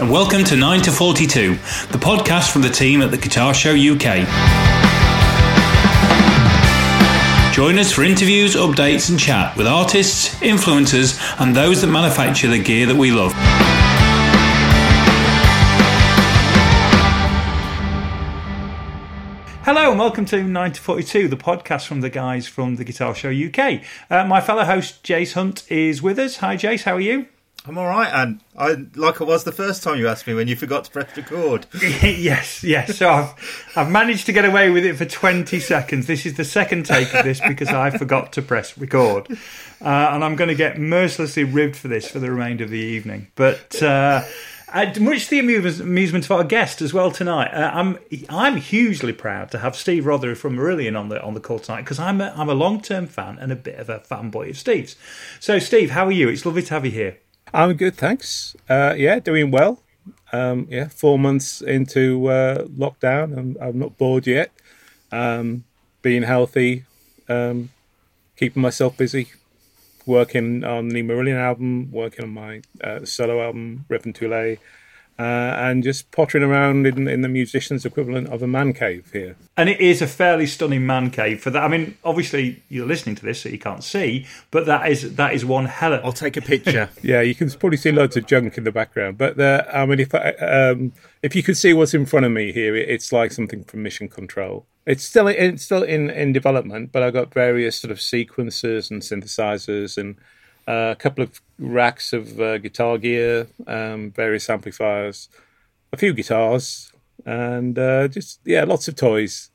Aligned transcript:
and 0.00 0.08
welcome 0.08 0.44
to 0.44 0.54
9 0.54 0.80
to 0.82 0.92
42, 0.92 1.54
the 1.90 1.98
podcast 1.98 2.52
from 2.52 2.62
the 2.62 2.68
team 2.68 3.02
at 3.02 3.10
the 3.10 3.16
Guitar 3.16 3.52
Show 3.52 3.70
UK. 3.70 4.24
Join 7.52 7.80
us 7.80 7.90
for 7.92 8.04
interviews, 8.04 8.54
updates, 8.54 9.10
and 9.10 9.18
chat 9.18 9.56
with 9.56 9.66
artists, 9.66 10.36
influencers, 10.36 11.20
and 11.40 11.56
those 11.56 11.80
that 11.80 11.88
manufacture 11.88 12.46
the 12.46 12.62
gear 12.62 12.86
that 12.86 12.94
we 12.94 13.10
love. 13.10 13.32
Hello 19.64 19.90
and 19.90 19.98
welcome 19.98 20.24
to 20.26 20.44
9 20.44 20.72
to 20.72 20.80
42, 20.80 21.26
the 21.26 21.36
podcast 21.36 21.88
from 21.88 22.02
the 22.02 22.10
guys 22.10 22.46
from 22.46 22.76
the 22.76 22.84
Guitar 22.84 23.16
Show 23.16 23.30
UK. 23.30 23.82
Uh, 24.08 24.24
my 24.24 24.40
fellow 24.40 24.62
host 24.62 25.02
Jace 25.02 25.32
Hunt 25.32 25.68
is 25.68 26.00
with 26.00 26.20
us. 26.20 26.36
Hi 26.36 26.56
Jace, 26.56 26.84
how 26.84 26.94
are 26.94 27.00
you? 27.00 27.26
I'm 27.68 27.76
all 27.76 27.86
right, 27.86 28.10
and 28.10 28.40
I 28.56 28.86
like 28.94 29.20
I 29.20 29.24
was 29.24 29.44
the 29.44 29.52
first 29.52 29.82
time 29.82 29.98
you 29.98 30.08
asked 30.08 30.26
me 30.26 30.32
when 30.32 30.48
you 30.48 30.56
forgot 30.56 30.84
to 30.84 30.90
press 30.90 31.14
record. 31.14 31.66
yes, 31.82 32.64
yes. 32.64 32.96
So 32.96 33.10
I've, 33.10 33.72
I've 33.76 33.90
managed 33.90 34.24
to 34.24 34.32
get 34.32 34.46
away 34.46 34.70
with 34.70 34.86
it 34.86 34.96
for 34.96 35.04
20 35.04 35.60
seconds. 35.60 36.06
This 36.06 36.24
is 36.24 36.38
the 36.38 36.46
second 36.46 36.86
take 36.86 37.12
of 37.12 37.26
this 37.26 37.42
because 37.46 37.68
I 37.68 37.90
forgot 37.90 38.32
to 38.32 38.42
press 38.42 38.78
record, 38.78 39.30
uh, 39.82 39.84
and 39.84 40.24
I'm 40.24 40.34
going 40.34 40.48
to 40.48 40.54
get 40.54 40.78
mercilessly 40.78 41.44
ribbed 41.44 41.76
for 41.76 41.88
this 41.88 42.10
for 42.10 42.20
the 42.20 42.30
remainder 42.30 42.64
of 42.64 42.70
the 42.70 42.78
evening. 42.78 43.28
But. 43.34 43.82
Uh, 43.82 44.24
much 45.00 45.28
the 45.28 45.38
amusement 45.38 46.26
of 46.26 46.30
our 46.30 46.44
guest 46.44 46.82
as 46.82 46.92
well 46.92 47.10
tonight. 47.10 47.48
Uh, 47.54 47.70
I'm 47.72 47.98
I'm 48.28 48.56
hugely 48.56 49.14
proud 49.14 49.50
to 49.52 49.58
have 49.58 49.74
Steve 49.74 50.04
Rothery 50.04 50.36
from 50.36 50.56
Marillion 50.56 50.98
on 50.98 51.08
the 51.08 51.22
on 51.22 51.32
the 51.32 51.40
call 51.40 51.58
tonight 51.58 51.82
because 51.82 51.98
I'm 51.98 52.20
a, 52.20 52.34
I'm 52.36 52.50
a 52.50 52.54
long 52.54 52.82
term 52.82 53.06
fan 53.06 53.38
and 53.38 53.50
a 53.50 53.56
bit 53.56 53.78
of 53.78 53.88
a 53.88 54.00
fanboy 54.00 54.50
of 54.50 54.58
Steve's. 54.58 54.96
So 55.40 55.58
Steve, 55.58 55.92
how 55.92 56.04
are 56.06 56.12
you? 56.12 56.28
It's 56.28 56.44
lovely 56.44 56.62
to 56.64 56.74
have 56.74 56.84
you 56.84 56.90
here. 56.90 57.16
I'm 57.52 57.74
good, 57.74 57.96
thanks. 57.96 58.56
Uh, 58.68 58.94
yeah, 58.96 59.18
doing 59.20 59.50
well. 59.50 59.82
Um, 60.32 60.66
yeah, 60.70 60.88
four 60.88 61.18
months 61.18 61.62
into 61.62 62.26
uh, 62.26 62.64
lockdown, 62.64 63.36
and 63.36 63.56
I'm 63.60 63.78
not 63.78 63.96
bored 63.96 64.26
yet. 64.26 64.52
Um, 65.10 65.64
being 66.02 66.22
healthy, 66.22 66.84
um, 67.28 67.70
keeping 68.36 68.60
myself 68.62 68.96
busy, 68.96 69.28
working 70.04 70.64
on 70.64 70.90
the 70.90 71.02
Marillion 71.02 71.36
album, 71.36 71.90
working 71.90 72.24
on 72.24 72.30
my 72.30 72.60
uh, 72.84 73.04
solo 73.04 73.42
album, 73.42 73.86
Revontulet, 73.88 74.58
uh, 75.18 75.22
and 75.58 75.82
just 75.82 76.10
pottering 76.12 76.44
around 76.44 76.86
in, 76.86 77.08
in 77.08 77.22
the 77.22 77.28
musician's 77.28 77.84
equivalent 77.84 78.28
of 78.28 78.40
a 78.40 78.46
man 78.46 78.72
cave 78.72 79.10
here. 79.12 79.36
And 79.56 79.68
it 79.68 79.80
is 79.80 80.00
a 80.00 80.06
fairly 80.06 80.46
stunning 80.46 80.86
man 80.86 81.10
cave 81.10 81.40
for 81.40 81.50
that. 81.50 81.62
I 81.62 81.68
mean, 81.68 81.98
obviously 82.04 82.62
you're 82.68 82.86
listening 82.86 83.16
to 83.16 83.24
this, 83.24 83.40
so 83.40 83.48
you 83.48 83.58
can't 83.58 83.82
see, 83.82 84.26
but 84.52 84.66
that 84.66 84.88
is 84.88 85.16
that 85.16 85.34
is 85.34 85.44
one 85.44 85.64
hell 85.64 85.92
of. 85.92 86.04
I'll 86.04 86.12
take 86.12 86.36
a 86.36 86.40
picture. 86.40 86.88
yeah, 87.02 87.20
you 87.20 87.34
can 87.34 87.50
probably 87.50 87.78
see 87.78 87.90
loads 87.90 88.16
of 88.16 88.26
junk 88.26 88.56
in 88.58 88.64
the 88.64 88.70
background, 88.70 89.18
but 89.18 89.36
the, 89.36 89.66
I 89.72 89.86
mean, 89.86 89.98
if 89.98 90.14
I, 90.14 90.30
um, 90.34 90.92
if 91.22 91.34
you 91.34 91.42
could 91.42 91.56
see 91.56 91.72
what's 91.72 91.94
in 91.94 92.06
front 92.06 92.24
of 92.24 92.30
me 92.30 92.52
here, 92.52 92.76
it's 92.76 93.12
like 93.12 93.32
something 93.32 93.64
from 93.64 93.82
Mission 93.82 94.08
Control. 94.08 94.66
It's 94.86 95.04
still 95.04 95.26
it's 95.26 95.64
still 95.64 95.82
in 95.82 96.10
in 96.10 96.32
development, 96.32 96.92
but 96.92 97.02
I've 97.02 97.12
got 97.12 97.34
various 97.34 97.76
sort 97.76 97.90
of 97.90 97.98
sequencers 97.98 98.90
and 98.90 99.02
synthesizers 99.02 99.98
and 99.98 100.16
uh, 100.68 100.92
a 100.92 100.96
couple 100.96 101.24
of 101.24 101.40
racks 101.58 102.12
of 102.12 102.40
uh, 102.40 102.58
guitar 102.58 102.98
gear, 102.98 103.48
um, 103.66 104.10
various 104.10 104.48
amplifiers, 104.48 105.28
a 105.92 105.96
few 105.96 106.12
guitars, 106.12 106.92
and 107.24 107.78
uh, 107.78 108.08
just 108.08 108.40
yeah, 108.44 108.64
lots 108.64 108.88
of 108.88 108.96
toys, 108.96 109.50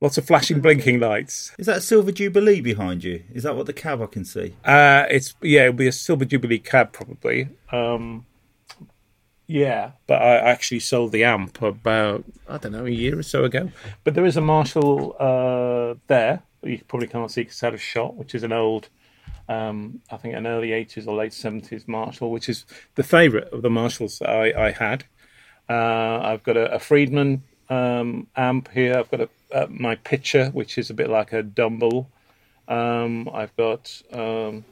lots 0.00 0.18
of 0.18 0.26
flashing, 0.26 0.60
blinking 0.60 1.00
lights. 1.00 1.52
Is 1.58 1.66
that 1.66 1.78
a 1.78 1.80
Silver 1.80 2.12
Jubilee 2.12 2.60
behind 2.60 3.04
you? 3.04 3.22
Is 3.32 3.44
that 3.44 3.56
what 3.56 3.66
the 3.66 3.72
cab 3.72 4.02
I 4.02 4.06
can 4.06 4.24
see? 4.24 4.54
Uh, 4.64 5.04
it's 5.10 5.34
yeah, 5.42 5.62
it'll 5.62 5.74
be 5.74 5.88
a 5.88 5.92
Silver 5.92 6.24
Jubilee 6.24 6.58
cab 6.58 6.92
probably. 6.92 7.48
Um, 7.70 8.26
yeah, 9.46 9.92
but 10.06 10.20
I 10.20 10.36
actually 10.36 10.80
sold 10.80 11.12
the 11.12 11.24
amp 11.24 11.62
about 11.62 12.24
I 12.48 12.58
don't 12.58 12.72
know 12.72 12.86
a 12.86 12.90
year 12.90 13.18
or 13.18 13.22
so 13.22 13.44
ago. 13.44 13.70
But 14.04 14.14
there 14.14 14.26
is 14.26 14.36
a 14.36 14.42
Marshall 14.42 15.16
uh, 15.18 15.98
there. 16.06 16.42
You 16.62 16.80
probably 16.88 17.06
can't 17.06 17.30
see 17.30 17.42
because 17.42 17.54
it's 17.54 17.62
out 17.62 17.74
of 17.74 17.80
shot, 17.80 18.16
which 18.16 18.34
is 18.34 18.42
an 18.42 18.52
old 18.52 18.88
um, 19.48 20.00
I 20.10 20.16
think 20.16 20.34
an 20.34 20.46
early 20.46 20.68
80s 20.70 21.06
or 21.06 21.16
late 21.16 21.32
70s 21.32 21.88
Marshall, 21.88 22.30
which 22.30 22.48
is 22.48 22.64
the 22.94 23.02
favourite 23.02 23.48
of 23.48 23.62
the 23.62 23.70
Marshalls 23.70 24.20
I, 24.22 24.52
I 24.56 24.70
had. 24.72 25.04
Uh, 25.68 26.20
I've 26.22 26.42
got 26.42 26.56
a, 26.56 26.74
a 26.74 26.78
Friedman 26.78 27.42
um, 27.70 28.26
amp 28.36 28.70
here. 28.72 28.98
I've 28.98 29.10
got 29.10 29.22
a, 29.22 29.28
a, 29.52 29.68
my 29.68 29.96
pitcher, 29.96 30.50
which 30.50 30.78
is 30.78 30.90
a 30.90 30.94
bit 30.94 31.08
like 31.08 31.32
a 31.32 31.42
Dumble. 31.42 32.08
Um, 32.68 33.28
I've 33.32 33.54
got 33.56 34.02
um, 34.12 34.64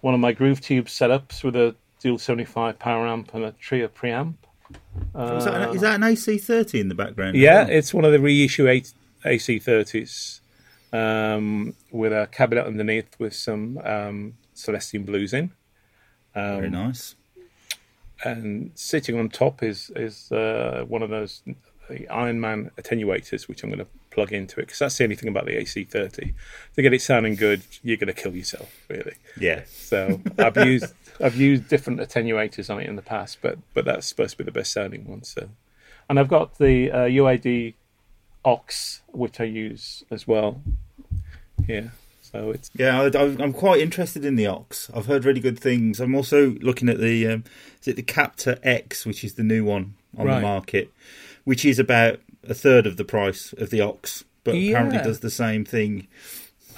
one 0.00 0.14
of 0.14 0.20
my 0.20 0.32
Groove 0.32 0.60
Tube 0.60 0.86
setups 0.86 1.44
with 1.44 1.56
a 1.56 1.74
Dual 2.00 2.18
75 2.18 2.78
power 2.78 3.06
amp 3.06 3.34
and 3.34 3.44
a 3.44 3.52
Trio 3.52 3.88
preamp. 3.88 4.34
Uh, 5.14 5.36
is, 5.36 5.44
that 5.44 5.54
an, 5.54 5.74
is, 5.74 5.80
that 5.80 5.94
an, 5.94 6.02
AC30 6.02 6.80
in 6.80 6.88
the 6.88 6.94
background? 6.94 7.36
Yeah, 7.36 7.66
it's 7.66 7.94
one 7.94 8.04
of 8.04 8.12
the 8.12 8.20
reissue 8.20 8.64
AC30s 9.24 10.40
um, 10.92 11.74
with 11.90 12.12
a 12.12 12.28
cabinet 12.32 12.66
underneath 12.66 13.18
with 13.18 13.34
some 13.34 13.78
um, 13.84 14.34
Celestion 14.54 15.04
blues 15.04 15.32
in. 15.32 15.52
Um, 16.34 16.56
Very 16.56 16.70
nice. 16.70 17.14
And 18.24 18.72
sitting 18.74 19.18
on 19.18 19.28
top 19.28 19.62
is 19.62 19.90
is 19.94 20.32
uh, 20.32 20.84
one 20.88 21.02
of 21.02 21.10
those 21.10 21.42
Iron 22.10 22.40
Man 22.40 22.70
attenuators, 22.76 23.48
which 23.48 23.62
I'm 23.62 23.70
going 23.70 23.78
to 23.78 23.86
plug 24.10 24.32
into 24.32 24.58
it 24.60 24.66
because 24.66 24.80
that's 24.80 24.98
the 24.98 25.04
only 25.04 25.16
thing 25.16 25.28
about 25.28 25.46
the 25.46 25.52
AC30. 25.52 26.34
To 26.74 26.82
get 26.82 26.92
it 26.92 27.02
sounding 27.02 27.36
good, 27.36 27.62
you're 27.82 27.96
going 27.96 28.12
to 28.12 28.20
kill 28.20 28.34
yourself, 28.34 28.74
really. 28.88 29.14
Yeah. 29.38 29.62
So 29.68 30.20
I've 30.38 30.56
used 30.66 30.92
I've 31.20 31.36
used 31.36 31.68
different 31.68 32.00
attenuators 32.00 32.72
on 32.72 32.80
it 32.80 32.88
in 32.88 32.96
the 32.96 33.02
past, 33.02 33.38
but 33.40 33.58
but 33.74 33.84
that's 33.84 34.06
supposed 34.06 34.32
to 34.32 34.38
be 34.38 34.44
the 34.44 34.52
best 34.52 34.72
sounding 34.72 35.06
one. 35.06 35.22
So, 35.22 35.48
and 36.08 36.18
I've 36.18 36.28
got 36.28 36.58
the 36.58 36.90
uh, 36.90 36.96
UAD 37.04 37.74
OX, 38.48 39.02
which 39.08 39.40
I 39.40 39.44
use 39.44 40.04
as 40.10 40.26
well. 40.26 40.62
Yeah. 41.66 41.88
So 42.20 42.50
it's 42.50 42.70
yeah, 42.74 43.00
I, 43.02 43.24
am 43.42 43.52
quite 43.52 43.80
interested 43.80 44.24
in 44.24 44.36
the 44.36 44.46
ox. 44.46 44.90
I've 44.94 45.06
heard 45.06 45.24
really 45.24 45.40
good 45.40 45.58
things. 45.58 45.98
I'm 45.98 46.14
also 46.14 46.50
looking 46.60 46.88
at 46.88 46.98
the 46.98 47.26
um, 47.26 47.44
is 47.80 47.88
it 47.88 47.96
the 47.96 48.02
Captor 48.02 48.58
X, 48.62 49.06
which 49.06 49.24
is 49.24 49.34
the 49.34 49.42
new 49.42 49.64
one 49.64 49.94
on 50.16 50.26
right. 50.26 50.36
the 50.36 50.40
market, 50.42 50.92
which 51.44 51.64
is 51.64 51.78
about 51.78 52.20
a 52.46 52.54
third 52.54 52.86
of 52.86 52.96
the 52.96 53.04
price 53.04 53.54
of 53.54 53.70
the 53.70 53.80
ox, 53.80 54.24
but 54.44 54.54
yeah. 54.54 54.72
apparently 54.72 54.98
does 54.98 55.20
the 55.20 55.30
same 55.30 55.64
thing. 55.64 56.06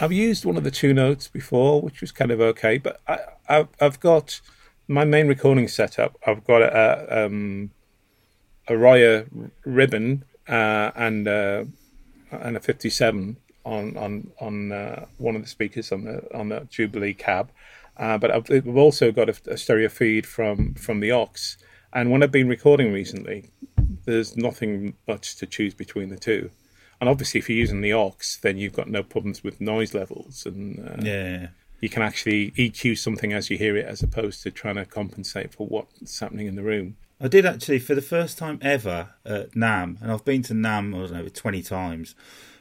I've 0.01 0.13
used 0.13 0.45
one 0.45 0.57
of 0.57 0.65
the 0.65 0.71
two 0.71 0.95
notes 0.95 1.29
before, 1.29 1.83
which 1.83 2.01
was 2.01 2.11
kind 2.13 2.31
of 2.31 2.41
okay, 2.41 2.79
but 2.79 3.01
I, 3.07 3.67
have 3.81 4.01
got 4.01 4.41
my 4.89 5.05
main 5.05 5.29
recording 5.29 5.69
setup. 5.69 6.17
I've 6.27 6.45
got 6.45 6.63
a, 6.63 7.25
um, 7.27 7.71
a 8.67 8.77
Royer 8.77 9.27
ribbon 9.65 10.25
uh, 10.51 10.91
and 10.97 11.29
uh, 11.29 11.65
and 12.31 12.57
a 12.57 12.61
57 12.61 13.37
on 13.65 13.97
on 13.97 14.31
on 14.41 14.73
uh, 14.73 15.07
one 15.19 15.37
of 15.37 15.43
the 15.43 15.49
speakers 15.49 15.93
on 15.93 16.05
the 16.05 16.37
on 16.37 16.49
the 16.49 16.67
Jubilee 16.69 17.15
cab. 17.15 17.51
Uh, 17.97 18.17
but 18.19 18.31
I've, 18.31 18.49
we've 18.49 18.77
also 18.77 19.13
got 19.13 19.29
a, 19.29 19.53
a, 19.53 19.57
stereo 19.57 19.89
feed 19.89 20.27
from 20.27 20.75
from 20.75 21.01
the 21.01 21.13
OX. 21.13 21.59
And 21.93 22.11
when 22.11 22.23
I've 22.23 22.33
been 22.33 22.49
recording 22.49 22.93
recently, 22.93 23.51
there's 24.05 24.37
nothing 24.37 24.95
much 25.07 25.37
to 25.37 25.47
choose 25.47 25.75
between 25.75 26.09
the 26.09 26.17
two. 26.17 26.51
And 27.01 27.09
obviously, 27.09 27.39
if 27.39 27.49
you're 27.49 27.59
using 27.59 27.81
the 27.81 27.93
OX, 27.93 28.37
then 28.37 28.59
you've 28.59 28.75
got 28.75 28.89
no 28.89 29.03
problems 29.03 29.43
with 29.43 29.61
noise 29.61 29.95
levels, 29.95 30.47
and 30.47 30.89
uh, 30.89 30.97
yeah, 31.03 31.49
you 31.81 31.89
can 31.89 32.03
actually 32.03 32.51
EQ 32.53 32.99
something 32.99 33.33
as 33.33 33.51
you 33.51 33.57
hear 33.57 33.77
it, 33.77 33.87
as 33.87 34.03
opposed 34.03 34.43
to 34.43 34.51
trying 34.51 34.77
to 34.77 34.85
compensate 34.85 35.55
for 35.55 35.67
what's 35.67 36.21
happening 36.21 36.47
in 36.47 36.57
the 36.57 36.63
room. 36.63 36.97
I 37.21 37.29
did 37.29 37.45
actually 37.45 37.81
for 37.81 37.95
the 37.95 38.03
first 38.03 38.39
time 38.39 38.59
ever 38.63 39.11
at 39.27 39.53
NAMM, 39.53 40.01
and 40.01 40.11
I've 40.11 40.25
been 40.25 40.43
to 40.45 40.55
NAMM 40.55 40.95
I 40.95 41.07
don't 41.07 41.13
know, 41.13 41.29
20 41.29 41.63
times. 41.63 42.15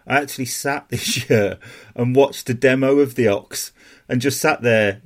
I 0.05 0.17
actually 0.17 0.45
sat 0.45 0.89
this 0.89 1.29
year 1.29 1.59
and 1.95 2.15
watched 2.15 2.49
a 2.49 2.53
demo 2.53 2.99
of 2.99 3.15
the 3.15 3.27
Ox, 3.27 3.71
and 4.09 4.19
just 4.19 4.41
sat 4.41 4.61
there 4.61 5.01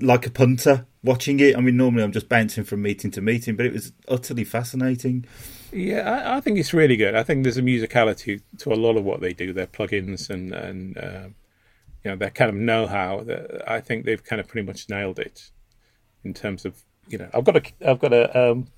like 0.00 0.26
a 0.26 0.30
punter 0.30 0.86
watching 1.02 1.40
it. 1.40 1.56
I 1.56 1.60
mean, 1.60 1.76
normally 1.76 2.04
I'm 2.04 2.12
just 2.12 2.28
bouncing 2.28 2.64
from 2.64 2.82
meeting 2.82 3.10
to 3.12 3.20
meeting, 3.20 3.56
but 3.56 3.66
it 3.66 3.72
was 3.72 3.92
utterly 4.06 4.44
fascinating. 4.44 5.26
Yeah, 5.72 6.08
I, 6.08 6.36
I 6.36 6.40
think 6.40 6.58
it's 6.58 6.74
really 6.74 6.96
good. 6.96 7.14
I 7.14 7.22
think 7.22 7.42
there's 7.42 7.56
a 7.56 7.62
musicality 7.62 8.42
to 8.58 8.72
a 8.72 8.76
lot 8.76 8.96
of 8.96 9.04
what 9.04 9.20
they 9.20 9.32
do, 9.32 9.52
their 9.52 9.66
plugins 9.66 10.30
and 10.30 10.52
and 10.52 10.98
uh, 10.98 11.28
you 12.04 12.10
know 12.10 12.16
their 12.16 12.30
kind 12.30 12.50
of 12.50 12.56
know-how. 12.56 13.24
I 13.66 13.80
think 13.80 14.04
they've 14.04 14.22
kind 14.22 14.38
of 14.38 14.46
pretty 14.46 14.66
much 14.66 14.88
nailed 14.88 15.18
it 15.18 15.50
in 16.24 16.34
terms 16.34 16.64
of 16.64 16.84
you 17.08 17.18
know 17.18 17.28
I've 17.34 17.44
got 17.44 17.56
a 17.56 17.90
I've 17.90 17.98
got 17.98 18.12
a 18.12 18.50
um, 18.50 18.68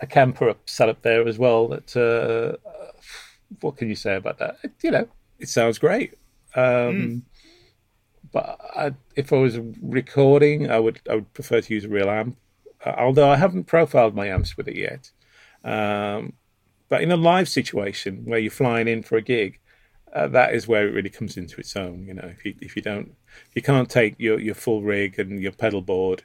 a 0.00 0.06
Kemper 0.06 0.54
set 0.66 0.88
up 0.88 1.02
there 1.02 1.26
as 1.26 1.38
well. 1.38 1.68
That 1.68 1.96
uh, 1.96 2.56
what 3.60 3.76
can 3.76 3.88
you 3.88 3.94
say 3.94 4.16
about 4.16 4.38
that? 4.38 4.58
You 4.82 4.90
know, 4.90 5.08
it 5.38 5.48
sounds 5.48 5.78
great. 5.78 6.14
Um, 6.54 6.62
mm. 6.62 7.22
But 8.30 8.60
I, 8.76 8.94
if 9.16 9.32
I 9.32 9.36
was 9.36 9.58
recording, 9.82 10.70
I 10.70 10.78
would 10.78 11.00
I 11.08 11.16
would 11.16 11.32
prefer 11.34 11.60
to 11.60 11.74
use 11.74 11.84
a 11.84 11.88
real 11.88 12.10
amp. 12.10 12.36
Uh, 12.84 12.94
although 12.98 13.28
I 13.28 13.36
haven't 13.36 13.64
profiled 13.64 14.14
my 14.14 14.28
amps 14.28 14.56
with 14.56 14.68
it 14.68 14.76
yet. 14.76 15.10
Um, 15.64 16.34
but 16.88 17.02
in 17.02 17.10
a 17.10 17.16
live 17.16 17.48
situation 17.48 18.24
where 18.24 18.38
you're 18.38 18.50
flying 18.50 18.88
in 18.88 19.02
for 19.02 19.16
a 19.16 19.22
gig, 19.22 19.58
uh, 20.14 20.28
that 20.28 20.54
is 20.54 20.68
where 20.68 20.86
it 20.86 20.92
really 20.92 21.10
comes 21.10 21.36
into 21.36 21.60
its 21.60 21.76
own. 21.76 22.06
You 22.06 22.14
know, 22.14 22.32
if 22.36 22.44
you 22.44 22.54
if 22.60 22.76
you 22.76 22.82
don't, 22.82 23.14
if 23.48 23.56
you 23.56 23.62
can't 23.62 23.90
take 23.90 24.14
your 24.18 24.38
your 24.38 24.54
full 24.54 24.82
rig 24.82 25.18
and 25.18 25.40
your 25.40 25.52
pedal 25.52 25.82
board 25.82 26.24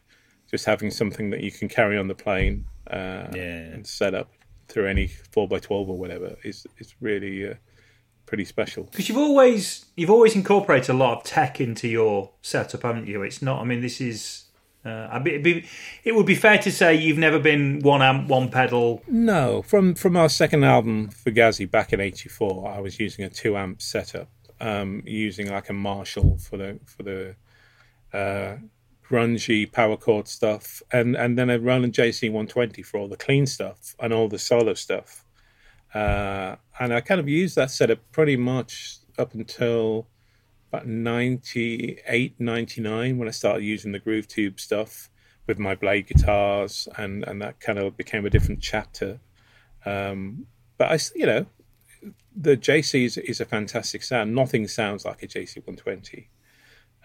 just 0.54 0.66
having 0.66 0.92
something 0.92 1.32
that 1.32 1.42
you 1.42 1.52
can 1.52 1.68
carry 1.68 1.98
on 1.98 2.08
the 2.08 2.14
plane 2.14 2.66
uh, 2.92 3.26
Yeah. 3.34 3.74
and 3.74 3.88
set 3.88 4.14
up 4.14 4.30
through 4.68 4.86
any 4.88 5.08
four 5.08 5.48
x 5.52 5.66
twelve 5.66 5.90
or 5.90 5.98
whatever 5.98 6.36
is 6.44 6.68
is 6.78 6.94
really 7.02 7.50
uh, 7.50 7.56
pretty 8.28 8.46
special. 8.46 8.84
Because 8.84 9.10
you've 9.10 9.18
always 9.30 9.86
you've 9.98 10.12
always 10.12 10.36
incorporated 10.36 10.90
a 10.90 10.94
lot 10.94 11.18
of 11.18 11.24
tech 11.24 11.60
into 11.60 11.88
your 11.88 12.30
setup, 12.44 12.84
haven't 12.84 13.08
you? 13.08 13.24
It's 13.24 13.42
not. 13.42 13.62
I 13.62 13.66
mean, 13.66 13.82
this 13.82 14.00
is. 14.00 14.46
Uh, 14.86 15.18
be, 15.20 15.66
it 16.04 16.14
would 16.14 16.26
be 16.26 16.36
fair 16.36 16.58
to 16.58 16.70
say 16.70 16.94
you've 16.94 17.18
never 17.18 17.40
been 17.40 17.80
one 17.80 18.02
amp, 18.02 18.28
one 18.28 18.50
pedal. 18.50 19.02
No, 19.08 19.64
from 19.64 19.96
from 19.96 20.16
our 20.18 20.30
second 20.30 20.64
album 20.66 21.10
Fugazi 21.10 21.66
back 21.66 21.94
in 21.94 22.00
'84, 22.00 22.70
I 22.78 22.80
was 22.80 23.00
using 23.00 23.26
a 23.26 23.30
two 23.30 23.56
amp 23.58 23.82
setup, 23.82 24.30
um, 24.60 25.02
using 25.06 25.50
like 25.50 25.70
a 25.70 25.74
Marshall 25.74 26.38
for 26.38 26.58
the 26.58 26.80
for 26.86 27.04
the 27.04 27.36
uh, 28.14 28.58
grungy 29.10 29.72
power 29.72 29.98
chord 29.98 30.28
stuff, 30.28 30.82
and 30.92 31.16
and 31.16 31.38
then 31.38 31.50
a 31.50 31.60
Roland 31.60 31.94
JC 31.94 32.30
120 32.30 32.82
for 32.84 32.98
all 32.98 33.08
the 33.08 33.18
clean 33.18 33.46
stuff 33.46 33.96
and 34.00 34.14
all 34.14 34.28
the 34.28 34.40
solo 34.40 34.74
stuff. 34.74 35.26
Uh, 35.94 36.56
and 36.80 36.94
I 36.94 37.02
kind 37.02 37.20
of 37.20 37.30
used 37.30 37.56
that 37.56 37.70
setup 37.70 38.00
pretty 38.12 38.36
much 38.36 38.98
up 39.18 39.34
until 39.36 40.08
about 40.72 40.88
98, 40.88 42.40
99 42.40 43.18
when 43.20 43.28
I 43.28 43.32
started 43.32 43.64
using 43.64 43.92
the 43.92 44.00
Groove 44.00 44.28
Tube 44.28 44.60
stuff 44.60 45.10
with 45.46 45.60
my 45.60 45.76
blade 45.76 46.08
guitars, 46.08 46.88
and, 46.98 47.24
and 47.26 47.42
that 47.42 47.60
kind 47.60 47.78
of 47.78 47.96
became 47.96 48.26
a 48.26 48.30
different 48.30 48.62
chapter. 48.62 49.20
Um, 49.86 50.48
but 50.78 50.92
I, 50.92 50.98
you 51.16 51.26
know, 51.26 51.46
the 52.36 52.58
JC 52.58 53.06
is, 53.06 53.18
is 53.18 53.40
a 53.40 53.46
fantastic 53.46 54.02
sound. 54.04 54.34
Nothing 54.34 54.68
sounds 54.68 55.06
like 55.06 55.22
a 55.22 55.28
JC 55.28 55.58
120. 55.58 56.30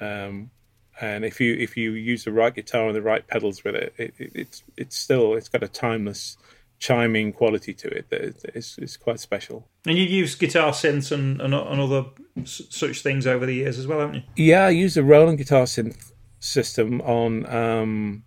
Um, 0.00 0.50
and 1.00 1.24
if 1.24 1.40
you 1.40 1.54
if 1.54 1.76
you 1.76 1.92
use 1.92 2.24
the 2.24 2.32
right 2.32 2.54
guitar 2.54 2.86
and 2.86 2.96
the 2.96 3.02
right 3.02 3.26
pedals 3.26 3.64
with 3.64 3.74
it, 3.74 3.94
it, 3.96 4.14
it 4.18 4.32
it's 4.34 4.62
it's 4.76 4.96
still 4.96 5.34
it's 5.34 5.48
got 5.48 5.62
a 5.62 5.68
timeless 5.68 6.36
chiming 6.78 7.32
quality 7.32 7.74
to 7.74 7.88
it 7.88 8.08
that 8.10 8.20
is 8.20 8.44
is 8.54 8.78
is 8.78 8.96
quite 8.96 9.20
special. 9.20 9.68
And 9.86 9.96
you've 9.98 10.10
used 10.10 10.38
guitar 10.38 10.72
synths 10.72 11.10
and, 11.12 11.40
and, 11.40 11.54
and 11.54 11.80
other 11.80 12.06
s- 12.40 12.62
such 12.70 13.02
things 13.02 13.26
over 13.26 13.46
the 13.46 13.54
years 13.54 13.78
as 13.78 13.86
well, 13.86 14.00
haven't 14.00 14.16
you? 14.16 14.22
Yeah, 14.36 14.66
I 14.66 14.70
used 14.70 14.96
a 14.96 15.02
Roland 15.02 15.38
guitar 15.38 15.64
synth 15.64 16.12
system 16.40 17.00
on 17.02 17.46
um, 17.46 18.24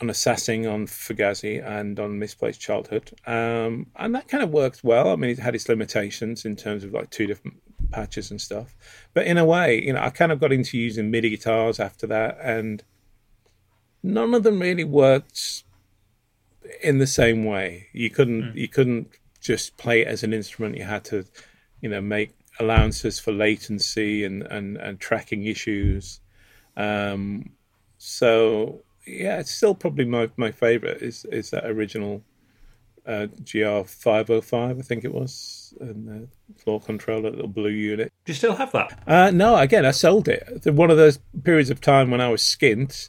on 0.00 0.08
Assassing, 0.08 0.66
on 0.66 0.86
Fugazi, 0.86 1.62
and 1.62 2.00
on 2.00 2.18
Misplaced 2.18 2.60
Childhood, 2.60 3.12
um, 3.26 3.86
and 3.96 4.14
that 4.14 4.28
kind 4.28 4.42
of 4.42 4.50
worked 4.50 4.82
well. 4.82 5.10
I 5.10 5.16
mean, 5.16 5.30
it 5.30 5.38
had 5.38 5.54
its 5.54 5.68
limitations 5.68 6.44
in 6.44 6.56
terms 6.56 6.84
of 6.84 6.92
like 6.92 7.10
two 7.10 7.26
different 7.26 7.60
patches 7.90 8.30
and 8.30 8.40
stuff, 8.40 8.74
but 9.14 9.26
in 9.26 9.38
a 9.38 9.44
way, 9.44 9.82
you 9.82 9.92
know, 9.92 10.00
I 10.00 10.10
kind 10.10 10.32
of 10.32 10.40
got 10.40 10.52
into 10.52 10.78
using 10.78 11.10
MIDI 11.10 11.30
guitars 11.30 11.80
after 11.80 12.06
that, 12.08 12.38
and 12.42 12.82
none 14.02 14.34
of 14.34 14.42
them 14.42 14.60
really 14.60 14.84
worked 14.84 15.64
in 16.82 16.98
the 16.98 17.06
same 17.06 17.44
way. 17.44 17.88
You 17.92 18.10
couldn't 18.10 18.56
you 18.56 18.68
couldn't 18.68 19.10
just 19.40 19.76
play 19.76 20.02
it 20.02 20.08
as 20.08 20.22
an 20.22 20.32
instrument. 20.32 20.76
You 20.76 20.84
had 20.84 21.04
to, 21.06 21.24
you 21.80 21.88
know, 21.88 22.00
make 22.00 22.32
allowances 22.58 23.18
for 23.18 23.32
latency 23.32 24.24
and 24.24 24.42
and, 24.42 24.76
and 24.76 25.00
tracking 25.00 25.44
issues. 25.44 26.20
Um, 26.76 27.50
so 27.98 28.82
yeah, 29.06 29.40
it's 29.40 29.50
still 29.50 29.74
probably 29.74 30.04
my, 30.04 30.30
my 30.36 30.50
favorite 30.50 31.02
is 31.02 31.24
is 31.26 31.50
that 31.50 31.66
original 31.66 32.22
uh, 33.06 33.26
GR 33.50 33.82
five 33.86 34.30
oh 34.30 34.40
five, 34.40 34.78
I 34.78 34.82
think 34.82 35.04
it 35.04 35.12
was, 35.12 35.74
and 35.80 36.06
the 36.08 36.28
floor 36.62 36.80
controller, 36.80 37.30
little 37.30 37.48
blue 37.48 37.70
unit. 37.70 38.12
Do 38.24 38.32
you 38.32 38.36
still 38.36 38.54
have 38.56 38.72
that? 38.72 39.02
Uh, 39.06 39.30
no, 39.30 39.56
again, 39.56 39.84
I 39.86 39.90
sold 39.92 40.28
it. 40.28 40.62
The- 40.62 40.72
One 40.72 40.90
of 40.90 40.96
those 40.96 41.18
periods 41.44 41.70
of 41.70 41.80
time 41.80 42.10
when 42.10 42.20
I 42.20 42.28
was 42.28 42.42
skint, 42.42 43.08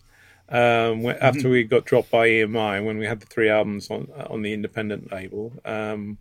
um, 0.49 1.03
when, 1.03 1.17
after 1.17 1.49
we 1.49 1.63
got 1.63 1.85
dropped 1.85 2.11
by 2.11 2.27
EMI, 2.27 2.83
when 2.85 2.97
we 2.97 3.05
had 3.05 3.19
the 3.19 3.25
three 3.25 3.49
albums 3.49 3.89
on 3.89 4.07
on 4.29 4.41
the 4.41 4.53
independent 4.53 5.11
label. 5.11 5.53
Um, 5.65 6.17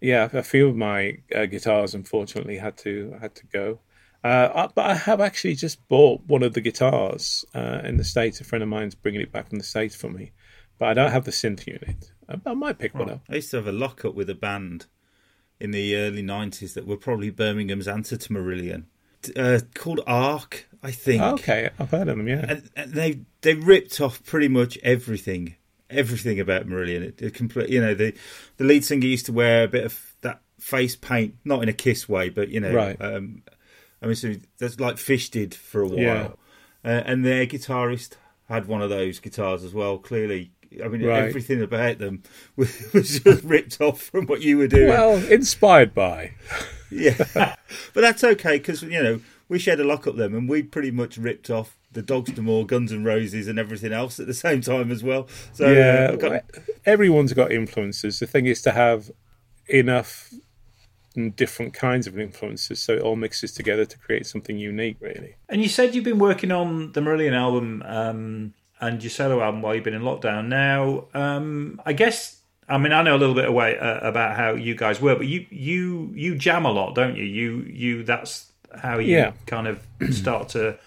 yeah, 0.00 0.28
a 0.32 0.42
few 0.42 0.68
of 0.68 0.76
my 0.76 1.18
uh, 1.34 1.46
guitars 1.46 1.94
unfortunately 1.94 2.58
had 2.58 2.76
to 2.78 3.16
had 3.20 3.34
to 3.36 3.46
go. 3.46 3.80
Uh, 4.24 4.48
I- 4.54 4.68
but 4.74 4.86
I 4.86 4.94
have 4.94 5.20
actually 5.20 5.54
just 5.54 5.86
bought 5.88 6.22
one 6.26 6.42
of 6.42 6.54
the 6.54 6.60
guitars 6.60 7.44
uh, 7.54 7.80
in 7.84 7.96
the 7.98 8.04
states. 8.04 8.40
A 8.40 8.44
friend 8.44 8.62
of 8.62 8.68
mine's 8.68 8.94
bringing 8.94 9.20
it 9.20 9.32
back 9.32 9.48
from 9.48 9.58
the 9.58 9.64
states 9.64 9.94
for 9.94 10.08
me, 10.10 10.32
but 10.78 10.88
I 10.88 10.94
don't 10.94 11.10
have 11.12 11.24
the 11.24 11.30
synth 11.30 11.66
unit. 11.66 12.10
I, 12.28 12.36
I 12.50 12.54
might 12.54 12.78
pick 12.78 12.94
one 12.94 13.10
up. 13.10 13.20
I 13.28 13.36
used 13.36 13.50
to 13.52 13.56
have 13.58 13.66
a 13.66 13.72
lockup 13.72 14.14
with 14.14 14.28
a 14.30 14.34
band 14.34 14.86
in 15.60 15.70
the 15.72 15.96
early 15.96 16.22
90s 16.22 16.74
that 16.74 16.86
were 16.86 16.96
probably 16.96 17.30
Birmingham's 17.30 17.88
answer 17.88 18.16
to 18.16 18.28
Marillion 18.32 18.84
uh, 19.36 19.58
called 19.74 20.00
Arc, 20.06 20.68
I 20.82 20.90
think. 20.92 21.20
Okay, 21.22 21.70
I've 21.78 21.90
heard 21.90 22.08
of 22.08 22.16
them. 22.16 22.28
Yeah, 22.28 22.44
And, 22.48 22.70
and 22.76 22.92
they 22.92 23.20
they 23.40 23.54
ripped 23.54 24.00
off 24.00 24.22
pretty 24.24 24.46
much 24.48 24.78
everything, 24.84 25.56
everything 25.90 26.38
about 26.38 26.66
Marillion. 26.66 27.02
It, 27.02 27.20
it 27.22 27.34
complete, 27.34 27.70
you 27.70 27.80
know, 27.80 27.94
the 27.94 28.14
the 28.58 28.64
lead 28.64 28.84
singer 28.84 29.06
used 29.06 29.26
to 29.26 29.32
wear 29.32 29.64
a 29.64 29.68
bit 29.68 29.84
of 29.84 30.14
that 30.20 30.40
face 30.60 30.94
paint, 30.96 31.34
not 31.44 31.62
in 31.62 31.68
a 31.68 31.72
kiss 31.72 32.08
way, 32.08 32.28
but 32.28 32.48
you 32.50 32.60
know, 32.60 32.72
Right. 32.72 32.96
Um, 33.00 33.42
I 34.00 34.06
mean, 34.06 34.14
so 34.14 34.34
that's 34.58 34.78
like 34.78 34.96
Fish 34.98 35.30
did 35.30 35.54
for 35.54 35.80
a 35.82 35.88
while, 35.88 35.96
Yeah. 35.96 36.28
uh, 36.84 37.02
and 37.04 37.24
their 37.24 37.46
guitarist 37.46 38.12
had 38.48 38.66
one 38.66 38.80
of 38.80 38.90
those 38.90 39.18
guitars 39.18 39.64
as 39.64 39.74
well. 39.74 39.98
Clearly, 39.98 40.52
I 40.84 40.88
mean, 40.88 41.02
Right. 41.02 41.24
everything 41.24 41.62
about 41.62 41.98
them 41.98 42.22
was, 42.56 42.92
was 42.92 43.20
just 43.20 43.44
ripped 43.44 43.80
off 43.80 44.02
from 44.02 44.26
what 44.26 44.42
you 44.42 44.58
were 44.58 44.66
doing. 44.68 44.88
well, 44.88 45.16
inspired 45.30 45.94
by. 45.94 46.32
Yeah, 46.90 47.16
but 47.34 48.00
that's 48.00 48.24
okay 48.24 48.58
because 48.58 48.82
you 48.82 49.02
know 49.02 49.20
we 49.48 49.58
shared 49.58 49.80
a 49.80 49.84
lock 49.84 50.06
up 50.06 50.16
them, 50.16 50.34
and 50.34 50.48
we 50.48 50.62
pretty 50.62 50.90
much 50.90 51.16
ripped 51.18 51.50
off 51.50 51.76
the 51.92 52.02
Dogs 52.02 52.30
D'Amour, 52.32 52.66
Guns 52.66 52.92
and 52.92 53.04
Roses, 53.04 53.48
and 53.48 53.58
everything 53.58 53.92
else 53.92 54.20
at 54.20 54.26
the 54.26 54.34
same 54.34 54.60
time 54.60 54.90
as 54.90 55.02
well. 55.02 55.26
So 55.52 55.70
yeah, 55.72 56.10
uh, 56.12 56.16
got- 56.16 56.44
everyone's 56.84 57.32
got 57.32 57.50
influences. 57.52 58.18
The 58.18 58.26
thing 58.26 58.46
is 58.46 58.60
to 58.62 58.72
have 58.72 59.10
enough 59.68 60.32
different 61.34 61.74
kinds 61.74 62.06
of 62.06 62.16
influences 62.18 62.80
so 62.80 62.92
it 62.92 63.02
all 63.02 63.16
mixes 63.16 63.52
together 63.52 63.84
to 63.84 63.98
create 63.98 64.26
something 64.26 64.56
unique, 64.58 64.96
really. 65.00 65.34
And 65.48 65.60
you 65.62 65.68
said 65.68 65.94
you've 65.94 66.04
been 66.04 66.18
working 66.20 66.52
on 66.52 66.92
the 66.92 67.00
Marillion 67.00 67.32
album 67.32 67.82
um, 67.86 68.54
and 68.80 69.02
your 69.02 69.10
solo 69.10 69.40
album 69.40 69.62
while 69.62 69.74
you've 69.74 69.84
been 69.84 69.94
in 69.94 70.02
lockdown. 70.02 70.48
Now, 70.48 71.04
um, 71.14 71.80
I 71.84 71.92
guess 71.92 72.40
I 72.68 72.78
mean 72.78 72.92
I 72.92 73.02
know 73.02 73.16
a 73.16 73.18
little 73.18 73.34
bit 73.34 73.46
away 73.46 73.78
uh, 73.78 73.98
about 74.08 74.36
how 74.36 74.54
you 74.54 74.74
guys 74.74 75.00
were, 75.00 75.16
but 75.16 75.26
you 75.26 75.46
you 75.50 76.10
you 76.14 76.36
jam 76.36 76.64
a 76.64 76.70
lot, 76.70 76.94
don't 76.94 77.16
you? 77.16 77.24
You 77.24 77.62
you 77.68 78.02
that's 78.04 78.50
how 78.82 78.98
you 78.98 79.14
Yeah. 79.16 79.32
kind 79.46 79.66
of 79.66 79.80
start 80.10 80.50
to 80.50 80.78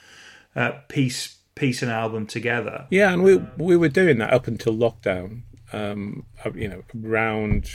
uh, 0.55 0.71
piece 0.87 1.37
piece 1.55 1.81
an 1.81 1.89
album 1.89 2.25
together. 2.25 2.87
Yeah, 2.89 3.11
and 3.13 3.23
we 3.23 3.37
we 3.57 3.75
were 3.77 3.89
doing 3.89 4.17
that 4.19 4.33
up 4.33 4.47
until 4.47 4.73
lockdown. 4.75 5.41
Um, 5.73 6.25
uh, 6.45 6.51
you 6.53 6.67
know, 6.67 6.83
around 7.05 7.69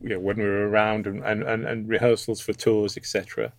you 0.00 0.08
know 0.10 0.18
when 0.18 0.36
we 0.36 0.44
were 0.44 0.68
around 0.68 1.06
and, 1.06 1.22
and, 1.24 1.42
and, 1.42 1.64
and 1.66 1.88
rehearsals 1.88 2.40
for 2.40 2.52
tours, 2.52 2.96
etc. 2.96 3.52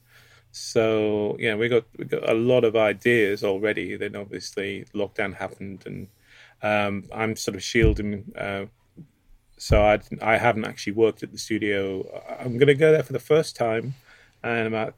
So 0.52 1.38
yeah, 1.40 1.56
we 1.56 1.70
got 1.70 1.86
we 1.98 2.06
got 2.06 2.30
a 2.30 2.34
lot 2.34 2.64
of 2.64 2.76
ideas 2.76 3.44
already. 3.44 3.96
Then 3.96 4.16
obviously 4.16 4.86
lockdown 4.94 5.36
happened, 5.36 5.84
and 5.86 6.08
um, 6.62 7.06
I'm 7.14 7.36
sort 7.36 7.56
of 7.56 7.64
shielding. 7.64 8.32
Uh, 8.38 8.66
so 9.58 9.82
I 9.84 10.00
I 10.22 10.38
haven't 10.38 10.66
actually 10.66 10.94
worked 10.94 11.24
at 11.24 11.32
the 11.32 11.38
studio. 11.38 12.06
I'm 12.40 12.58
going 12.58 12.68
to 12.68 12.76
go 12.76 12.92
there 12.92 13.04
for 13.04 13.14
the 13.14 13.20
first 13.20 13.56
time 13.56 13.96
in 14.44 14.68
about 14.68 14.96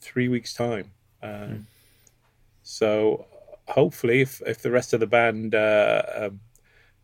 three 0.00 0.28
weeks' 0.28 0.54
time. 0.54 0.92
Um, 1.22 1.66
So 2.62 3.26
hopefully, 3.68 4.20
if 4.22 4.42
if 4.46 4.62
the 4.62 4.70
rest 4.70 4.92
of 4.92 5.00
the 5.00 5.06
band 5.06 5.54
uh, 5.54 6.02
um, 6.16 6.40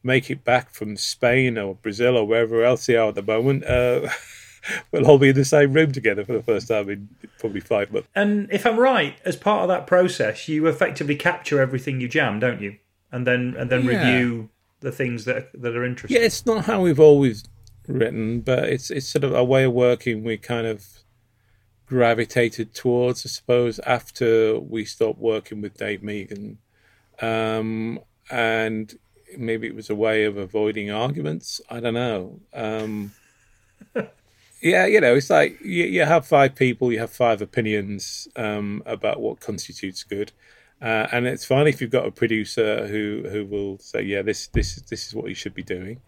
make 0.03 0.31
it 0.31 0.45
back 0.45 0.71
from 0.71 0.97
Spain 0.97 1.59
or 1.59 1.75
Brazil 1.77 2.17
or 2.17 2.27
wherever 2.27 2.63
else 2.65 2.87
they 2.87 2.97
are 2.97 3.09
at 3.09 3.15
the 3.15 3.23
moment, 3.23 3.65
uh, 3.65 4.09
we'll 4.93 5.07
all 5.07 5.19
be 5.19 5.31
in 5.31 5.35
the 5.35 5.45
same 5.45 5.73
room 5.73 5.93
together 5.93 6.25
for 6.25 6.33
the 6.33 6.43
first 6.43 6.69
time 6.69 6.89
in 6.91 7.09
probably 7.39 7.61
five 7.61 7.93
months. 7.93 8.09
And 8.15 8.49
if 8.51 8.67
I'm 8.67 8.79
right, 8.79 9.17
as 9.25 9.37
part 9.37 9.63
of 9.63 9.69
that 9.69 9.87
process, 9.87 10.49
you 10.49 10.67
effectively 10.67 11.17
capture 11.17 11.61
everything 11.61 12.01
you 12.01 12.09
jam, 12.09 12.41
don't 12.41 12.61
you? 12.61 12.77
And 13.13 13.27
then 13.27 13.55
and 13.59 13.71
then 13.71 13.85
Yeah. 13.85 13.91
review 13.91 14.51
the 14.81 14.93
things 14.93 15.25
that 15.25 15.51
that 15.61 15.77
are 15.77 15.85
interesting. 15.85 16.19
Yeah, 16.21 16.27
it's 16.27 16.45
not 16.47 16.65
how 16.65 16.83
we've 16.83 17.01
always 17.01 17.45
written, 17.87 18.41
but 18.41 18.65
it's 18.65 18.91
it's 18.91 19.07
sort 19.07 19.25
of 19.25 19.35
a 19.35 19.45
way 19.45 19.65
of 19.65 19.73
working 19.73 20.25
we 20.25 20.37
kind 20.39 20.67
of 20.67 20.85
gravitated 21.87 22.75
towards, 22.75 23.27
I 23.27 23.29
suppose, 23.29 23.79
after 23.81 24.59
we 24.59 24.85
stopped 24.85 25.19
working 25.19 25.61
with 25.61 25.77
Dave 25.77 26.03
Meegan. 26.03 26.57
Um, 27.21 28.01
and 28.31 28.99
maybe 29.37 29.67
it 29.67 29.75
was 29.75 29.91
a 29.91 29.95
way 29.95 30.25
of 30.25 30.37
avoiding 30.37 30.91
arguments. 30.91 31.61
I 31.71 31.81
don't 31.81 31.95
know. 31.95 32.41
Um, 32.53 33.13
yeah, 34.65 34.87
you 34.87 34.99
know, 34.99 35.15
it's 35.15 35.29
like 35.29 35.61
you, 35.61 35.85
you 35.85 36.05
have 36.07 36.27
five 36.27 36.55
people, 36.55 36.91
you 36.91 36.99
have 36.99 37.11
five 37.11 37.43
opinions 37.43 38.27
um, 38.35 38.83
about 38.87 39.21
what 39.21 39.39
constitutes 39.39 40.03
good. 40.03 40.33
Uh, 40.81 41.07
and 41.13 41.27
it's 41.27 41.45
fine 41.45 41.67
if 41.67 41.83
you've 41.83 41.91
got 41.91 42.07
a 42.07 42.11
producer 42.11 42.87
who, 42.87 43.29
who 43.31 43.45
will 43.45 43.79
say, 43.79 44.01
yeah, 44.01 44.23
this 44.23 44.49
this 44.49 44.77
this 44.77 45.07
is 45.07 45.15
what 45.15 45.29
you 45.29 45.35
should 45.35 45.55
be 45.55 45.63
doing. 45.63 46.01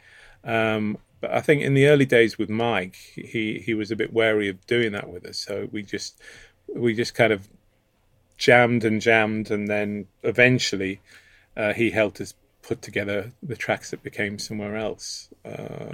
Um, 0.43 0.97
but 1.21 1.33
I 1.33 1.43
think 1.43 1.63
in 1.63 1.75
the 1.75 1.87
early 1.87 2.07
days 2.07 2.39
with 2.39 2.49
Mike, 2.49 2.97
he, 3.15 3.59
he 3.59 3.75
was 3.75 3.91
a 3.91 3.97
bit 3.97 4.13
wary 4.13 4.49
of 4.49 4.67
doing 4.67 4.93
that 4.93 5.11
with 5.11 5.27
us. 5.27 5.37
So 5.37 5.69
we 5.71 5.83
just 5.83 6.19
we 6.75 6.95
just 6.95 7.15
kind 7.15 7.35
of 7.35 7.49
jammed 8.39 8.85
and 8.85 9.03
jammed, 9.03 9.51
and 9.51 9.69
then 9.69 10.07
eventually 10.23 11.01
uh, 11.59 11.75
he 11.75 11.91
helped 11.91 12.23
us 12.23 12.33
put 12.63 12.81
together 12.81 13.33
the 13.43 13.57
tracks 13.57 13.91
that 13.91 14.03
became 14.03 14.39
somewhere 14.39 14.77
else. 14.77 15.29
Uh, 15.45 15.89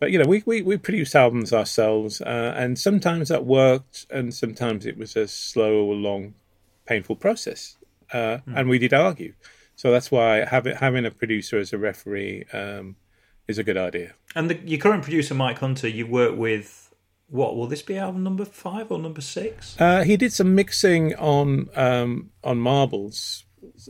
But 0.00 0.10
you 0.10 0.18
know, 0.18 0.26
we, 0.26 0.42
we, 0.44 0.62
we 0.62 0.76
produce 0.76 1.14
albums 1.14 1.52
ourselves, 1.52 2.20
uh, 2.20 2.54
and 2.56 2.78
sometimes 2.78 3.28
that 3.28 3.44
worked, 3.44 4.06
and 4.10 4.34
sometimes 4.34 4.86
it 4.86 4.98
was 4.98 5.16
a 5.16 5.28
slow, 5.28 5.84
long, 5.92 6.34
painful 6.86 7.16
process, 7.16 7.76
uh, 8.12 8.38
and 8.54 8.68
we 8.68 8.78
did 8.78 8.92
argue. 8.92 9.34
So 9.76 9.90
that's 9.90 10.10
why 10.10 10.44
having 10.44 10.76
having 10.76 11.04
a 11.04 11.10
producer 11.10 11.58
as 11.58 11.72
a 11.72 11.78
referee 11.78 12.44
um, 12.52 12.96
is 13.48 13.58
a 13.58 13.64
good 13.64 13.76
idea. 13.76 14.14
And 14.34 14.50
the, 14.50 14.56
your 14.58 14.80
current 14.80 15.02
producer, 15.02 15.34
Mike 15.34 15.58
Hunter, 15.58 15.88
you 15.88 16.06
work 16.06 16.36
with. 16.36 16.80
What 17.28 17.56
will 17.56 17.66
this 17.66 17.82
be? 17.82 17.96
Album 17.96 18.22
number 18.22 18.44
five 18.44 18.92
or 18.92 18.98
number 18.98 19.22
six? 19.22 19.80
Uh, 19.80 20.04
he 20.04 20.16
did 20.16 20.32
some 20.32 20.54
mixing 20.54 21.14
on 21.16 21.68
um, 21.74 22.30
on 22.44 22.58
marbles, 22.58 23.44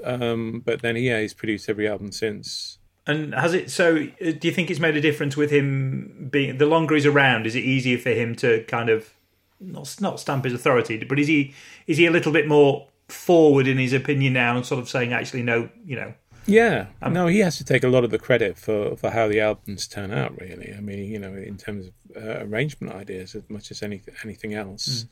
um, 0.04 0.62
but 0.64 0.82
then 0.82 0.96
yeah, 0.96 1.20
he's 1.20 1.34
produced 1.34 1.68
every 1.68 1.88
album 1.88 2.12
since. 2.12 2.78
And 3.06 3.34
has 3.34 3.52
it? 3.52 3.70
So, 3.70 3.96
uh, 3.96 4.30
do 4.32 4.48
you 4.48 4.52
think 4.52 4.70
it's 4.70 4.80
made 4.80 4.96
a 4.96 5.00
difference 5.00 5.36
with 5.36 5.50
him 5.50 6.28
being 6.30 6.56
the 6.58 6.66
longer 6.66 6.94
he's 6.94 7.06
around? 7.06 7.46
Is 7.46 7.54
it 7.54 7.60
easier 7.64 7.98
for 7.98 8.10
him 8.10 8.34
to 8.36 8.64
kind 8.64 8.88
of 8.88 9.12
not 9.60 9.94
not 10.00 10.20
stamp 10.20 10.44
his 10.44 10.54
authority, 10.54 11.02
but 11.04 11.18
is 11.18 11.28
he 11.28 11.54
is 11.86 11.98
he 11.98 12.06
a 12.06 12.10
little 12.10 12.32
bit 12.32 12.48
more 12.48 12.88
forward 13.08 13.66
in 13.66 13.76
his 13.76 13.92
opinion 13.92 14.32
now 14.32 14.56
and 14.56 14.64
sort 14.64 14.80
of 14.80 14.88
saying 14.88 15.12
actually 15.12 15.42
no, 15.42 15.68
you 15.84 15.96
know, 15.96 16.14
Yeah, 16.46 16.86
no, 17.06 17.26
he 17.26 17.40
has 17.40 17.58
to 17.58 17.64
take 17.64 17.84
a 17.84 17.88
lot 17.88 18.04
of 18.04 18.10
the 18.10 18.18
credit 18.18 18.58
for, 18.58 18.96
for 18.96 19.10
how 19.10 19.28
the 19.28 19.40
albums 19.40 19.86
turn 19.86 20.10
out. 20.10 20.38
Really, 20.40 20.72
I 20.74 20.80
mean, 20.80 21.10
you 21.10 21.18
know, 21.18 21.34
in 21.34 21.56
terms 21.56 21.88
of 21.88 21.92
uh, 22.16 22.44
arrangement 22.44 22.94
ideas, 22.94 23.34
as 23.34 23.42
much 23.48 23.70
as 23.70 23.82
anything 23.82 24.14
anything 24.24 24.54
else. 24.54 25.06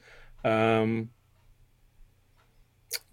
Um, 0.44 1.11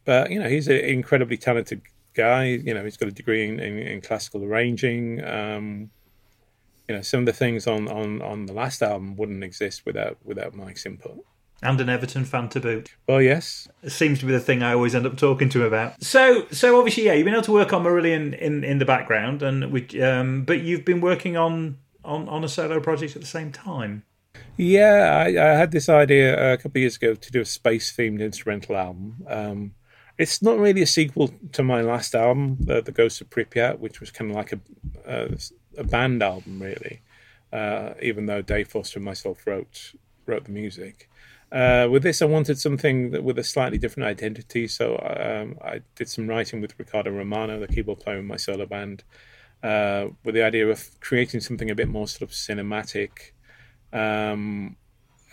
but 0.05 0.31
you 0.31 0.39
know, 0.39 0.50
he's 0.50 0.67
an 0.67 0.77
incredibly 0.77 1.38
talented 1.38 1.81
guy. 2.13 2.46
You 2.46 2.74
know, 2.74 2.84
he's 2.84 2.98
got 2.98 3.10
a 3.10 3.12
degree 3.12 3.48
in, 3.48 3.60
in, 3.60 3.78
in 3.80 4.01
classical 4.01 4.44
arranging. 4.44 5.24
Um, 5.24 5.89
you 6.88 6.96
know, 6.96 7.01
some 7.01 7.22
of 7.22 7.25
the 7.28 7.34
things 7.34 7.68
on, 7.68 7.88
on, 7.88 8.22
on 8.22 8.46
the 8.48 8.54
last 8.54 8.82
album 8.82 9.16
wouldn't 9.16 9.44
exist 9.44 9.86
without 9.86 10.18
without 10.24 10.56
Mike's 10.56 10.86
input. 10.86 11.24
and 11.62 11.80
an 11.82 11.89
Everton 11.89 12.25
fan 12.25 12.50
to 12.50 12.60
boot. 12.60 12.96
Well, 13.08 13.22
yes, 13.22 13.68
It 13.84 13.92
seems 13.92 14.20
to 14.20 14.25
be 14.25 14.32
the 14.32 14.39
thing 14.39 14.63
I 14.63 14.74
always 14.74 14.96
end 14.96 15.06
up 15.06 15.16
talking 15.18 15.50
to 15.50 15.60
him 15.62 15.68
about. 15.68 16.01
So, 16.04 16.48
so 16.51 16.78
obviously, 16.80 17.04
yeah, 17.06 17.13
you've 17.13 17.25
been 17.25 17.34
able 17.36 17.44
to 17.44 17.51
work 17.51 17.74
on 17.74 17.84
Marillion 17.84 18.38
in, 18.39 18.63
in 18.63 18.80
the 18.80 18.86
background, 18.86 19.44
and 19.44 19.72
we, 19.72 19.88
um, 20.01 20.46
but 20.46 20.62
you've 20.62 20.84
been 20.86 21.01
working 21.01 21.38
on, 21.38 21.78
on 22.04 22.28
on 22.30 22.44
a 22.44 22.48
solo 22.50 22.80
project 22.80 23.16
at 23.16 23.22
the 23.22 23.28
same 23.28 23.51
time. 23.51 24.04
Yeah, 24.58 25.24
I, 25.25 25.28
I 25.51 25.58
had 25.58 25.72
this 25.72 25.89
idea 25.89 26.54
a 26.54 26.58
couple 26.58 26.80
of 26.80 26.82
years 26.82 26.96
ago 26.96 27.13
to 27.13 27.32
do 27.32 27.42
a 27.42 27.46
space 27.46 27.96
themed 27.96 28.20
instrumental 28.22 28.75
album. 28.75 29.24
Um, 29.28 29.74
it's 30.20 30.42
not 30.42 30.60
really 30.60 30.82
a 30.82 30.86
sequel 30.86 31.34
to 31.54 31.64
my 31.64 31.82
last 31.82 32.14
album, 32.14 32.58
uh, 32.70 32.82
The 32.82 32.92
Ghost 32.92 33.22
of 33.22 33.30
Pripyat, 33.30 33.80
which 33.80 34.02
was 34.02 34.12
kind 34.12 34.30
of 34.30 34.36
like 34.36 34.52
a, 34.52 34.60
a, 35.78 35.84
band 35.86 36.22
album, 36.22 36.62
really, 36.62 37.02
uh, 37.54 37.92
even 38.02 38.26
though 38.26 38.42
Dave 38.42 38.68
Foster 38.68 39.00
and 39.00 39.06
myself 39.06 39.48
wrote, 39.48 39.94
wrote 40.26 40.44
the 40.44 40.52
music. 40.52 41.10
Uh, 41.54 41.88
with 41.90 42.04
this, 42.04 42.22
I 42.22 42.26
wanted 42.26 42.60
something 42.60 43.12
that, 43.12 43.24
with 43.24 43.40
a 43.40 43.46
slightly 43.46 43.78
different 43.78 44.08
identity, 44.08 44.68
so 44.68 44.98
um, 44.98 45.58
I 45.64 45.80
did 45.96 46.10
some 46.10 46.28
writing 46.28 46.60
with 46.60 46.78
Riccardo 46.78 47.12
Romano, 47.12 47.58
the 47.58 47.68
keyboard 47.70 48.02
player 48.02 48.20
in 48.20 48.28
my 48.28 48.38
solo 48.38 48.66
band, 48.66 49.06
uh, 49.64 50.08
with 50.26 50.36
the 50.36 50.44
idea 50.44 50.68
of 50.68 51.00
creating 51.00 51.40
something 51.40 51.72
a 51.72 51.76
bit 51.76 51.88
more 51.88 52.10
sort 52.10 52.24
of 52.24 52.36
cinematic. 52.36 53.32
Um, 53.94 54.76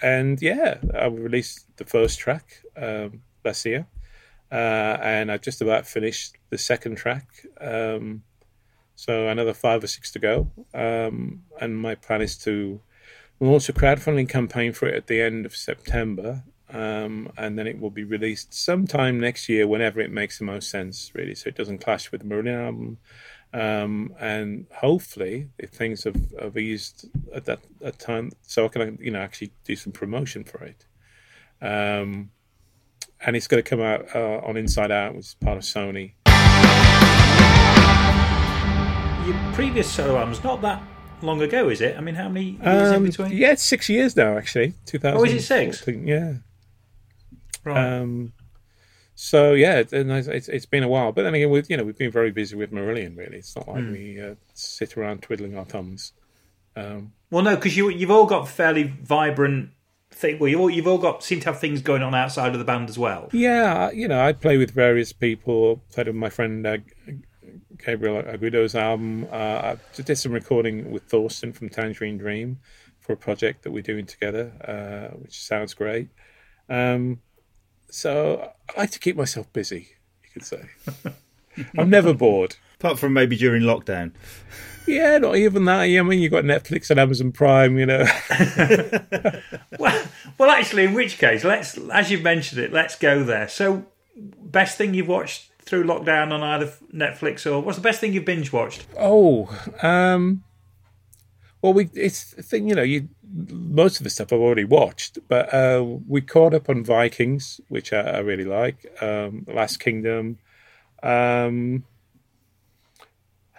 and 0.00 0.40
yeah, 0.40 0.76
I 0.94 1.06
released 1.06 1.66
the 1.76 1.84
first 1.84 2.20
track 2.20 2.62
um, 2.76 3.22
last 3.44 3.66
year, 3.66 3.88
uh, 4.50 4.98
and 5.02 5.30
I've 5.30 5.42
just 5.42 5.60
about 5.60 5.86
finished 5.86 6.36
the 6.50 6.58
second 6.58 6.96
track. 6.96 7.26
Um, 7.60 8.22
so 8.94 9.28
another 9.28 9.54
five 9.54 9.84
or 9.84 9.86
six 9.86 10.10
to 10.12 10.18
go. 10.18 10.50
Um, 10.72 11.42
and 11.60 11.76
my 11.78 11.94
plan 11.94 12.22
is 12.22 12.36
to 12.38 12.80
launch 13.40 13.68
a 13.68 13.72
crowdfunding 13.72 14.28
campaign 14.28 14.72
for 14.72 14.86
it 14.86 14.94
at 14.94 15.06
the 15.06 15.20
end 15.20 15.46
of 15.46 15.54
September. 15.54 16.44
Um, 16.68 17.30
and 17.36 17.58
then 17.58 17.66
it 17.66 17.80
will 17.80 17.90
be 17.90 18.04
released 18.04 18.52
sometime 18.52 19.20
next 19.20 19.48
year, 19.48 19.68
whenever 19.68 20.00
it 20.00 20.10
makes 20.10 20.38
the 20.38 20.44
most 20.44 20.70
sense, 20.70 21.12
really. 21.14 21.34
So 21.34 21.48
it 21.48 21.56
doesn't 21.56 21.78
clash 21.78 22.10
with 22.10 22.22
the 22.22 22.26
Marillion 22.26 22.66
album. 22.66 22.98
Um, 23.52 24.14
and 24.18 24.66
hopefully, 24.72 25.48
if 25.58 25.70
things 25.70 26.04
have, 26.04 26.16
have 26.40 26.56
eased 26.56 27.08
at 27.34 27.44
that 27.44 27.60
at 27.82 27.98
time, 27.98 28.32
so 28.42 28.64
I 28.64 28.68
can 28.68 28.98
you 29.00 29.10
know 29.10 29.20
actually 29.20 29.52
do 29.64 29.76
some 29.76 29.92
promotion 29.92 30.44
for 30.44 30.64
it. 30.64 30.84
Um, 31.62 32.30
and 33.20 33.36
it's 33.36 33.46
going 33.46 33.62
to 33.62 33.68
come 33.68 33.80
out 33.80 34.14
uh, 34.14 34.40
on 34.46 34.56
Inside 34.56 34.90
Out, 34.90 35.14
which 35.14 35.26
is 35.26 35.34
part 35.40 35.56
of 35.58 35.62
Sony. 35.64 36.12
Your 39.26 39.52
previous 39.54 39.90
solo 39.90 40.16
album's 40.18 40.44
not 40.44 40.62
that 40.62 40.80
long 41.20 41.42
ago, 41.42 41.68
is 41.68 41.80
it? 41.80 41.96
I 41.96 42.00
mean, 42.00 42.14
how 42.14 42.28
many 42.28 42.50
years 42.62 42.90
in 42.90 42.94
Um, 42.96 43.04
between? 43.04 43.32
yeah, 43.32 43.50
it's 43.52 43.62
six 43.64 43.88
years 43.88 44.14
now, 44.14 44.36
actually. 44.38 44.74
2000. 44.86 45.18
Oh, 45.18 45.24
is 45.24 45.32
it 45.32 45.42
six? 45.42 45.84
Yeah. 45.88 46.34
Right. 47.64 47.94
Um, 48.00 48.32
so 49.16 49.54
yeah, 49.54 49.78
it's, 49.78 49.92
it's 49.92 50.48
it's 50.48 50.66
been 50.66 50.84
a 50.84 50.88
while, 50.88 51.10
but 51.10 51.22
then 51.24 51.34
again, 51.34 51.50
we've 51.50 51.68
you 51.68 51.76
know 51.76 51.82
we've 51.82 51.98
been 51.98 52.12
very 52.12 52.30
busy 52.30 52.54
with 52.54 52.70
Marillion. 52.70 53.16
Really, 53.16 53.38
it's 53.38 53.56
not 53.56 53.66
like 53.66 53.82
Hmm. 53.82 53.92
we 53.92 54.20
uh, 54.20 54.34
sit 54.54 54.96
around 54.96 55.22
twiddling 55.22 55.56
our 55.58 55.64
thumbs. 55.64 56.12
Um, 56.76 57.12
Well, 57.30 57.42
no, 57.42 57.56
because 57.56 57.76
you 57.76 57.88
you've 57.88 58.10
all 58.12 58.26
got 58.26 58.46
fairly 58.46 58.84
vibrant 59.02 59.70
thing. 60.16 60.38
Well, 60.38 60.48
you've 60.48 60.60
all, 60.60 60.70
you've 60.70 60.86
all 60.86 60.98
got 60.98 61.22
seem 61.22 61.40
to 61.40 61.46
have 61.46 61.60
things 61.60 61.82
going 61.82 62.02
on 62.02 62.14
outside 62.14 62.52
of 62.52 62.58
the 62.58 62.64
band 62.64 62.88
as 62.88 62.98
well. 62.98 63.28
yeah, 63.32 63.90
you 63.90 64.08
know, 64.08 64.20
I 64.20 64.32
play 64.32 64.56
with 64.56 64.70
various 64.72 65.12
people. 65.12 65.82
Played 65.92 66.08
with 66.08 66.16
my 66.16 66.30
friend 66.30 66.66
uh, 66.66 66.78
Gabriel 67.84 68.22
Agudo's 68.22 68.74
album. 68.74 69.26
Uh, 69.30 69.76
I 69.76 69.76
did 70.02 70.16
some 70.16 70.32
recording 70.32 70.90
with 70.90 71.04
Thorsten 71.04 71.52
from 71.52 71.68
Tangerine 71.68 72.18
Dream 72.18 72.58
for 72.98 73.12
a 73.12 73.16
project 73.16 73.62
that 73.62 73.70
we're 73.70 73.82
doing 73.82 74.06
together, 74.06 74.52
uh, 74.66 75.16
which 75.16 75.40
sounds 75.40 75.74
great. 75.74 76.08
Um, 76.68 77.20
so 77.90 78.52
I 78.74 78.80
like 78.80 78.90
to 78.92 78.98
keep 78.98 79.16
myself 79.16 79.52
busy. 79.52 79.88
You 80.24 80.30
could 80.32 80.44
say. 80.44 80.62
I'm 81.78 81.88
never 81.88 82.12
bored. 82.12 82.56
Apart 82.80 82.98
from 82.98 83.12
maybe 83.12 83.36
during 83.36 83.62
lockdown. 83.62 84.12
Yeah, 84.86 85.18
not 85.18 85.36
even 85.36 85.64
that. 85.64 85.84
Yeah, 85.84 86.00
I 86.00 86.02
mean, 86.02 86.20
you've 86.20 86.32
got 86.32 86.44
Netflix 86.44 86.90
and 86.90 87.00
Amazon 87.00 87.32
Prime, 87.32 87.78
you 87.78 87.86
know. 87.86 88.06
Well, 89.78 90.06
well, 90.38 90.50
actually, 90.50 90.84
in 90.84 90.94
which 90.94 91.18
case, 91.18 91.44
let's 91.44 91.76
as 91.92 92.10
you've 92.10 92.22
mentioned 92.22 92.60
it, 92.62 92.72
let's 92.72 92.96
go 92.96 93.22
there. 93.22 93.46
So, 93.46 93.84
best 94.16 94.78
thing 94.78 94.94
you've 94.94 95.08
watched 95.08 95.50
through 95.60 95.84
lockdown 95.84 96.32
on 96.32 96.42
either 96.42 96.72
Netflix 96.94 97.50
or 97.50 97.60
what's 97.60 97.76
the 97.76 97.82
best 97.82 98.00
thing 98.00 98.12
you've 98.12 98.24
binge 98.24 98.52
watched? 98.52 98.86
Oh, 98.98 99.54
um, 99.82 100.44
well, 101.60 101.74
we 101.74 101.90
it's 101.94 102.32
the 102.32 102.42
thing, 102.42 102.68
you 102.68 102.74
know, 102.74 102.82
you 102.82 103.08
most 103.50 103.98
of 103.98 104.04
the 104.04 104.10
stuff 104.10 104.32
I've 104.32 104.40
already 104.40 104.64
watched, 104.64 105.18
but 105.28 105.52
uh, 105.52 105.84
we 106.08 106.20
caught 106.20 106.54
up 106.54 106.68
on 106.68 106.84
Vikings, 106.84 107.60
which 107.68 107.92
I, 107.92 108.00
I 108.00 108.18
really 108.18 108.44
like. 108.44 108.86
Um, 109.02 109.44
Last 109.48 109.78
Kingdom. 109.78 110.38
Um, 111.02 111.84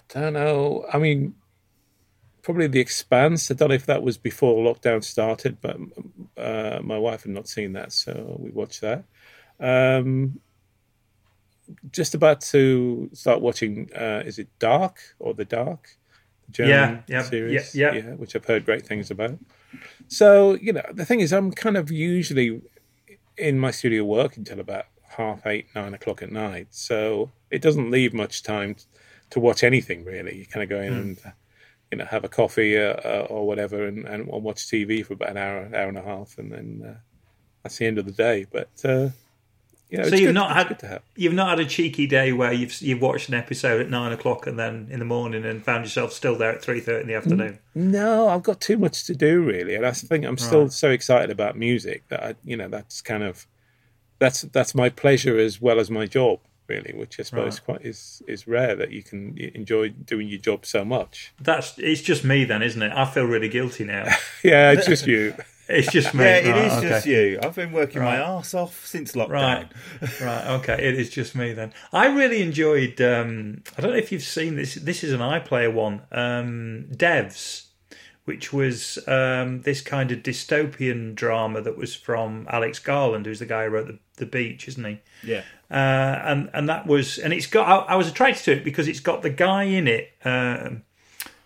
don't 0.10 0.34
know. 0.34 0.86
I 0.92 0.98
mean, 0.98 1.36
probably 2.42 2.68
The 2.68 2.80
Expanse. 2.80 3.52
I 3.52 3.56
don't 3.56 3.70
know 3.70 3.76
if 3.76 3.86
that 3.88 4.04
was 4.04 4.18
before 4.18 4.64
lockdown 4.74 5.04
started, 5.04 5.58
but 5.62 5.78
uh, 6.38 6.80
my 6.82 6.98
wife 6.98 7.24
had 7.24 7.32
not 7.32 7.48
seen 7.48 7.74
that, 7.74 7.92
so 7.92 8.38
we 8.40 8.52
watched 8.52 8.82
that. 8.82 9.04
Um, 9.60 10.40
just 11.92 12.16
about 12.16 12.42
to 12.42 13.10
start 13.14 13.42
watching. 13.42 13.90
Uh, 13.94 14.24
is 14.26 14.40
it 14.40 14.48
Dark 14.60 15.00
or 15.20 15.34
The 15.34 15.46
Dark? 15.46 15.90
The 16.46 16.52
German 16.54 16.72
Yeah, 16.72 17.02
yeah, 17.18 17.24
series, 17.24 17.76
yeah, 17.76 17.94
yeah. 17.94 18.02
which 18.14 18.36
I've 18.36 18.46
heard 18.46 18.66
great 18.66 18.86
things 18.86 19.12
about. 19.12 19.38
So 20.08 20.54
you 20.54 20.72
know, 20.72 20.86
the 20.94 21.06
thing 21.06 21.20
is, 21.20 21.34
I'm 21.34 21.52
kind 21.52 21.76
of 21.76 21.92
usually 21.92 22.62
in 23.38 23.60
my 23.60 23.72
studio 23.72 24.06
work 24.06 24.38
until 24.38 24.60
about 24.60 24.86
half 25.18 25.46
eight, 25.46 25.68
nine 25.76 25.94
o'clock 25.94 26.22
at 26.22 26.32
night. 26.32 26.68
So 26.72 27.32
it 27.52 27.62
doesn't 27.62 27.92
leave 27.92 28.14
much 28.14 28.44
time 28.44 28.76
to 29.32 29.40
watch 29.40 29.64
anything 29.64 30.04
really. 30.06 30.38
You 30.38 30.46
kind 30.46 30.64
of 30.64 30.70
go 30.70 30.80
in 30.82 30.94
and 30.94 31.20
uh, 31.26 31.30
you 31.92 31.98
know 31.98 32.06
have 32.06 32.24
a 32.24 32.30
coffee 32.30 32.78
uh, 32.78 32.94
uh, 33.04 33.28
or 33.30 33.48
whatever, 33.48 33.86
and, 33.86 34.06
and 34.06 34.28
watch 34.28 34.66
TV 34.68 35.06
for 35.06 35.14
about 35.14 35.30
an 35.30 35.38
hour, 35.38 35.70
hour 35.74 35.88
and 35.90 35.98
a 35.98 36.04
half, 36.04 36.38
and 36.38 36.52
then 36.52 36.84
uh, 36.88 36.98
that's 37.64 37.78
the 37.78 37.86
end 37.86 37.98
of 37.98 38.06
the 38.06 38.12
day. 38.12 38.46
But 38.52 38.70
uh, 38.86 39.10
you 39.90 39.98
know, 40.00 40.04
So 40.04 40.10
it's 40.10 40.20
you've 40.22 40.28
good- 40.30 40.34
not 40.36 40.54
had- 40.54 40.80
to 40.80 40.88
have. 40.88 41.02
You've 41.16 41.34
not 41.34 41.50
had 41.58 41.60
a 41.60 41.66
cheeky 41.70 42.08
day 42.08 42.34
where 42.34 42.52
you've 42.52 42.82
you've 42.82 43.02
watched 43.02 43.30
an 43.30 43.36
episode 43.36 43.80
at 43.80 43.90
nine 43.90 44.12
o'clock 44.12 44.46
and 44.48 44.60
then 44.60 44.88
in 44.92 45.00
the 45.00 45.06
morning 45.06 45.46
and 45.46 45.64
found 45.64 45.86
yourself 45.86 46.12
still 46.12 46.38
there 46.38 46.52
at 46.52 46.62
three 46.62 46.80
thirty 46.82 47.02
in 47.02 47.08
the 47.08 47.16
afternoon. 47.16 47.60
No, 47.74 48.28
I've 48.28 48.44
got 48.44 48.60
too 48.60 48.78
much 48.78 49.06
to 49.06 49.16
do 49.16 49.42
really, 49.44 49.76
and 49.76 49.86
I 49.86 49.92
think 49.92 50.26
I'm 50.26 50.38
still 50.38 50.64
Right. 50.64 50.72
so 50.74 50.90
excited 50.92 51.32
about 51.32 51.58
music 51.58 52.04
that 52.10 52.22
I, 52.24 52.36
you 52.44 52.58
know 52.58 52.68
that's 52.68 53.02
kind 53.02 53.24
of 53.24 53.48
that's 54.20 54.42
that's 54.42 54.76
my 54.76 54.90
pleasure 54.90 55.38
as 55.38 55.62
well 55.62 55.80
as 55.80 55.90
my 55.90 56.06
job 56.06 56.40
really, 56.68 56.94
which 56.96 57.20
I 57.20 57.24
suppose 57.24 57.60
quite 57.60 57.82
is 57.86 58.22
is 58.28 58.48
rare 58.48 58.76
that 58.76 58.92
you 58.92 59.04
can 59.04 59.38
enjoy 59.56 59.90
doing 59.90 60.28
your 60.28 60.40
job 60.40 60.66
so 60.66 60.84
much. 60.86 61.34
That's 61.42 61.78
it's 61.78 62.02
just 62.02 62.24
me 62.24 62.44
then, 62.46 62.62
isn't 62.62 62.82
it? 62.82 62.92
I 62.94 63.06
feel 63.06 63.26
really 63.26 63.50
guilty 63.50 63.84
now. 63.84 64.06
Yeah, 64.44 64.72
it's 64.72 64.86
just 64.88 65.08
you. 65.08 65.34
It's 65.70 65.92
just 65.92 66.14
me. 66.14 66.24
Yeah, 66.24 66.36
it 66.38 66.50
right, 66.52 66.66
is 66.68 66.74
okay. 66.78 66.88
just 66.88 67.06
you. 67.08 67.40
I've 67.44 67.54
been 67.56 67.74
working 67.74 68.02
my 68.02 68.18
Right. 68.20 68.26
arse 68.26 68.54
off 68.54 68.86
since 68.86 69.12
lockdown. 69.12 69.68
Right, 70.00 70.22
right, 70.22 70.48
okay. 70.62 70.76
It 70.82 70.98
is 70.98 71.10
just 71.10 71.36
me 71.36 71.52
then. 71.52 71.74
I 71.92 72.06
really 72.08 72.42
enjoyed. 72.42 73.02
Um, 73.02 73.64
I 73.78 73.82
don't 73.82 73.92
know 73.92 73.98
if 73.98 74.10
you've 74.14 74.24
seen 74.24 74.56
this. 74.56 74.76
This 74.76 75.04
is 75.04 75.12
an 75.12 75.20
iPlayer 75.20 75.74
one. 75.74 76.04
Um, 76.10 76.86
Devs, 76.94 77.66
which 78.24 78.54
was 78.54 78.98
um, 79.10 79.64
this 79.64 79.82
kind 79.82 80.10
of 80.14 80.20
dystopian 80.20 81.14
drama 81.16 81.60
that 81.62 81.76
was 81.78 81.94
from 81.94 82.48
Alex 82.50 82.80
Garland, 82.80 83.26
who's 83.26 83.40
the 83.40 83.46
guy 83.46 83.66
who 83.66 83.72
wrote 83.72 83.88
the, 83.88 84.00
the 84.16 84.26
Beach, 84.26 84.70
isn't 84.70 84.86
he? 84.86 85.00
Yeah. 85.22 85.44
Uh, 85.70 85.74
and 85.74 86.50
and 86.54 86.70
that 86.70 86.88
was 86.88 87.18
and 87.18 87.34
it's 87.34 87.48
got. 87.48 87.68
I, 87.68 87.94
I 87.94 87.96
was 87.96 88.08
attracted 88.08 88.44
to 88.46 88.52
it 88.54 88.64
because 88.64 88.88
it's 88.88 89.00
got 89.02 89.22
the 89.22 89.30
guy 89.30 89.64
in 89.64 89.88
it, 89.88 90.12
um, 90.26 90.84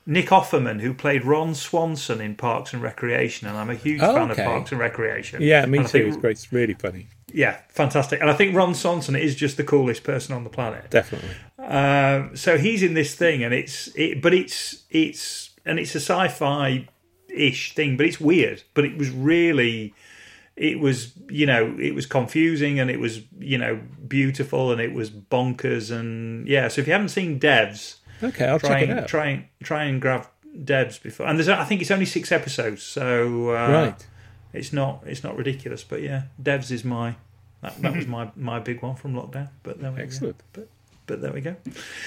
Nick 0.05 0.27
Offerman, 0.27 0.81
who 0.81 0.93
played 0.93 1.25
Ron 1.25 1.55
Swanson 1.55 2.21
in 2.21 2.35
Parks 2.35 2.73
and 2.73 2.81
Recreation, 2.81 3.47
and 3.47 3.57
I'm 3.57 3.69
a 3.69 3.75
huge 3.75 4.01
Oh, 4.01 4.13
fan 4.13 4.31
okay. 4.31 4.41
of 4.43 4.47
Parks 4.47 4.71
and 4.71 4.79
Recreation. 4.79 5.41
Yeah, 5.41 5.65
me 5.65 5.79
And 5.79 5.87
too. 5.87 5.91
think- 5.91 6.07
It's 6.09 6.17
great. 6.17 6.31
It's 6.31 6.51
really 6.53 6.73
funny. 6.75 7.07
Yeah, 7.33 7.57
fantastic, 7.69 8.19
and 8.19 8.29
I 8.29 8.33
think 8.33 8.53
Ron 8.55 8.75
Swanson 8.75 9.15
is 9.15 9.35
just 9.35 9.55
the 9.57 9.63
coolest 9.63 10.03
person 10.03 10.35
on 10.35 10.43
the 10.43 10.49
planet. 10.49 10.89
Definitely. 10.89 11.29
Um, 11.59 12.35
so 12.35 12.57
he's 12.57 12.83
in 12.83 12.93
this 12.93 13.15
thing, 13.15 13.41
and 13.43 13.53
it's 13.53 13.87
it, 13.95 14.21
but 14.21 14.33
it's 14.33 14.83
it's 14.89 15.51
and 15.65 15.79
it's 15.79 15.95
a 15.95 15.99
sci-fi 16.01 16.87
ish 17.33 17.73
thing, 17.73 17.95
but 17.95 18.05
it's 18.05 18.19
weird. 18.19 18.63
But 18.73 18.83
it 18.83 18.97
was 18.97 19.09
really, 19.09 19.93
it 20.61 20.79
was 20.79 21.13
you 21.27 21.47
know 21.47 21.75
it 21.79 21.95
was 21.95 22.05
confusing 22.05 22.79
and 22.79 22.91
it 22.91 22.99
was 22.99 23.21
you 23.39 23.57
know 23.57 23.81
beautiful 24.07 24.71
and 24.71 24.79
it 24.79 24.93
was 24.93 25.09
bonkers 25.09 25.89
and 25.89 26.47
yeah. 26.47 26.67
So 26.67 26.81
if 26.81 26.87
you 26.87 26.93
haven't 26.93 27.09
seen 27.09 27.39
Devs, 27.39 27.95
Okay, 28.21 28.45
I'll 28.45 28.59
try 28.59 28.69
check 28.69 28.81
it 28.83 28.89
and 28.91 28.99
out. 28.99 29.07
try 29.07 29.27
and 29.29 29.45
try 29.63 29.85
and 29.85 29.99
grab 29.99 30.27
Devs 30.55 31.01
before. 31.01 31.25
And 31.25 31.39
there's 31.39 31.49
I 31.49 31.63
think 31.63 31.81
it's 31.81 31.89
only 31.89 32.05
six 32.05 32.31
episodes, 32.31 32.83
so 32.83 33.49
uh, 33.49 33.71
right. 33.71 34.07
it's 34.53 34.71
not 34.71 35.01
it's 35.07 35.23
not 35.23 35.35
ridiculous. 35.35 35.83
But 35.83 36.03
yeah, 36.03 36.23
Devs 36.41 36.69
is 36.69 36.85
my 36.85 37.15
that, 37.61 37.81
that 37.81 37.95
was 37.95 38.05
my 38.05 38.31
my 38.35 38.59
big 38.59 38.83
one 38.83 38.95
from 38.95 39.15
lockdown. 39.15 39.49
But 39.63 39.81
there 39.81 39.91
we 39.91 39.97
go. 39.97 40.03
Excellent. 40.03 40.43
But 41.07 41.21
there 41.21 41.33
we 41.33 41.41
go. 41.41 41.55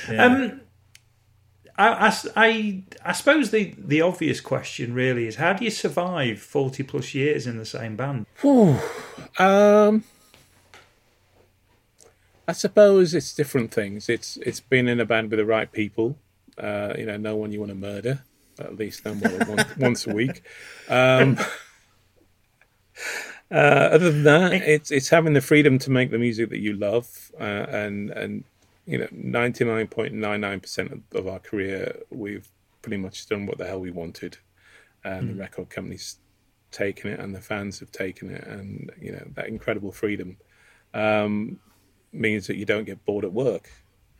Yeah. 0.08 0.25
Um, 0.25 0.61
I, 1.76 2.09
I, 2.09 2.16
I, 2.37 2.83
I 3.04 3.12
suppose 3.12 3.50
the, 3.50 3.75
the 3.76 4.00
obvious 4.00 4.40
question 4.40 4.95
really 4.95 5.26
is 5.26 5.37
how 5.37 5.54
do 5.54 5.64
you 5.64 5.71
survive 5.71 6.38
40 6.40 6.83
plus 6.85 7.14
years 7.14 7.47
in 7.47 7.59
the 7.59 7.66
same 7.66 7.97
band? 7.97 8.26
Whew. 8.40 8.78
Um, 9.38 10.04
I 12.47 12.52
suppose 12.52 13.14
it's 13.14 13.35
different 13.35 13.73
things. 13.73 14.09
It's 14.09 14.37
it's 14.38 14.61
being 14.61 14.87
in 14.87 15.00
a 15.00 15.07
band 15.07 15.31
with 15.31 15.38
the 15.38 15.47
right 15.47 15.71
people. 15.71 16.19
Uh, 16.59 16.95
you 16.97 17.07
know, 17.07 17.16
no 17.16 17.37
one 17.37 17.52
you 17.52 17.59
want 17.59 17.71
to 17.71 17.76
murder, 17.76 18.23
at 18.59 18.76
least 18.76 19.04
no 19.04 19.14
more 19.14 19.31
than 19.31 19.49
once, 19.49 19.76
once 19.78 20.07
a 20.07 20.14
week. 20.14 20.43
Um, 20.88 21.38
uh, 23.50 23.54
other 23.93 24.12
than 24.12 24.25
that, 24.25 24.52
it's 24.52 24.90
it's 24.90 25.09
having 25.09 25.33
the 25.33 25.40
freedom 25.40 25.78
to 25.81 25.90
make 25.90 26.11
the 26.11 26.19
music 26.19 26.50
that 26.50 26.59
you 26.59 26.75
love, 26.75 27.33
uh, 27.40 27.66
and 27.71 28.11
and 28.11 28.45
you 28.86 28.98
know, 28.98 29.08
ninety 29.12 29.64
nine 29.64 29.86
point 29.86 30.12
nine 30.12 30.40
nine 30.40 30.60
percent 30.60 31.02
of 31.14 31.26
our 31.26 31.38
career, 31.38 31.96
we've 32.10 32.48
pretty 32.82 32.98
much 32.98 33.26
done 33.28 33.46
what 33.46 33.58
the 33.58 33.66
hell 33.66 33.80
we 33.80 33.90
wanted, 33.90 34.36
and 35.04 35.30
the 35.30 35.34
record 35.34 35.70
companies 35.70 36.16
taken 36.70 37.08
it 37.12 37.20
and 37.20 37.32
the 37.34 37.40
fans 37.40 37.78
have 37.78 37.92
taken 37.92 38.30
it 38.30 38.44
and 38.48 38.90
you 39.00 39.12
know 39.12 39.24
that 39.34 39.46
incredible 39.46 39.92
freedom 39.92 40.36
um, 40.92 41.56
means 42.12 42.48
that 42.48 42.56
you 42.56 42.64
don't 42.64 42.82
get 42.84 43.04
bored 43.04 43.24
at 43.24 43.32
work 43.32 43.70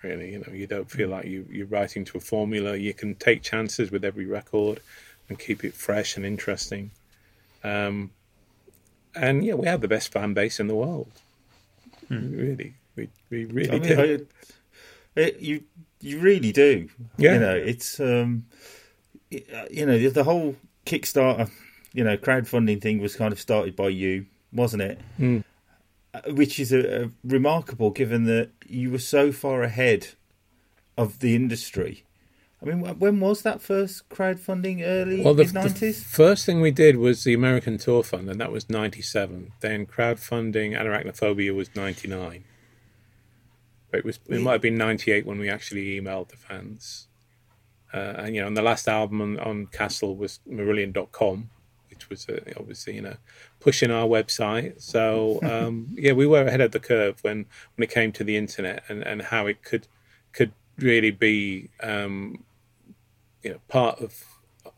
really. 0.02 0.33
You 0.33 0.38
know 0.38 0.52
you 0.52 0.66
don't 0.68 0.88
feel 0.88 1.09
like 1.09 1.25
you, 1.26 1.47
you're 1.50 1.66
writing 1.66 2.04
to 2.04 2.18
a 2.18 2.21
formula. 2.21 2.76
You 2.76 2.94
can 2.94 3.16
take 3.16 3.42
chances 3.42 3.90
with 3.90 4.04
every 4.04 4.26
record 4.26 4.80
and 5.28 5.37
keep 5.38 5.64
it 5.64 5.75
fresh 5.75 6.16
and 6.16 6.25
interesting. 6.25 6.92
Um, 7.64 8.12
and 9.16 9.44
yeah 9.44 9.54
we 9.54 9.66
have 9.66 9.80
the 9.80 9.88
best 9.88 10.12
fan 10.12 10.33
base 10.33 10.61
in 10.61 10.68
the 10.68 10.75
world. 10.76 11.11
Really. 12.09 12.75
We, 12.97 13.09
we 13.30 13.47
really 13.47 13.71
I 13.71 13.78
do. 13.78 13.97
Mean, 13.97 14.21
I- 14.21 14.52
it, 15.16 15.40
you 15.40 15.64
you 16.00 16.18
really 16.18 16.52
do. 16.52 16.88
Yeah. 17.16 17.35
You 17.35 17.40
know, 17.40 17.55
it's 17.55 18.00
um, 18.00 18.46
uh, 19.33 19.64
you 19.70 19.87
know, 19.87 20.09
the 20.09 20.24
whole 20.24 20.57
Kickstarter, 20.87 21.50
you 21.92 22.05
know, 22.05 22.16
crowdfunding 22.16 22.81
thing 22.81 23.00
was 23.00 23.16
kind 23.16 23.33
of 23.33 23.40
started 23.40 23.74
by 23.74 23.88
you, 23.88 24.27
wasn't 24.53 24.83
it? 24.83 25.00
Mm. 25.18 25.44
Which 26.29 26.61
is 26.61 26.72
a, 26.72 27.05
a 27.05 27.11
remarkable, 27.24 27.90
given 27.90 28.24
that 28.24 28.50
you 28.66 28.90
were 28.90 28.98
so 28.98 29.33
far 29.33 29.62
ahead 29.62 30.09
of 30.96 31.20
the 31.20 31.35
industry. 31.35 32.05
I 32.62 32.66
mean, 32.66 32.81
when 32.98 33.20
was 33.20 33.42
that 33.42 33.61
first 33.61 34.09
crowdfunding? 34.09 34.83
Early 34.83 35.22
Well, 35.22 35.35
the, 35.35 35.44
the 35.44 35.92
first 35.92 36.46
thing 36.46 36.61
we 36.61 36.70
did 36.70 36.96
was 36.96 37.24
the 37.24 37.35
American 37.35 37.77
Tour 37.77 38.03
Fund, 38.03 38.31
and 38.31 38.40
that 38.40 38.53
was 38.53 38.70
'97. 38.70 39.53
Then 39.61 39.87
crowdfunding 39.87 40.72
Anoraknophobia 40.72 41.55
was 41.55 41.74
'99. 41.74 42.44
It 43.94 44.04
was 44.04 44.18
it 44.28 44.40
might 44.40 44.52
have 44.52 44.62
been 44.62 44.76
'98 44.76 45.26
when 45.26 45.38
we 45.38 45.48
actually 45.48 46.00
emailed 46.00 46.28
the 46.28 46.37
fans. 46.37 47.09
Uh, 47.92 48.14
and 48.18 48.35
you 48.35 48.40
know, 48.40 48.48
and 48.48 48.57
the 48.57 48.62
last 48.62 48.88
album 48.88 49.20
on, 49.20 49.38
on 49.38 49.66
Castle 49.66 50.16
was 50.16 50.40
Marillion.com, 50.50 51.48
which 51.90 52.11
was 52.11 52.28
uh, 52.28 52.40
obviously 52.57 52.96
you 52.96 53.02
know 53.02 53.16
pushing 53.61 53.90
our 53.90 54.07
website. 54.07 54.80
So 54.80 55.38
um, 55.44 55.94
yeah, 55.96 56.12
we 56.12 56.26
were 56.26 56.42
ahead 56.42 56.61
of 56.61 56.72
the 56.72 56.80
curve 56.80 57.18
when 57.22 57.46
when 57.76 57.85
it 57.85 57.90
came 57.90 58.11
to 58.12 58.24
the 58.24 58.37
internet 58.37 58.83
and, 58.88 59.02
and 59.02 59.22
how 59.22 59.46
it 59.46 59.62
could 59.62 59.87
could 60.33 60.52
really 60.76 61.12
be 61.12 61.70
um, 61.83 62.44
you 63.42 63.52
know 63.52 63.61
part 63.68 64.00
of 64.00 64.24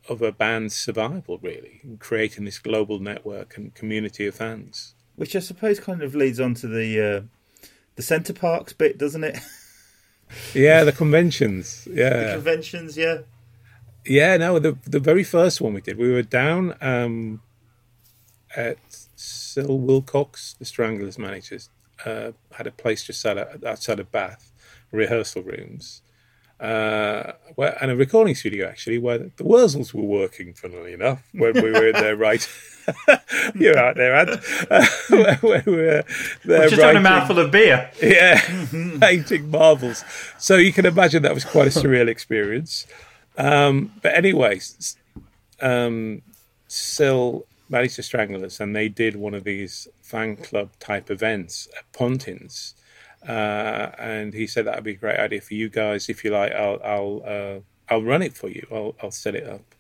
of 0.09 0.22
a 0.22 0.33
band's 0.33 0.74
survival, 0.74 1.38
really, 1.38 1.81
in 1.83 1.98
creating 1.98 2.44
this 2.44 2.59
global 2.59 3.00
network 3.00 3.57
and 3.57 3.74
community 3.74 4.26
of 4.26 4.35
fans. 4.35 4.94
Which 5.16 5.35
I 5.35 5.40
suppose 5.40 5.81
kind 5.81 6.02
of 6.02 6.14
leads 6.14 6.40
on 6.40 6.55
to 6.55 6.68
the 6.68 7.00
uh, 7.00 7.20
the 7.97 8.03
Center 8.03 8.33
Parcs 8.33 8.73
bit, 8.73 8.99
doesn't 8.99 9.25
it? 9.25 9.39
Yeah, 10.55 10.83
the 10.83 10.91
conventions. 10.91 11.85
the 11.85 11.95
Yeah, 11.95 12.33
conventions, 12.35 12.97
yeah. 12.99 13.19
yeah. 14.05 14.37
No, 14.37 14.59
the 14.59 14.77
the 14.85 14.99
very 14.99 15.23
first 15.23 15.61
one 15.61 15.73
we 15.73 15.81
did, 15.81 15.99
we 15.99 16.11
were 16.11 16.23
down 16.23 16.75
um, 16.81 17.43
at 18.57 18.79
Sil 19.15 19.79
Wilcox, 19.79 20.55
the 20.59 20.65
Stranglers 20.65 21.17
managers, 21.17 21.71
uh, 22.05 22.33
had 22.51 22.67
a 22.67 22.73
place 22.73 23.05
just 23.05 23.25
outside, 23.25 23.65
outside 23.65 24.01
of 24.01 24.11
Bath, 24.11 24.51
rehearsal 24.91 25.45
rooms. 25.45 26.03
Uh, 26.59 27.33
where, 27.57 27.77
and 27.83 27.90
a 27.90 27.97
recording 27.97 28.35
studio 28.35 28.66
actually 28.66 28.99
where 28.99 29.19
the 29.19 29.45
Wurzels 29.45 29.92
were 29.92 30.03
working, 30.03 30.55
funnily 30.55 30.95
enough, 30.95 31.23
when 31.33 31.53
we 31.55 31.71
were 31.71 31.88
in 31.88 31.92
there, 31.92 32.16
right? 32.29 32.49
You're 33.55 33.77
out 33.79 33.97
there, 33.97 34.14
Ant. 34.14 34.40
Uh, 34.71 34.87
when 35.40 35.62
we 35.66 35.73
were 35.73 36.05
there 36.45 36.69
Just 36.69 36.81
having 36.81 36.99
a 36.99 37.01
mouthful 37.01 37.38
of 37.38 37.51
beer. 37.51 37.90
yeah, 38.03 38.40
painting 39.01 39.51
marvels. 39.51 40.05
So 40.38 40.57
you 40.57 40.73
can 40.73 40.87
imagine 40.87 41.23
that 41.25 41.35
was 41.35 41.45
quite 41.45 41.66
a 41.66 41.81
surreal 41.81 42.09
experience. 42.09 42.87
Um, 43.37 43.92
but 44.03 44.14
anyway, 44.14 44.61
um, 45.61 46.23
Sil 46.71 47.45
managed 47.69 47.97
to 47.97 48.03
strangle 48.03 48.45
us, 48.45 48.61
and 48.61 48.75
they 48.75 48.88
did 48.88 49.16
one 49.16 49.35
of 49.35 49.45
these 49.45 49.88
fan 50.01 50.37
club 50.37 50.71
type 50.79 51.11
events 51.11 51.69
at 51.77 51.90
Pontins. 51.92 52.75
Uh, 53.27 53.91
and 53.99 54.35
he 54.35 54.47
said 54.47 54.67
that'd 54.67 54.85
be 54.85 54.93
a 54.93 54.97
great 54.97 55.19
idea 55.19 55.41
for 55.41 55.55
you 55.55 55.69
guys. 55.69 56.09
If 56.09 56.25
you 56.25 56.31
like, 56.31 56.53
I'll 56.53 56.81
I'll 56.85 57.23
uh, 57.27 57.61
I'll 57.89 58.03
run 58.03 58.23
it 58.23 58.37
for 58.37 58.49
you. 58.49 58.67
I'll 58.71 58.95
I'll 59.03 59.11
set 59.11 59.35
it 59.35 59.49
up. 59.49 59.75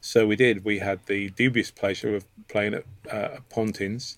So 0.00 0.26
we 0.26 0.36
did. 0.36 0.64
We 0.64 0.78
had 0.78 1.06
the 1.06 1.30
dubious 1.30 1.70
pleasure 1.70 2.14
of 2.14 2.24
playing 2.48 2.74
at 2.74 2.84
uh, 3.10 3.38
Pontins, 3.50 4.16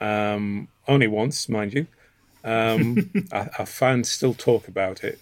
um, 0.00 0.68
only 0.88 1.06
once, 1.06 1.48
mind 1.48 1.74
you. 1.74 1.86
Um, 2.42 3.10
our, 3.32 3.50
our 3.58 3.66
fans 3.66 4.08
still 4.08 4.34
talk 4.34 4.66
about 4.66 5.04
it 5.04 5.20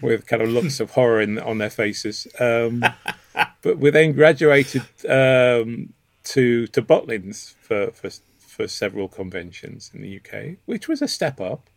with 0.00 0.26
kind 0.26 0.42
of 0.42 0.48
looks 0.48 0.80
of 0.80 0.92
horror 0.92 1.20
in, 1.20 1.38
on 1.38 1.58
their 1.58 1.70
faces. 1.70 2.26
Um, 2.38 2.84
but 3.62 3.78
we 3.78 3.90
then 3.90 4.12
graduated 4.12 4.82
um, 5.08 5.92
to 6.24 6.66
to 6.68 6.82
Butlins 6.82 7.54
for, 7.60 7.90
for 7.92 8.10
for 8.38 8.66
several 8.66 9.08
conventions 9.08 9.90
in 9.94 10.02
the 10.02 10.16
UK, 10.16 10.56
which 10.66 10.88
was 10.88 11.00
a 11.02 11.08
step 11.08 11.40
up. 11.40 11.70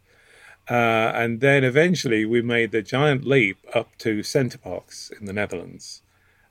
Uh, 0.71 1.11
and 1.13 1.41
then 1.41 1.65
eventually 1.65 2.23
we 2.23 2.41
made 2.41 2.71
the 2.71 2.81
giant 2.81 3.25
leap 3.25 3.57
up 3.75 3.89
to 3.97 4.23
Center 4.23 4.57
Parcs 4.57 5.11
in 5.19 5.25
the 5.25 5.33
Netherlands. 5.33 6.01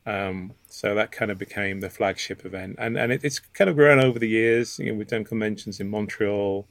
Um, 0.04 0.52
so 0.68 0.94
that 0.94 1.10
kind 1.10 1.30
of 1.30 1.38
became 1.38 1.80
the 1.80 1.88
flagship 1.88 2.44
event, 2.44 2.76
and 2.78 2.98
and 2.98 3.12
it, 3.12 3.24
it's 3.24 3.38
kind 3.38 3.70
of 3.70 3.76
grown 3.76 3.98
over 3.98 4.18
the 4.18 4.28
years. 4.28 4.78
You 4.78 4.92
know, 4.92 4.98
we've 4.98 5.06
done 5.06 5.24
conventions 5.24 5.80
in 5.80 5.88
Montreal, 5.88 6.66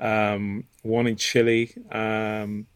um, 0.00 0.64
one 0.82 1.06
in 1.06 1.16
Chile, 1.16 1.72
um, 1.90 2.66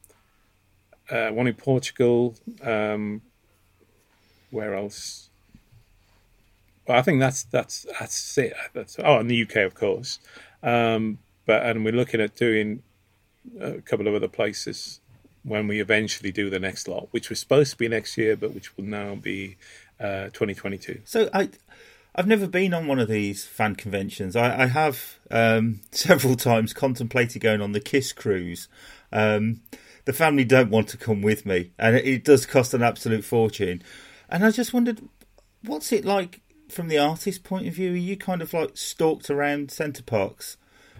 uh, 1.11 1.29
one 1.29 1.47
in 1.47 1.55
Portugal. 1.55 2.37
Um, 2.63 3.21
where 4.51 4.75
else? 4.75 5.29
Well, 6.89 6.99
I 6.99 7.03
think 7.03 7.21
that's 7.21 7.43
that's 7.43 7.85
that's 7.99 8.39
it. 8.39 8.55
That's 8.73 8.97
oh, 8.99 9.21
in 9.21 9.27
the 9.27 9.43
UK, 9.43 9.57
of 9.57 9.75
course. 9.75 10.21
Um, 10.63 11.19
but 11.45 11.67
and 11.67 11.85
we're 11.85 11.93
looking 11.93 12.23
at 12.23 12.35
doing 12.35 12.83
a 13.61 13.81
couple 13.83 14.07
of 14.09 14.15
other 14.15 14.29
places 14.29 15.01
when 15.43 15.69
we 15.69 15.81
eventually 15.81 16.33
do 16.33 16.51
the 16.51 16.59
next 16.59 16.89
lot, 16.89 17.09
which 17.13 17.31
was 17.31 17.39
supposed 17.39 17.71
to 17.71 17.77
be 17.77 17.89
next 17.89 18.19
year, 18.19 18.37
but 18.37 18.53
which 18.53 18.77
will 18.77 18.85
now 18.85 19.15
be 19.15 19.57
uh, 20.01 20.25
2022. 20.27 21.01
So 21.05 21.31
I, 21.33 21.51
I've 22.15 22.27
never 22.27 22.49
been 22.49 22.75
on 22.75 22.87
one 22.87 22.99
of 22.99 23.09
these 23.09 23.45
fan 23.45 23.77
conventions. 23.77 24.35
I, 24.35 24.63
I 24.63 24.67
have 24.67 25.19
um, 25.31 25.81
several 25.93 26.35
times 26.35 26.73
contemplated 26.73 27.43
going 27.43 27.61
on 27.61 27.73
the 27.73 27.81
Kiss 27.81 28.13
cruise. 28.13 28.69
Um, 29.13 29.61
the 30.05 30.13
family 30.13 30.45
don't 30.45 30.71
want 30.71 30.89
to 30.89 30.97
come 30.97 31.23
with 31.23 31.47
me, 31.47 31.73
and 31.79 31.97
it, 31.97 32.07
it 32.07 32.25
does 32.25 32.47
cost 32.47 32.75
an 32.75 32.83
absolute 32.83 33.25
fortune. 33.25 33.83
And 34.29 34.45
I 34.45 34.51
just 34.51 34.73
wondered, 34.73 35.01
what's 35.63 35.93
it 35.93 36.05
like 36.05 36.41
from 36.69 36.89
the 36.89 36.99
artist's 36.99 37.39
point 37.39 37.69
of 37.69 37.75
view? 37.75 37.93
Are 37.93 37.97
you 37.97 38.17
kind 38.17 38.43
of 38.43 38.53
like 38.53 38.77
stalked 38.77 39.31
around 39.31 39.71
Center 39.71 40.03
Parcs? 40.03 40.57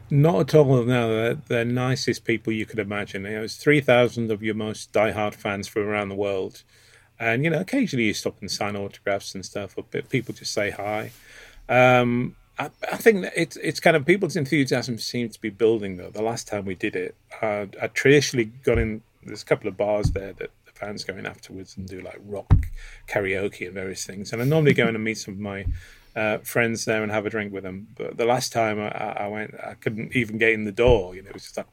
Not 0.09 0.41
at 0.41 0.55
all. 0.55 0.85
No, 0.85 1.17
they're, 1.17 1.35
they're 1.35 1.65
nicest 1.65 2.25
people 2.25 2.53
you 2.53 2.67
could 2.67 2.79
imagine. 2.79 3.25
You 3.25 3.31
know, 3.31 3.43
it's 3.43 3.57
three 3.57 3.81
thousand 3.81 4.31
of 4.31 4.43
your 4.43 4.55
most 4.55 4.93
diehard 4.93 5.35
fans 5.35 5.67
from 5.67 5.83
around 5.83 6.11
the 6.11 6.15
world, 6.15 6.63
and 7.19 7.43
you 7.43 7.51
know, 7.51 7.61
occasionally 7.61 8.05
you 8.05 8.15
stop 8.15 8.41
and 8.41 8.51
sign 8.51 8.77
autographs 8.77 9.35
and 9.35 9.45
stuff, 9.45 9.75
or 9.77 9.83
people 9.83 10.35
just 10.35 10.53
say 10.53 10.71
hi. 10.71 11.11
Um, 11.69 12.37
I, 12.59 12.71
I, 12.91 12.97
think 12.97 13.23
that 13.23 13.33
it's 13.35 13.57
it's 13.57 13.81
kind 13.81 13.97
of 13.97 14.07
people's 14.07 14.37
enthusiasm 14.37 14.99
seems 14.99 15.35
to 15.35 15.41
be 15.41 15.51
building 15.51 15.97
though. 15.97 16.11
The 16.11 16.23
last 16.23 16.47
time 16.47 16.65
we 16.65 16.77
did 16.77 16.95
it, 16.95 17.17
uh, 17.43 17.67
I 17.81 17.89
traditionally 17.89 18.45
got 18.45 18.79
in. 18.79 19.03
There's 19.25 19.43
a 19.43 19.47
couple 19.47 19.67
of 19.67 19.77
bars 19.77 20.13
there 20.13 20.35
that 20.35 20.51
the 20.67 20.73
fans 20.73 21.03
go 21.03 21.17
in 21.17 21.27
afterwards 21.27 21.77
and 21.77 21.89
do 21.89 22.01
like 22.01 22.21
rock 22.25 22.69
karaoke 23.09 23.67
and 23.67 23.75
various 23.75 24.07
things, 24.07 24.33
and 24.33 24.41
I 24.41 24.45
normally 24.45 24.73
go 24.73 24.87
in 24.87 24.95
and 24.95 25.03
meet 25.03 25.19
some 25.19 25.35
of 25.35 25.41
my 25.41 25.67
uh, 26.17 26.39
friends 26.39 26.87
there 26.87 27.03
and 27.03 27.13
have 27.13 27.27
a 27.27 27.31
drink 27.31 27.53
with 27.53 27.63
them. 27.63 27.89
But 27.95 28.17
the 28.17 28.25
last 28.25 28.53
time 28.53 28.81
I, 28.81 28.89
I, 28.89 29.29
went, 29.29 29.55
I 29.63 29.75
couldn't 29.75 30.17
even 30.17 30.39
get 30.39 30.53
in 30.53 30.65
the 30.65 30.73
door. 30.73 31.15
You 31.15 31.23
know, 31.23 31.29
it 31.29 31.35
was 31.35 31.43
just 31.43 31.57
like, 31.59 31.67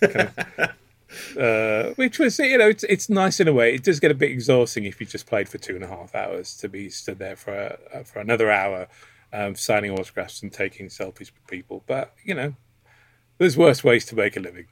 kind 0.00 0.32
of, 0.58 1.38
uh, 1.38 1.94
which 1.94 2.18
was 2.18 2.38
you 2.38 2.56
know, 2.56 2.68
it's 2.68 2.84
it's 2.84 3.08
nice 3.10 3.38
in 3.38 3.48
a 3.48 3.52
way. 3.52 3.74
It 3.74 3.84
does 3.84 4.00
get 4.00 4.10
a 4.10 4.14
bit 4.14 4.30
exhausting 4.30 4.84
if 4.84 4.98
you 4.98 5.06
just 5.06 5.26
played 5.26 5.48
for 5.48 5.58
two 5.58 5.74
and 5.74 5.84
a 5.84 5.88
half 5.88 6.14
hours 6.14 6.56
to 6.58 6.68
be 6.68 6.88
stood 6.88 7.18
there 7.18 7.36
for 7.36 7.76
a, 7.92 8.04
for 8.04 8.20
another 8.20 8.50
hour, 8.50 8.88
um, 9.32 9.54
signing 9.54 9.90
autographs 9.90 10.42
and 10.42 10.50
taking 10.50 10.86
selfies 10.86 11.30
with 11.30 11.46
people. 11.46 11.84
But 11.86 12.14
you 12.24 12.34
know, 12.34 12.54
there's 13.38 13.56
worse 13.58 13.84
ways 13.84 14.06
to 14.06 14.16
make 14.16 14.36
a 14.36 14.40
living. 14.40 14.66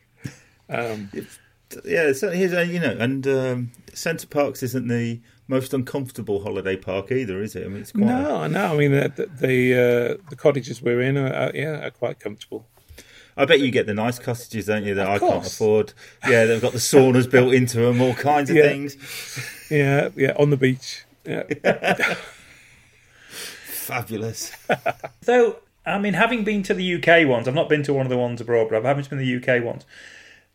Um, 0.70 1.10
yeah, 1.84 2.12
so 2.12 2.30
here's 2.30 2.54
a, 2.54 2.64
you 2.64 2.80
know, 2.80 2.96
and 2.98 3.26
um, 3.26 3.72
Center 3.92 4.26
Parcs 4.26 4.62
isn't 4.62 4.88
the 4.88 5.20
most 5.48 5.72
uncomfortable 5.72 6.42
holiday 6.42 6.76
park 6.76 7.10
either, 7.10 7.42
is 7.42 7.56
it? 7.56 7.64
I 7.64 7.68
mean, 7.68 7.80
it's 7.80 7.92
quite 7.92 8.04
no, 8.04 8.42
a... 8.42 8.48
no. 8.48 8.74
I 8.74 8.76
mean, 8.76 8.92
the 8.92 9.28
the, 9.40 9.74
uh, 9.74 10.28
the 10.28 10.36
cottages 10.36 10.82
we're 10.82 11.00
in 11.00 11.16
are, 11.16 11.32
are, 11.32 11.50
yeah 11.54 11.86
are 11.86 11.90
quite 11.90 12.20
comfortable. 12.20 12.66
I 13.36 13.44
bet 13.44 13.60
you 13.60 13.70
get 13.70 13.86
the 13.86 13.94
nice 13.94 14.18
cottages, 14.18 14.66
don't 14.66 14.84
you? 14.84 14.94
That 14.94 15.06
of 15.06 15.22
I 15.22 15.26
can't 15.26 15.46
afford. 15.46 15.94
Yeah, 16.28 16.44
they've 16.44 16.60
got 16.60 16.72
the 16.72 16.78
saunas 16.78 17.30
built 17.30 17.54
into 17.54 17.78
them, 17.78 18.00
all 18.00 18.14
kinds 18.14 18.50
of 18.50 18.56
yeah. 18.56 18.64
things. 18.64 18.96
Yeah, 19.70 20.10
yeah, 20.16 20.32
on 20.36 20.50
the 20.50 20.56
beach. 20.56 21.04
Yeah. 21.24 21.44
Fabulous. 23.28 24.52
so, 25.22 25.60
I 25.86 25.98
mean, 25.98 26.14
having 26.14 26.42
been 26.42 26.64
to 26.64 26.74
the 26.74 26.94
UK 26.94 27.28
ones, 27.28 27.46
I've 27.46 27.54
not 27.54 27.68
been 27.68 27.84
to 27.84 27.94
one 27.94 28.04
of 28.06 28.10
the 28.10 28.18
ones 28.18 28.40
abroad, 28.40 28.70
but 28.70 28.76
I've 28.76 28.84
having 28.84 29.04
been 29.04 29.18
to 29.18 29.40
the 29.40 29.56
UK 29.56 29.62
ones 29.64 29.86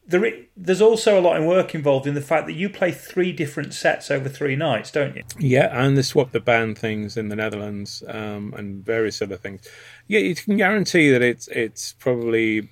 there, 0.06 0.32
there's 0.58 0.82
also 0.82 1.20
a 1.20 1.22
lot 1.22 1.38
of 1.38 1.46
work 1.46 1.74
involved 1.74 2.08
in 2.08 2.14
the 2.14 2.22
fact 2.22 2.48
that 2.48 2.54
you 2.54 2.70
play 2.70 2.92
three 2.92 3.32
different 3.32 3.74
sets 3.74 4.12
over 4.12 4.28
three 4.28 4.56
nights, 4.56 4.92
don't 4.92 5.16
you? 5.16 5.24
Yeah, 5.40 5.70
and 5.72 5.98
they 5.98 6.02
swap 6.02 6.32
the 6.32 6.40
band 6.40 6.78
things 6.78 7.16
in 7.16 7.30
the 7.30 7.36
Netherlands 7.36 8.04
um, 8.08 8.54
and 8.58 8.84
various 8.86 9.22
other 9.22 9.38
things. 9.38 9.68
Yeah, 10.08 10.20
you 10.20 10.36
can 10.36 10.58
guarantee 10.58 11.12
that 11.12 11.22
it's 11.22 11.48
it's 11.48 11.94
probably 11.94 12.70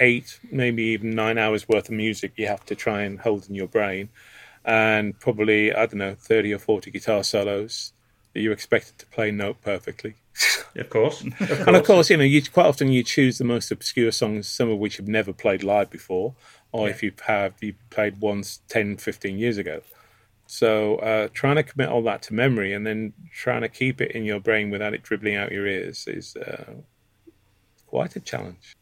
eight, 0.00 0.40
maybe 0.50 0.82
even 0.84 1.14
nine 1.14 1.38
hours 1.38 1.68
worth 1.68 1.88
of 1.88 1.94
music 1.94 2.32
you 2.36 2.46
have 2.46 2.64
to 2.66 2.74
try 2.74 3.02
and 3.02 3.20
hold 3.20 3.48
in 3.48 3.54
your 3.54 3.68
brain, 3.68 4.08
and 4.64 5.18
probably 5.20 5.72
I 5.72 5.86
don't 5.86 5.98
know 5.98 6.14
thirty 6.14 6.52
or 6.52 6.58
forty 6.58 6.90
guitar 6.90 7.22
solos 7.24 7.92
that 8.32 8.40
you're 8.40 8.52
expected 8.52 8.98
to 8.98 9.06
play 9.06 9.30
note 9.30 9.60
perfectly. 9.62 10.14
of, 10.76 10.90
course. 10.90 11.22
of 11.22 11.38
course. 11.38 11.50
and 11.66 11.76
of 11.76 11.84
course, 11.84 12.10
you 12.10 12.16
know, 12.16 12.24
you 12.24 12.42
quite 12.42 12.66
often 12.66 12.88
you 12.90 13.02
choose 13.02 13.38
the 13.38 13.44
most 13.44 13.70
obscure 13.70 14.10
songs, 14.10 14.48
some 14.48 14.70
of 14.70 14.78
which 14.78 14.98
you've 14.98 15.08
never 15.08 15.32
played 15.32 15.62
live 15.62 15.90
before, 15.90 16.34
or 16.72 16.86
yeah. 16.86 16.94
if 16.94 17.02
you 17.02 17.12
have 17.26 17.54
you 17.60 17.74
played 17.90 18.20
once 18.20 18.60
10, 18.68 18.96
15 18.96 19.38
years 19.38 19.58
ago. 19.58 19.80
So 20.46 20.96
uh, 20.96 21.28
trying 21.32 21.56
to 21.56 21.62
commit 21.62 21.88
all 21.88 22.02
that 22.02 22.22
to 22.22 22.34
memory 22.34 22.72
and 22.72 22.86
then 22.86 23.14
trying 23.32 23.62
to 23.62 23.68
keep 23.68 24.00
it 24.00 24.12
in 24.12 24.24
your 24.24 24.40
brain 24.40 24.70
without 24.70 24.92
it 24.92 25.02
dribbling 25.02 25.36
out 25.36 25.52
your 25.52 25.66
ears 25.66 26.06
is 26.06 26.36
uh, 26.36 26.74
quite 27.86 28.14
a 28.16 28.20
challenge 28.20 28.76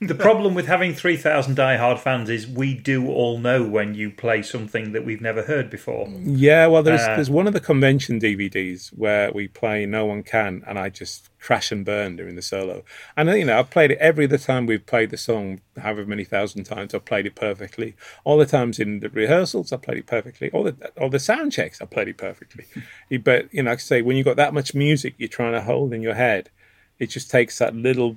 the 0.00 0.14
problem 0.14 0.54
with 0.54 0.66
having 0.66 0.94
3,000 0.94 1.54
die-hard 1.54 1.98
fans 2.00 2.28
is 2.28 2.46
we 2.46 2.74
do 2.74 3.08
all 3.08 3.38
know 3.38 3.62
when 3.62 3.94
you 3.94 4.10
play 4.10 4.42
something 4.42 4.92
that 4.92 5.04
we've 5.04 5.20
never 5.20 5.42
heard 5.42 5.70
before. 5.70 6.08
Yeah, 6.08 6.66
well, 6.66 6.82
there's 6.82 7.02
uh, 7.02 7.16
there's 7.16 7.30
one 7.30 7.46
of 7.46 7.52
the 7.52 7.60
convention 7.60 8.20
DVDs 8.20 8.88
where 8.88 9.32
we 9.32 9.48
play 9.48 9.86
No 9.86 10.06
One 10.06 10.22
Can, 10.22 10.62
and 10.66 10.78
I 10.78 10.88
just 10.88 11.30
crash 11.38 11.70
and 11.70 11.84
burn 11.84 12.16
during 12.16 12.34
the 12.34 12.42
solo. 12.42 12.82
And, 13.16 13.28
you 13.30 13.44
know, 13.44 13.58
I've 13.58 13.70
played 13.70 13.92
it 13.92 13.98
every 13.98 14.24
other 14.24 14.38
time 14.38 14.66
we've 14.66 14.84
played 14.84 15.10
the 15.10 15.16
song, 15.16 15.60
however 15.78 16.04
many 16.04 16.24
thousand 16.24 16.64
times, 16.64 16.94
I've 16.94 17.04
played 17.04 17.26
it 17.26 17.36
perfectly. 17.36 17.94
All 18.24 18.36
the 18.36 18.46
times 18.46 18.78
in 18.78 19.00
the 19.00 19.08
rehearsals, 19.08 19.72
I 19.72 19.76
played 19.76 19.98
it 19.98 20.06
perfectly. 20.06 20.50
All 20.50 20.64
the, 20.64 20.92
all 21.00 21.08
the 21.08 21.20
sound 21.20 21.52
checks, 21.52 21.80
I 21.80 21.84
played 21.84 22.08
it 22.08 22.18
perfectly. 22.18 22.66
but, 23.18 23.52
you 23.54 23.62
know, 23.62 23.70
like 23.70 23.78
I 23.78 23.82
say, 23.82 24.02
when 24.02 24.16
you've 24.16 24.26
got 24.26 24.36
that 24.36 24.54
much 24.54 24.74
music 24.74 25.14
you're 25.18 25.28
trying 25.28 25.52
to 25.52 25.62
hold 25.62 25.92
in 25.92 26.02
your 26.02 26.14
head, 26.14 26.50
it 26.98 27.10
just 27.10 27.30
takes 27.30 27.58
that 27.58 27.74
little 27.74 28.16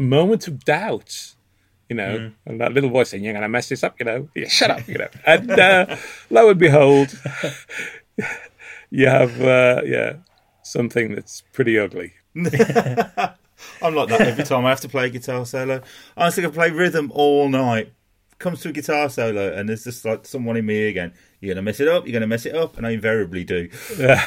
moment 0.00 0.48
of 0.48 0.64
doubt, 0.64 1.34
you 1.88 1.96
know, 1.96 2.18
mm. 2.18 2.32
and 2.46 2.60
that 2.60 2.72
little 2.72 2.90
voice 2.90 3.10
saying, 3.10 3.22
You're 3.22 3.32
going 3.32 3.42
to 3.42 3.48
mess 3.48 3.68
this 3.68 3.84
up, 3.84 3.98
you 3.98 4.06
know, 4.06 4.28
yeah, 4.34 4.48
shut 4.48 4.70
up, 4.70 4.86
you 4.88 4.98
know. 4.98 5.08
And 5.26 5.50
uh, 5.50 5.96
lo 6.30 6.50
and 6.50 6.58
behold, 6.58 7.20
you 8.90 9.06
have, 9.06 9.40
uh, 9.40 9.82
yeah, 9.84 10.14
something 10.62 11.14
that's 11.14 11.42
pretty 11.52 11.78
ugly. 11.78 12.14
I'm 13.82 13.94
like 13.94 14.08
that 14.08 14.22
every 14.22 14.44
time 14.44 14.64
I 14.64 14.70
have 14.70 14.80
to 14.80 14.88
play 14.88 15.06
a 15.06 15.10
guitar 15.10 15.44
solo. 15.44 15.82
I 16.16 16.24
was 16.24 16.36
going 16.36 16.48
to 16.48 16.54
play 16.54 16.70
rhythm 16.70 17.10
all 17.14 17.48
night. 17.48 17.92
Comes 18.38 18.60
to 18.62 18.70
a 18.70 18.72
guitar 18.72 19.10
solo, 19.10 19.52
and 19.52 19.68
there's 19.68 19.84
just 19.84 20.02
like 20.06 20.26
someone 20.26 20.56
in 20.56 20.64
me 20.64 20.88
again. 20.88 21.12
You're 21.40 21.54
going 21.54 21.62
to 21.62 21.70
mess 21.70 21.78
it 21.78 21.88
up, 21.88 22.06
you're 22.06 22.12
going 22.12 22.22
to 22.22 22.26
mess 22.26 22.46
it 22.46 22.54
up, 22.54 22.78
and 22.78 22.86
I 22.86 22.92
invariably 22.92 23.44
do. 23.44 23.68
Yeah. 23.98 24.26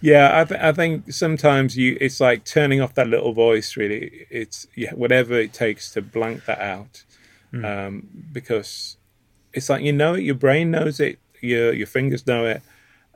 Yeah, 0.00 0.40
I, 0.40 0.44
th- 0.44 0.60
I 0.60 0.72
think 0.72 1.12
sometimes 1.12 1.76
you 1.76 1.96
it's 2.00 2.20
like 2.20 2.44
turning 2.44 2.80
off 2.80 2.94
that 2.94 3.08
little 3.08 3.32
voice. 3.32 3.76
Really, 3.76 4.26
it's 4.30 4.66
yeah, 4.74 4.92
whatever 4.92 5.34
it 5.34 5.52
takes 5.52 5.92
to 5.92 6.02
blank 6.02 6.44
that 6.44 6.60
out, 6.60 7.04
mm. 7.52 7.64
um, 7.64 8.08
because 8.32 8.96
it's 9.52 9.70
like 9.70 9.82
you 9.82 9.92
know 9.92 10.14
it, 10.14 10.22
your 10.22 10.34
brain 10.34 10.70
knows 10.70 11.00
it, 11.00 11.18
your 11.40 11.72
your 11.72 11.86
fingers 11.86 12.26
know 12.26 12.44
it, 12.44 12.62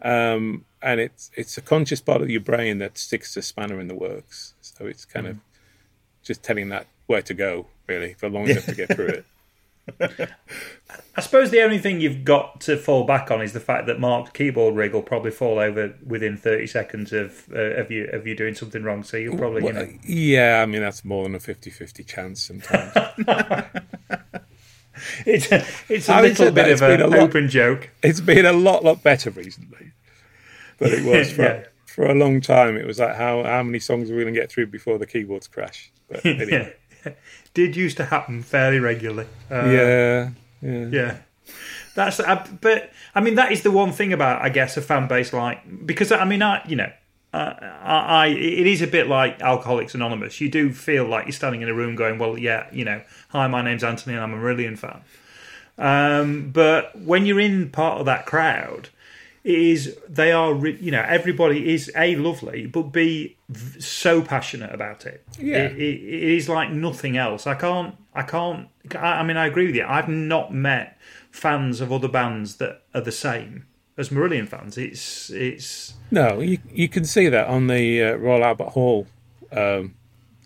um, 0.03 0.65
and 0.81 1.01
it's 1.01 1.31
it's 1.35 1.59
a 1.59 1.61
conscious 1.61 2.01
part 2.01 2.23
of 2.23 2.31
your 2.31 2.41
brain 2.41 2.79
that 2.79 2.97
sticks 2.97 3.35
the 3.35 3.43
spanner 3.43 3.81
in 3.81 3.89
the 3.89 3.95
works. 3.95 4.55
So 4.61 4.87
it's 4.87 5.05
kind 5.05 5.27
mm. 5.27 5.31
of 5.31 5.37
just 6.23 6.43
telling 6.43 6.71
that 6.71 6.87
where 7.07 7.23
to 7.23 7.35
go 7.35 7.67
really 7.87 8.15
for 8.15 8.29
long 8.29 8.49
enough 8.49 8.67
to 8.67 8.75
get 8.75 8.95
through 8.95 9.09
it. 9.09 9.25
I 11.17 11.21
suppose 11.21 11.51
the 11.51 11.63
only 11.63 11.79
thing 11.79 12.01
you've 12.01 12.25
got 12.25 12.61
to 12.63 12.77
fall 12.77 13.05
back 13.05 13.31
on 13.31 13.43
is 13.43 13.53
the 13.53 13.61
fact 13.61 13.87
that 13.87 13.99
Mark's 13.99 14.31
keyboard 14.31 14.77
rig 14.77 14.93
will 14.93 15.03
probably 15.03 15.31
fall 15.31 15.59
over 15.59 15.95
within 16.07 16.37
thirty 16.37 16.67
seconds 16.67 17.13
of 17.13 17.49
uh, 17.53 17.59
of 17.59 17.91
you 17.91 18.09
of 18.13 18.27
you 18.27 18.37
doing 18.37 18.55
something 18.55 18.83
wrong. 18.83 19.03
So 19.03 19.17
you'll 19.17 19.37
probably, 19.37 19.63
well, 19.63 19.75
you 19.75 19.81
know, 19.81 19.99
yeah. 20.05 20.61
I 20.63 20.67
mean, 20.67 20.81
that's 20.81 21.05
more 21.05 21.25
than 21.25 21.35
a 21.35 21.39
50-50 21.39 22.07
chance 22.07 22.47
sometimes. 22.47 22.93
it's 25.27 25.51
a, 25.51 25.67
it's 25.89 26.09
a 26.09 26.23
little 26.23 26.53
bit 26.53 26.71
of 26.71 26.83
an 26.83 27.15
open 27.15 27.45
lot, 27.45 27.51
joke. 27.51 27.91
It's 28.03 28.21
been 28.21 28.47
a 28.47 28.53
lot 28.53 28.85
lot 28.85 29.03
better 29.03 29.31
recently, 29.31 29.93
but 30.79 30.93
it 30.93 31.05
was 31.05 31.33
for, 31.37 31.43
yeah. 31.43 31.65
for 31.87 32.07
a 32.07 32.15
long 32.15 32.41
time. 32.41 32.77
It 32.77 32.87
was 32.87 33.01
like 33.01 33.17
how 33.17 33.43
how 33.43 33.63
many 33.63 33.81
songs 33.81 34.11
are 34.11 34.15
we 34.15 34.23
going 34.23 34.35
to 34.35 34.41
get 34.41 34.53
through 34.53 34.69
before 34.69 34.99
the 34.99 35.07
keyboards 35.07 35.49
crash? 35.49 35.91
But 36.09 36.25
anyway. 36.41 36.51
yeah 36.51 36.69
did 37.55 37.77
used 37.77 37.97
to 37.99 38.07
happen 38.07 38.43
fairly 38.43 38.79
regularly. 38.79 39.29
Uh, 39.51 39.67
yeah, 39.67 40.31
yeah, 40.63 40.87
yeah. 40.87 41.19
That's 41.95 42.21
uh, 42.21 42.47
but 42.61 42.91
I 43.15 43.21
mean 43.21 43.35
that 43.35 43.53
is 43.53 43.63
the 43.63 43.71
one 43.71 43.93
thing 43.93 44.13
about 44.13 44.43
I 44.43 44.51
guess 44.51 44.77
a 44.77 44.83
fan 44.83 45.09
base 45.09 45.33
like 45.33 45.87
because 45.87 46.13
I 46.13 46.25
mean 46.25 46.43
I 46.43 46.65
you 46.67 46.77
know 46.77 46.93
uh, 47.33 47.55
I, 47.61 47.97
I, 47.97 48.27
it 48.29 48.67
is 48.67 48.81
a 48.81 48.87
bit 48.87 49.07
like 49.07 49.41
Alcoholics 49.43 49.95
Anonymous. 49.95 50.41
You 50.41 50.49
do 50.49 50.73
feel 50.73 51.05
like 51.05 51.27
you're 51.27 51.33
standing 51.33 51.61
in 51.61 51.69
a 51.69 51.75
room 51.75 51.95
going, 51.95 52.19
well, 52.19 52.39
yeah, 52.39 52.69
you 52.73 52.85
know, 52.87 53.03
hi, 53.29 53.47
my 53.49 53.61
name's 53.61 53.85
Anthony 53.85 54.15
and 54.17 54.25
I'm 54.25 54.33
a 54.33 54.37
Marillion 54.39 54.79
fan. 54.79 55.03
Um, 55.77 56.51
but 56.51 56.99
when 56.99 57.27
you're 57.27 57.39
in 57.39 57.71
part 57.71 58.01
of 58.01 58.07
that 58.07 58.25
crowd, 58.25 58.89
is 59.57 59.97
they 60.09 60.33
are 60.33 60.55
you 60.67 60.91
know 60.91 61.05
everybody 61.07 61.73
is 61.73 61.91
a 61.97 62.17
lovely 62.17 62.67
but 62.67 62.83
b 62.93 63.37
so 63.79 64.21
passionate 64.21 64.75
about 64.75 65.07
it. 65.07 65.25
Yeah, 65.39 65.59
it, 65.65 65.77
it, 65.77 66.03
it 66.03 66.23
is 66.37 66.49
like 66.49 66.71
nothing 66.71 67.17
else. 67.17 67.47
I 67.47 67.55
can't 67.55 67.97
I 68.15 68.23
can't. 68.23 68.69
I, 68.95 69.21
I 69.21 69.23
mean 69.23 69.37
I 69.37 69.47
agree 69.47 69.67
with 69.67 69.75
you. 69.75 69.87
I've 69.87 70.09
not 70.09 70.53
met 70.53 70.99
fans 71.31 71.81
of 71.81 71.93
other 71.93 72.09
bands 72.09 72.57
that 72.57 72.83
are 72.95 73.01
the 73.01 73.13
same 73.13 73.67
as 73.97 74.11
Marillion 74.11 74.49
fans. 74.49 74.77
It's 74.77 75.31
it's 75.31 75.95
no 76.11 76.41
you 76.41 76.59
you 76.71 76.89
can 76.89 77.05
see 77.05 77.29
that 77.29 77.49
on 77.49 77.67
the 77.67 78.03
uh, 78.03 78.15
Royal 78.17 78.45
Albert 78.45 78.71
Hall 78.71 79.07
um, 79.53 79.95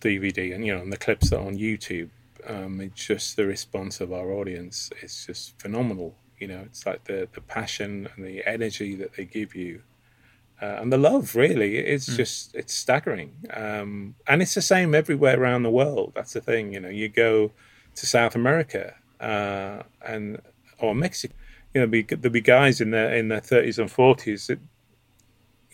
DVD 0.00 0.54
and 0.54 0.64
you 0.64 0.74
know 0.74 0.80
on 0.80 0.90
the 0.90 0.96
clips 0.96 1.30
that 1.30 1.38
are 1.38 1.46
on 1.46 1.56
YouTube. 1.56 2.10
Um, 2.46 2.80
it's 2.80 3.06
just 3.06 3.36
the 3.36 3.46
response 3.46 4.00
of 4.00 4.12
our 4.12 4.32
audience. 4.32 4.90
It's 5.00 5.26
just 5.26 5.60
phenomenal 5.60 6.16
you 6.42 6.48
know, 6.52 6.62
it's 6.68 6.84
like 6.90 7.02
the 7.10 7.18
the 7.36 7.42
passion 7.56 7.90
and 8.12 8.20
the 8.28 8.36
energy 8.56 8.90
that 9.00 9.12
they 9.16 9.26
give 9.38 9.52
you. 9.64 9.72
uh, 10.64 10.78
and 10.82 10.90
the 10.92 10.98
love. 11.10 11.26
Really, 11.44 11.72
it's 11.94 12.08
Hmm. 12.08 12.16
just 12.20 12.38
it's 12.60 12.74
staggering, 12.84 13.30
um, 13.64 14.14
and 14.30 14.38
it's 14.44 14.54
the 14.60 14.62
same 14.74 14.90
everywhere 15.02 15.36
around 15.40 15.62
the 15.64 15.76
world. 15.82 16.08
That's 16.16 16.34
the 16.38 16.40
thing, 16.50 16.64
you 16.74 16.80
know. 16.84 16.92
You 17.02 17.08
go 17.26 17.32
to 17.98 18.04
South 18.16 18.34
America 18.42 18.84
uh, 19.30 19.78
and 20.12 20.24
or 20.78 20.94
Mexico, 21.06 21.34
you 21.74 21.80
know, 21.80 21.88
be, 21.96 22.02
there'll 22.02 22.30
be 22.42 22.46
guys 22.58 22.76
in 22.84 22.90
their 22.96 23.10
in 23.20 23.26
their 23.32 23.40
thirties 23.52 23.78
and 23.82 23.90
forties 23.90 24.42
that, 24.48 24.60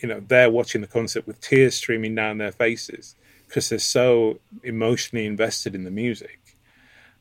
you 0.01 0.07
know, 0.09 0.19
they're 0.31 0.49
watching 0.59 0.81
the 0.81 0.87
concert 0.99 1.23
with 1.27 1.37
tears 1.49 1.75
streaming 1.75 2.15
down 2.15 2.37
their 2.37 2.51
faces 2.65 3.15
because 3.47 3.69
they're 3.69 3.79
so 3.99 4.39
emotionally 4.63 5.25
invested 5.25 5.75
in 5.75 5.83
the 5.83 5.91
music 6.05 6.39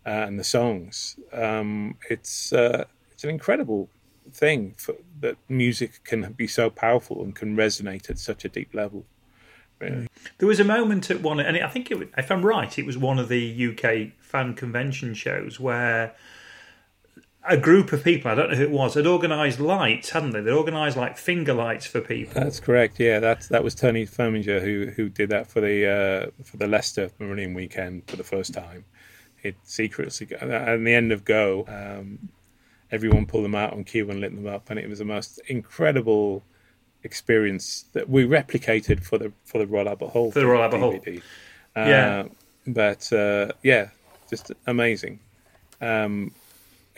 uh, 0.06 0.24
and 0.28 0.38
the 0.38 0.44
songs. 0.58 1.16
Um, 1.32 1.70
it's 2.14 2.52
uh, 2.52 2.84
it's 3.18 3.24
an 3.24 3.30
incredible 3.30 3.88
thing 4.32 4.74
for, 4.76 4.94
that 5.18 5.36
music 5.48 6.04
can 6.04 6.30
be 6.34 6.46
so 6.46 6.70
powerful 6.70 7.20
and 7.20 7.34
can 7.34 7.56
resonate 7.56 8.08
at 8.08 8.16
such 8.16 8.44
a 8.44 8.48
deep 8.48 8.72
level. 8.72 9.06
Really. 9.80 10.06
There 10.38 10.46
was 10.46 10.60
a 10.60 10.64
moment 10.64 11.10
at 11.10 11.20
one, 11.20 11.40
and 11.40 11.58
I 11.58 11.68
think 11.68 11.90
it, 11.90 12.10
if 12.16 12.30
I'm 12.30 12.46
right, 12.46 12.78
it 12.78 12.86
was 12.86 12.96
one 12.96 13.18
of 13.18 13.28
the 13.28 13.72
UK 13.72 14.22
fan 14.24 14.54
convention 14.54 15.14
shows 15.14 15.58
where 15.58 16.14
a 17.42 17.56
group 17.56 17.92
of 17.92 18.04
people, 18.04 18.30
I 18.30 18.36
don't 18.36 18.50
know 18.50 18.56
who 18.56 18.62
it 18.62 18.70
was, 18.70 18.94
had 18.94 19.04
organised 19.04 19.58
lights, 19.58 20.10
hadn't 20.10 20.30
they? 20.30 20.40
They'd 20.40 20.52
organised 20.52 20.96
like 20.96 21.18
finger 21.18 21.54
lights 21.54 21.86
for 21.86 22.00
people. 22.00 22.40
That's 22.40 22.60
correct. 22.60 23.00
Yeah, 23.00 23.18
that's 23.18 23.48
that 23.48 23.64
was 23.64 23.74
Tony 23.74 24.06
Firminger 24.06 24.62
who 24.62 24.92
who 24.94 25.08
did 25.08 25.30
that 25.30 25.48
for 25.48 25.60
the 25.60 26.30
uh, 26.38 26.44
for 26.44 26.56
the 26.56 26.68
Leicester 26.68 27.10
Meridian 27.18 27.52
weekend 27.52 28.04
for 28.06 28.14
the 28.14 28.22
first 28.22 28.54
time. 28.54 28.84
It 29.42 29.56
secretly 29.64 30.36
at 30.36 30.84
the 30.84 30.94
end 30.94 31.10
of 31.10 31.24
Go, 31.24 31.64
um, 31.66 32.28
everyone 32.90 33.26
pulled 33.26 33.44
them 33.44 33.54
out 33.54 33.72
on 33.72 33.84
cue 33.84 34.10
and 34.10 34.20
lit 34.20 34.34
them 34.34 34.46
up, 34.46 34.70
and 34.70 34.78
it 34.78 34.88
was 34.88 34.98
the 34.98 35.04
most 35.04 35.40
incredible 35.46 36.42
experience 37.04 37.84
that 37.92 38.08
we 38.08 38.24
replicated 38.24 39.02
for 39.02 39.18
the 39.18 39.32
for 39.44 39.58
the 39.58 39.66
Royal 39.66 39.88
Albert 39.88 40.08
Hall 40.08 40.32
For 40.32 40.40
the 40.40 40.46
Royal 40.46 40.62
Albert 40.62 40.78
Hall. 40.78 40.92
DVD. 40.92 41.22
Yeah. 41.76 42.24
Uh, 42.24 42.28
but 42.66 43.12
uh, 43.12 43.52
yeah, 43.62 43.88
just 44.28 44.52
amazing. 44.66 45.20
Um, 45.80 46.32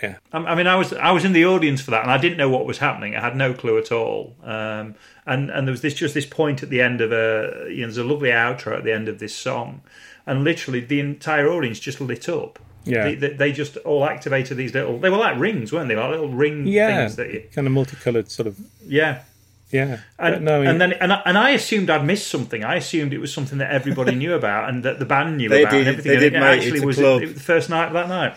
I 0.02 0.16
I 0.32 0.54
mean, 0.54 0.66
I 0.66 0.76
was 0.76 0.92
I 0.94 1.10
was 1.12 1.24
in 1.24 1.32
the 1.32 1.44
audience 1.44 1.80
for 1.80 1.90
that, 1.92 2.02
and 2.02 2.10
I 2.10 2.18
didn't 2.18 2.38
know 2.38 2.48
what 2.48 2.66
was 2.66 2.78
happening. 2.78 3.14
I 3.14 3.20
had 3.20 3.36
no 3.36 3.52
clue 3.52 3.78
at 3.78 3.92
all. 3.92 4.34
Um, 4.42 4.94
and 5.26 5.50
and 5.50 5.66
there 5.66 5.72
was 5.72 5.82
this 5.82 5.94
just 5.94 6.14
this 6.14 6.26
point 6.26 6.62
at 6.62 6.70
the 6.70 6.80
end 6.80 7.00
of 7.00 7.12
a 7.12 7.66
you 7.68 7.82
know, 7.82 7.86
there's 7.86 7.98
a 7.98 8.04
lovely 8.04 8.30
outro 8.30 8.78
at 8.78 8.84
the 8.84 8.92
end 8.92 9.08
of 9.08 9.18
this 9.18 9.34
song, 9.34 9.82
and 10.26 10.44
literally 10.44 10.80
the 10.80 11.00
entire 11.00 11.48
audience 11.48 11.78
just 11.78 12.00
lit 12.00 12.28
up. 12.28 12.58
Yeah. 12.84 13.04
they, 13.04 13.14
they, 13.14 13.28
they 13.34 13.52
just 13.52 13.76
all 13.78 14.04
activated 14.04 14.56
these 14.56 14.72
little. 14.74 14.98
They 14.98 15.10
were 15.10 15.18
like 15.18 15.38
rings, 15.38 15.72
weren't 15.72 15.88
they? 15.88 15.96
Like 15.96 16.10
little 16.10 16.30
ring 16.30 16.66
yeah, 16.66 17.00
things 17.06 17.16
that. 17.16 17.30
You, 17.32 17.44
kind 17.52 17.66
of 17.66 17.72
multicolored 17.72 18.30
sort 18.30 18.46
of 18.46 18.58
yeah. 18.86 19.22
yeah. 19.70 20.00
And, 20.18 20.34
But 20.36 20.42
no, 20.42 20.62
and 20.62 20.80
then 20.80 20.92
and 20.94 21.12
I, 21.12 21.22
and 21.26 21.36
I 21.38 21.50
assumed 21.50 21.90
I'd 21.90 22.04
missed 22.04 22.28
something. 22.28 22.64
I 22.64 22.76
assumed 22.76 23.12
it 23.12 23.18
was 23.18 23.32
something 23.34 23.58
that 23.58 23.70
everybody 23.70 24.14
knew 24.22 24.32
about 24.34 24.68
and 24.70 24.82
that 24.84 24.98
the 24.98 25.04
band 25.04 25.36
knew 25.36 25.48
They 25.50 25.62
about 25.62 25.72
did- 25.72 25.80
and 25.80 25.88
everything. 25.88 26.10
they 26.10 26.14
and 26.16 26.22
did, 26.22 26.34
it 26.34 26.40
mate. 26.40 26.56
actually 26.58 26.70
It's 26.72 26.82
a 26.82 26.86
was 26.86 26.96
club. 26.96 27.22
it 27.22 27.26
was 27.26 27.34
the 27.34 27.40
first 27.40 27.68
night 27.70 27.86
of 27.88 27.92
that 27.92 28.08
night. 28.08 28.36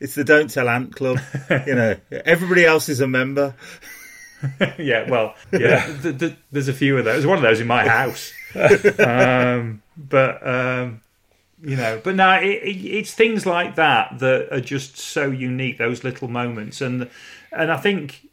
It's 0.00 0.14
the 0.16 0.24
Don't 0.24 0.50
Tell 0.50 0.68
Ant 0.68 0.96
Club. 0.96 1.18
you 1.66 1.74
know, 1.76 1.94
everybody 2.10 2.64
else 2.64 2.88
is 2.88 3.00
a 3.00 3.06
member. 3.06 3.54
yeah, 4.78 5.08
well, 5.08 5.36
yeah, 5.52 5.86
th- 6.02 6.18
th- 6.18 6.34
there's 6.50 6.66
a 6.66 6.72
few 6.72 6.98
of 6.98 7.04
those. 7.04 7.14
There's 7.14 7.26
one 7.26 7.36
of 7.36 7.42
those 7.42 7.60
in 7.60 7.68
my 7.68 7.86
house. 7.86 8.32
um, 8.98 9.82
but 9.96 10.44
um, 10.46 11.00
you 11.62 11.76
know, 11.76 12.00
but 12.02 12.16
no, 12.16 12.32
it, 12.34 12.62
it, 12.62 12.84
it's 12.84 13.14
things 13.14 13.46
like 13.46 13.76
that 13.76 14.18
that 14.18 14.52
are 14.52 14.60
just 14.60 14.96
so 14.96 15.30
unique. 15.30 15.78
Those 15.78 16.02
little 16.02 16.28
moments, 16.28 16.80
and 16.80 17.08
and 17.52 17.70
I 17.70 17.76
think 17.76 18.28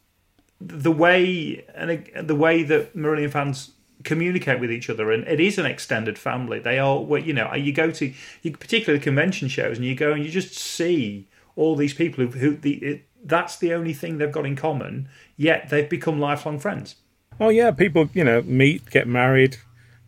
the 0.60 0.92
way 0.92 1.64
and 1.76 2.28
the 2.28 2.36
way 2.36 2.64
that 2.64 2.96
Marillion 2.96 3.32
fans 3.32 3.72
communicate 4.04 4.60
with 4.60 4.72
each 4.72 4.90
other, 4.90 5.12
and 5.12 5.28
it 5.28 5.40
is 5.40 5.58
an 5.58 5.66
extended 5.66 6.18
family. 6.18 6.60
They 6.60 6.80
are 6.80 7.20
you 7.20 7.34
know, 7.34 7.54
you 7.54 7.72
go 7.72 7.92
to 7.92 8.14
you, 8.42 8.52
particularly 8.52 8.98
the 9.00 9.04
convention 9.04 9.48
shows, 9.48 9.78
and 9.78 9.86
you 9.86 9.96
go 9.96 10.14
and 10.14 10.24
you 10.24 10.32
just 10.32 10.56
see 10.56 11.28
all 11.56 11.76
these 11.76 11.94
people 11.94 12.26
who, 12.26 12.40
who 12.40 12.56
the 12.56 12.74
it, 12.76 13.06
that's 13.24 13.58
the 13.58 13.74
only 13.74 13.94
thing 13.94 14.18
they've 14.18 14.32
got 14.32 14.46
in 14.46 14.56
common. 14.56 15.08
Yet 15.38 15.70
they've 15.70 15.90
become 15.90 16.20
lifelong 16.20 16.60
friends. 16.60 16.96
Oh 17.40 17.50
yeah, 17.50 17.72
people 17.72 18.10
you 18.14 18.24
know 18.24 18.42
meet, 18.42 18.90
get 18.90 19.08
married, 19.08 19.58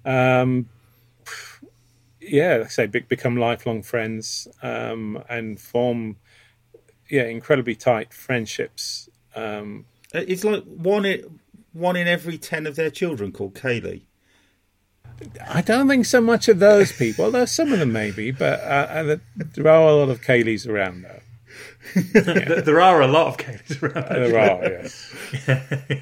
um, 0.05 0.67
yeah, 2.21 2.57
like 2.57 2.65
I 2.67 2.69
say 2.69 2.87
be- 2.87 2.99
become 3.01 3.35
lifelong 3.37 3.81
friends 3.81 4.47
um, 4.61 5.21
and 5.29 5.59
form 5.59 6.17
yeah 7.09 7.23
incredibly 7.23 7.75
tight 7.75 8.13
friendships. 8.13 9.09
Um, 9.35 9.85
It's 10.13 10.43
like 10.43 10.63
one 10.63 11.05
in, 11.05 11.39
one 11.73 11.95
in 11.95 12.07
every 12.07 12.37
ten 12.37 12.65
of 12.67 12.75
their 12.75 12.89
children 12.89 13.31
called 13.31 13.55
Kayleigh. 13.55 14.03
I 15.49 15.61
don't 15.61 15.87
think 15.87 16.05
so 16.05 16.19
much 16.19 16.47
of 16.47 16.59
those 16.59 16.91
people. 16.91 17.29
There's 17.29 17.51
some 17.51 17.71
of 17.71 17.79
them 17.79 17.91
maybe, 17.91 18.31
but 18.31 18.59
uh, 18.61 18.63
uh, 18.89 19.17
there 19.53 19.67
are 19.67 19.87
a 19.89 19.93
lot 19.93 20.09
of 20.09 20.23
Kayleighs 20.23 20.65
around 20.65 21.03
though. 21.03 21.19
Th- 22.13 22.63
There 22.65 22.81
are 22.81 23.01
a 23.01 23.07
lot 23.07 23.27
of 23.27 23.37
cases 23.37 23.81
around. 23.83 24.09
There 24.09 24.39
are, 24.39 24.63
yes. 24.63 26.01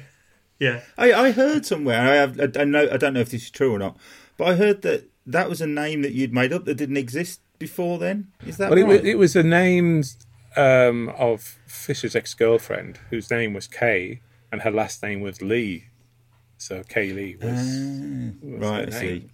Yeah, 0.58 0.82
I, 0.98 1.12
I 1.14 1.30
heard 1.32 1.64
somewhere. 1.64 1.98
I 2.00 2.14
have. 2.16 2.38
I, 2.38 2.60
I 2.60 2.64
know. 2.64 2.86
I 2.92 2.98
don't 2.98 3.14
know 3.14 3.20
if 3.20 3.30
this 3.30 3.44
is 3.44 3.50
true 3.50 3.74
or 3.74 3.78
not, 3.78 3.96
but 4.36 4.46
I 4.48 4.56
heard 4.56 4.82
that 4.82 5.08
that 5.32 5.48
was 5.48 5.60
a 5.60 5.66
name 5.66 6.02
that 6.02 6.12
you'd 6.12 6.32
made 6.32 6.52
up 6.52 6.64
that 6.66 6.74
didn't 6.76 6.96
exist 6.96 7.40
before. 7.58 7.98
Then 7.98 8.28
is 8.46 8.56
that 8.58 8.70
Well, 8.70 8.78
it, 8.78 8.82
right? 8.82 8.88
was, 8.88 9.00
it 9.04 9.18
was 9.18 9.32
the 9.34 9.42
names 9.42 10.16
um, 10.56 11.08
of 11.10 11.40
Fish's 11.66 12.14
ex-girlfriend, 12.16 12.98
whose 13.10 13.30
name 13.30 13.52
was 13.54 13.66
Kay, 13.66 14.20
and 14.52 14.62
her 14.62 14.70
last 14.70 15.02
name 15.02 15.20
was 15.20 15.40
Lee. 15.42 15.86
So 16.58 16.82
Kay 16.82 17.12
Lee 17.12 17.36
was, 17.40 17.52
was 18.42 18.60
right. 18.70 18.88
I 18.88 18.90
see. 18.90 19.30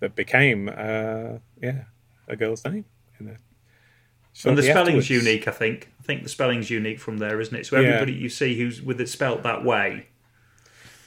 that 0.00 0.16
became, 0.16 0.68
uh, 0.68 1.38
yeah, 1.62 1.84
a 2.26 2.36
girl's 2.36 2.64
name. 2.64 2.84
In 3.20 3.26
the, 3.26 3.36
and 4.48 4.56
the 4.58 4.62
spelling's 4.62 5.04
afterwards. 5.04 5.10
unique. 5.10 5.46
I 5.48 5.52
think. 5.52 5.90
I 6.00 6.02
think 6.02 6.22
the 6.24 6.28
spelling's 6.28 6.70
unique 6.70 6.98
from 6.98 7.18
there, 7.18 7.40
isn't 7.40 7.54
it? 7.54 7.66
So 7.66 7.78
Yeah. 7.78 7.88
everybody 7.88 8.14
you 8.14 8.28
see 8.28 8.58
who's 8.58 8.80
with 8.82 9.00
it 9.00 9.08
spelt 9.08 9.42
that 9.44 9.64
way. 9.64 10.06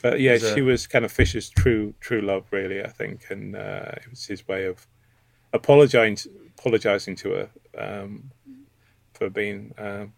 But 0.04 0.20
yeah, 0.20 0.34
a- 0.34 0.54
she 0.54 0.62
was 0.62 0.86
kind 0.86 1.06
of 1.06 1.12
Fish's 1.12 1.50
true 1.50 1.96
true 2.02 2.22
love, 2.22 2.46
really. 2.52 2.84
I 2.84 2.90
think, 2.90 3.32
and 3.32 3.56
uh, 3.56 3.94
it 3.96 4.10
was 4.10 4.26
his 4.28 4.46
way 4.48 4.66
of 4.66 4.86
apologizing 5.54 6.32
apologizing 6.58 7.16
to 7.16 7.30
her 7.32 7.50
um, 7.78 8.32
for 9.14 9.30
being 9.30 9.74
um, 9.78 10.14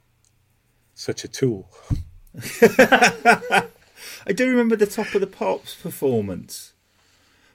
such 0.96 1.24
a 1.24 1.28
tool. 1.28 1.70
I 4.28 4.34
do 4.34 4.50
remember 4.50 4.76
the 4.76 4.88
top 4.88 5.14
of 5.14 5.22
the 5.22 5.28
pops 5.28 5.76
performance. 5.76 6.74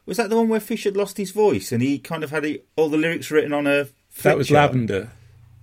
Was 0.06 0.16
that 0.16 0.30
the 0.30 0.36
one 0.36 0.48
where 0.48 0.60
Fish 0.60 0.84
had 0.84 0.96
lost 0.96 1.16
his 1.18 1.32
voice 1.32 1.72
and 1.72 1.82
he 1.82 1.98
kind 1.98 2.24
of 2.24 2.30
had 2.30 2.44
he, 2.44 2.62
all 2.76 2.88
the 2.88 2.96
lyrics 2.96 3.30
written 3.30 3.52
on 3.52 3.66
a? 3.66 3.88
That 4.22 4.38
was? 4.38 4.50
Lavender. 4.50 5.10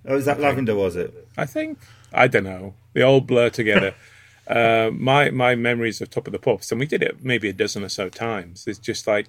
Oh, 0.06 0.14
was 0.14 0.26
that 0.26 0.38
Lavender? 0.38 0.74
Was 0.74 0.96
it? 0.96 1.26
I 1.36 1.46
think. 1.46 1.78
I 2.12 2.28
don't 2.28 2.44
know. 2.44 2.74
They 2.92 3.02
all 3.02 3.20
blur 3.22 3.48
together. 3.50 3.94
uh, 4.48 4.90
my 4.94 5.30
my 5.30 5.54
memories 5.54 6.00
of 6.00 6.10
Top 6.10 6.26
of 6.26 6.32
the 6.32 6.38
Pops, 6.38 6.72
and 6.72 6.80
we 6.80 6.86
did 6.86 7.02
it 7.02 7.22
maybe 7.22 7.48
a 7.48 7.52
dozen 7.52 7.84
or 7.84 7.88
so 7.88 8.08
times. 8.08 8.66
It's 8.66 8.78
just 8.78 9.06
like 9.06 9.26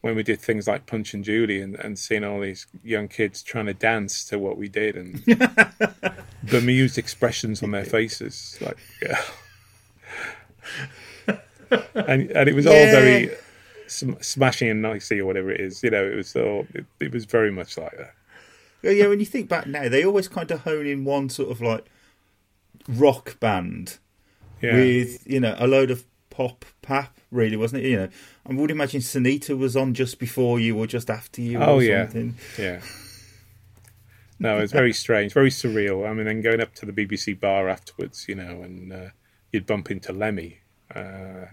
when 0.00 0.16
we 0.16 0.24
did 0.24 0.40
things 0.40 0.66
like 0.66 0.86
Punch 0.86 1.14
and 1.14 1.22
Judy, 1.22 1.60
and, 1.60 1.76
and 1.76 1.96
seeing 1.96 2.24
all 2.24 2.40
these 2.40 2.66
young 2.82 3.06
kids 3.06 3.42
trying 3.42 3.66
to 3.66 3.74
dance 3.74 4.24
to 4.26 4.38
what 4.38 4.58
we 4.58 4.68
did, 4.68 4.96
and 4.96 5.24
bemused 6.50 6.98
expressions 6.98 7.62
on 7.62 7.70
their 7.70 7.84
faces, 7.84 8.58
like 8.60 8.78
yeah. 9.00 9.22
and 11.94 12.30
and 12.32 12.48
it 12.48 12.54
was 12.54 12.66
all 12.66 12.72
very 12.72 13.30
sm- 13.86 14.14
Smashie 14.14 14.70
and 14.70 14.82
Nicey 14.82 15.20
or 15.20 15.26
whatever 15.26 15.52
it 15.52 15.60
is. 15.60 15.84
You 15.84 15.90
know, 15.90 16.04
it 16.04 16.16
was 16.16 16.34
all 16.34 16.66
it, 16.74 16.84
it 16.98 17.12
was 17.12 17.26
very 17.26 17.52
much 17.52 17.78
like 17.78 17.96
that. 17.96 18.14
Yeah, 18.82 18.90
yeah. 18.90 19.06
When 19.06 19.20
you 19.20 19.26
think 19.26 19.48
back 19.48 19.68
now, 19.68 19.88
they 19.88 20.04
always 20.04 20.26
kind 20.26 20.50
of 20.50 20.62
hone 20.62 20.86
in 20.86 21.04
one 21.04 21.28
sort 21.28 21.52
of 21.52 21.60
like 21.60 21.84
rock 22.88 23.38
band 23.38 23.98
Yeah. 24.62 24.76
with 24.76 25.26
you 25.26 25.40
know 25.40 25.54
a 25.58 25.66
load 25.66 25.90
of 25.90 26.04
pop 26.30 26.64
pap. 26.80 27.18
Really, 27.30 27.56
wasn't 27.56 27.84
it? 27.84 27.88
You 27.88 27.96
know, 27.96 28.08
I 28.48 28.52
would 28.54 28.70
imagine 28.70 29.00
Sinitta 29.00 29.56
was 29.56 29.76
on 29.76 29.94
just 29.94 30.18
before 30.18 30.60
you 30.60 30.78
or 30.78 30.86
just 30.86 31.10
after 31.10 31.40
you. 31.40 31.58
Oh, 31.58 31.76
or 31.76 31.82
yeah. 31.82 32.04
something. 32.04 32.36
Yeah. 32.58 32.80
No, 34.38 34.58
it's 34.58 34.72
very 34.72 34.92
strange, 35.04 35.32
very 35.32 35.50
surreal. 35.50 36.08
I 36.08 36.12
mean, 36.12 36.26
then 36.26 36.42
going 36.42 36.60
up 36.60 36.74
to 36.76 36.86
the 36.86 36.92
BBC 36.92 37.38
bar 37.38 37.68
afterwards, 37.68 38.26
you 38.28 38.34
know, 38.34 38.62
and 38.62 38.92
uh, 38.92 39.08
you'd 39.52 39.66
bump 39.66 39.90
into 39.90 40.12
Lemmy. 40.12 40.58
Uh, 40.94 41.46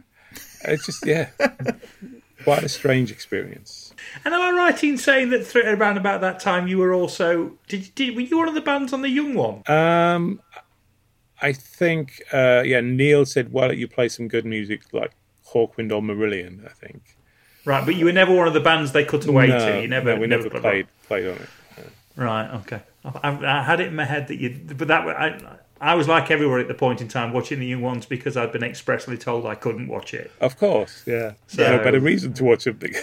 it's 0.63 0.85
just, 0.85 1.05
yeah, 1.05 1.29
quite 2.43 2.63
a 2.63 2.69
strange 2.69 3.11
experience. 3.11 3.93
And 4.25 4.33
am 4.33 4.41
I 4.41 4.51
right 4.51 4.83
in 4.83 4.97
saying 4.97 5.29
that 5.29 5.49
th- 5.49 5.65
around 5.65 5.97
about 5.97 6.21
that 6.21 6.39
time 6.39 6.67
you 6.67 6.77
were 6.77 6.93
also 6.93 7.57
did, 7.67 7.93
did 7.95 8.15
were 8.15 8.21
you 8.21 8.37
one 8.37 8.47
of 8.47 8.53
the 8.53 8.61
bands 8.61 8.91
on 8.91 9.01
the 9.01 9.09
Young 9.09 9.33
One? 9.33 9.63
Um, 9.67 10.41
I 11.41 11.54
think, 11.54 12.21
uh, 12.34 12.63
yeah, 12.65 12.82
Neil 12.82 13.25
said, 13.25 13.52
why 13.52 13.67
don't 13.67 13.78
you 13.78 13.88
play 13.88 14.10
some 14.10 14.28
good 14.28 14.45
music 14.45 14.82
like 14.93 15.12
Hawkwind 15.47 15.91
or 15.91 16.02
Marillion, 16.02 16.65
I 16.65 16.73
think. 16.73 17.17
Right, 17.65 17.86
but 17.86 17.95
you 17.95 18.06
were 18.06 18.12
never 18.12 18.34
one 18.36 18.47
of 18.47 18.54
the 18.54 18.60
bands 18.60 18.91
they 18.91 19.06
cut 19.06 19.25
away 19.25 19.47
no, 19.47 19.60
to. 19.60 19.82
You 19.82 19.88
never, 19.88 20.15
no, 20.15 20.21
we 20.21 20.28
never 20.28 20.49
got 20.49 20.62
played, 20.62 20.88
played 21.08 21.28
on 21.28 21.36
it. 21.36 21.49
Right, 22.15 22.49
okay. 22.62 22.82
I, 23.06 23.30
I 23.30 23.63
had 23.63 23.80
it 23.80 23.88
in 23.88 23.95
my 23.95 24.06
head 24.06 24.28
that 24.28 24.36
you, 24.39 24.60
but 24.75 24.88
that 24.89 25.08
I, 25.08 25.39
I 25.80 25.95
was 25.95 26.08
like 26.08 26.30
everyone 26.32 26.60
at 26.60 26.67
the 26.67 26.73
point 26.73 26.99
in 26.99 27.08
time 27.08 27.32
watching 27.32 27.60
the 27.60 27.65
new 27.65 27.80
ones 27.80 28.06
because 28.06 28.36
I'd 28.36 28.52
been 28.52 28.63
expressly 28.63 29.17
told 29.17 29.45
I 29.45 29.56
couldn't 29.56 29.88
watch 29.88 30.13
it. 30.13 30.32
Of 30.41 30.58
course, 30.58 31.04
yeah. 31.06 31.34
So- 31.47 31.78
no 31.78 31.84
better 31.84 31.99
reason 31.99 32.34
to 32.34 32.43
watch 32.43 32.63
something. 32.63 32.93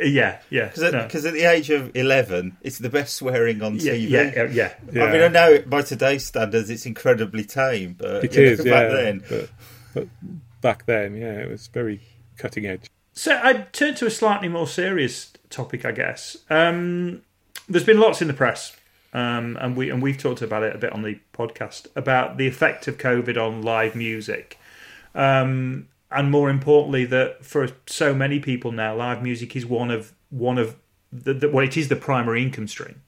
Yeah, 0.00 0.38
yeah, 0.50 0.66
Because 0.66 0.82
at, 0.84 0.92
no. 0.92 1.08
'cause 1.08 1.24
at 1.26 1.34
the 1.34 1.44
age 1.44 1.70
of 1.70 1.90
11, 1.96 2.56
it's 2.62 2.78
the 2.78 2.88
best 2.90 3.14
swearing 3.16 3.62
on 3.62 3.76
yeah, 3.76 3.92
TV. 3.92 4.08
yeah, 4.08 4.46
yeah, 4.52 4.74
yeah. 4.92 5.04
I 5.04 5.12
mean, 5.12 5.22
I 5.22 5.28
know 5.28 5.58
by 5.66 5.82
today's 5.82 6.24
standards 6.24 6.70
it's 6.70 6.86
incredibly 6.86 7.44
tame, 7.44 7.94
but 7.98 8.24
It 8.24 8.34
you 8.36 8.44
know, 8.44 8.50
is, 8.52 8.58
back 8.64 8.66
yeah. 8.66 8.88
then, 8.96 9.24
But, 9.28 9.50
but 9.94 10.08
back 10.60 10.86
then, 10.86 11.16
yeah, 11.16 11.32
it 11.40 11.48
was 11.50 11.66
very 11.68 12.00
cutting 12.36 12.66
edge. 12.66 12.86
So 13.12 13.38
I 13.42 13.66
turn 13.72 13.94
to 13.96 14.06
a 14.06 14.10
slightly 14.10 14.48
more 14.48 14.66
serious 14.68 15.32
topic, 15.50 15.84
I 15.84 15.90
guess. 15.92 16.36
Um, 16.48 17.22
there's 17.68 17.84
been 17.84 17.98
lots 17.98 18.22
in 18.22 18.28
the 18.28 18.34
press, 18.34 18.76
um, 19.12 19.56
and 19.60 19.76
we 19.76 19.90
and 19.90 20.00
we've 20.00 20.18
talked 20.18 20.40
about 20.42 20.62
it 20.62 20.74
a 20.74 20.78
bit 20.78 20.92
on 20.92 21.02
the 21.02 21.18
podcast 21.34 21.88
about 21.96 22.36
the 22.36 22.46
effect 22.46 22.86
of 22.86 22.96
COVID 22.98 23.36
on 23.36 23.62
live 23.62 23.96
music, 23.96 24.56
um, 25.16 25.88
and 26.10 26.30
more 26.30 26.48
importantly, 26.50 27.04
that 27.06 27.44
for 27.44 27.68
so 27.86 28.14
many 28.14 28.40
people 28.40 28.72
now, 28.72 28.96
live 28.96 29.22
music 29.22 29.54
is 29.54 29.66
one 29.66 29.90
of 29.90 30.12
one 30.30 30.58
of 30.58 30.76
the, 31.12 31.34
the 31.34 31.48
well, 31.48 31.64
it 31.64 31.76
is 31.76 31.88
the 31.88 31.96
primary 31.96 32.42
income 32.42 32.68
stream. 32.68 33.02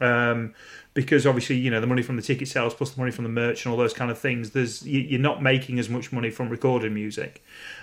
Um, 0.00 0.54
because 0.94 1.26
obviously, 1.26 1.56
you 1.56 1.70
know, 1.70 1.80
the 1.80 1.86
money 1.86 2.02
from 2.02 2.16
the 2.16 2.22
ticket 2.22 2.48
sales 2.48 2.74
plus 2.74 2.90
the 2.90 3.00
money 3.00 3.12
from 3.12 3.24
the 3.24 3.30
merch 3.30 3.64
and 3.64 3.72
all 3.72 3.78
those 3.78 3.92
kind 3.92 4.10
of 4.10 4.18
things, 4.18 4.50
there's 4.50 4.86
you, 4.86 5.00
you're 5.00 5.20
not 5.20 5.42
making 5.42 5.78
as 5.78 5.88
much 5.88 6.12
money 6.12 6.30
from 6.30 6.48
recorded 6.48 6.92
music. 6.92 7.42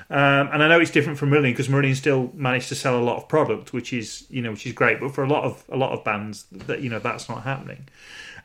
Um, 0.10 0.50
and 0.52 0.62
I 0.62 0.68
know 0.68 0.80
it's 0.80 0.92
different 0.92 1.18
from 1.18 1.30
Marillion 1.30 1.52
because 1.52 1.68
Marillion 1.68 1.96
still 1.96 2.32
managed 2.34 2.70
to 2.70 2.76
sell 2.76 3.00
a 3.00 3.04
lot 3.04 3.18
of 3.18 3.28
product, 3.28 3.74
which 3.74 3.94
is 3.94 4.26
you 4.30 4.42
know 4.42 4.52
which 4.52 4.66
is 4.66 4.74
great. 4.74 5.00
But 5.00 5.14
for 5.14 5.24
a 5.24 5.28
lot 5.28 5.44
of 5.44 5.64
a 5.70 5.78
lot 5.78 5.92
of 5.92 6.04
bands, 6.04 6.46
that 6.52 6.82
you 6.82 6.90
know 6.90 7.00
that's 7.00 7.28
not 7.28 7.44
happening. 7.44 7.88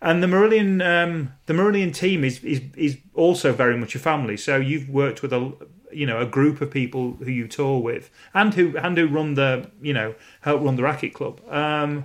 And 0.02 0.22
the 0.22 0.26
Marillion 0.26 0.82
um, 0.84 1.32
the 1.46 1.52
Marillion 1.52 1.94
team 1.94 2.24
is, 2.24 2.42
is 2.44 2.60
is 2.76 2.96
also 3.14 3.52
very 3.52 3.76
much 3.76 3.94
a 3.94 3.98
family. 3.98 4.36
So 4.36 4.56
you've 4.56 4.88
worked 4.88 5.22
with 5.22 5.32
a 5.32 5.52
you 5.92 6.06
know 6.06 6.20
a 6.20 6.26
group 6.26 6.60
of 6.60 6.70
people 6.70 7.12
who 7.14 7.30
you 7.30 7.48
tour 7.48 7.80
with 7.80 8.10
and 8.34 8.54
who 8.54 8.76
and 8.76 8.96
who 8.96 9.06
run 9.06 9.34
the 9.34 9.70
you 9.80 9.92
know 9.92 10.14
help 10.42 10.62
run 10.62 10.76
the 10.76 10.82
Racket 10.82 11.14
Club. 11.14 11.40
Um, 11.48 12.04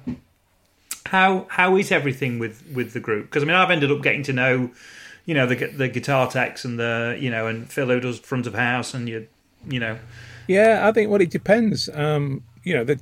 how 1.08 1.46
how 1.50 1.76
is 1.76 1.92
everything 1.92 2.40
with 2.40 2.64
with 2.74 2.94
the 2.94 3.00
group? 3.00 3.26
Because 3.26 3.44
I 3.44 3.46
mean, 3.46 3.56
I've 3.56 3.72
ended 3.72 3.92
up 3.92 4.02
getting 4.02 4.24
to 4.24 4.34
know, 4.34 4.72
you 5.26 5.34
know, 5.34 5.46
the 5.46 5.56
the 5.68 5.88
guitar 5.88 6.30
techs 6.30 6.66
and 6.66 6.80
the 6.80 7.18
you 7.20 7.30
know, 7.30 7.48
and 7.48 7.72
Phil 7.72 7.88
who 7.88 8.00
does 8.00 8.20
front 8.20 8.48
of 8.48 8.54
house, 8.54 8.94
and 8.94 9.08
you 9.08 9.28
you 9.68 9.80
know, 9.80 9.98
Yeah, 10.48 10.88
I 10.88 10.92
think 10.92 11.10
well, 11.10 11.22
it 11.22 11.30
depends. 11.30 11.90
Um, 11.94 12.44
you 12.64 12.74
know, 12.74 12.84
the, 12.84 13.00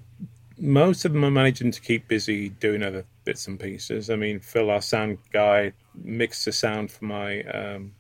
most 0.57 1.05
of 1.05 1.13
them 1.13 1.25
are 1.25 1.31
managing 1.31 1.71
to 1.71 1.81
keep 1.81 2.07
busy 2.07 2.49
doing 2.49 2.83
other 2.83 3.05
bits 3.23 3.47
and 3.47 3.59
pieces. 3.59 4.09
I 4.09 4.15
mean, 4.15 4.39
Phil, 4.39 4.69
our 4.69 4.81
sound 4.81 5.17
guy, 5.31 5.73
mixed 6.03 6.45
the 6.45 6.51
sound 6.51 6.91
for 6.91 7.05
my 7.05 7.41
um, 7.43 7.93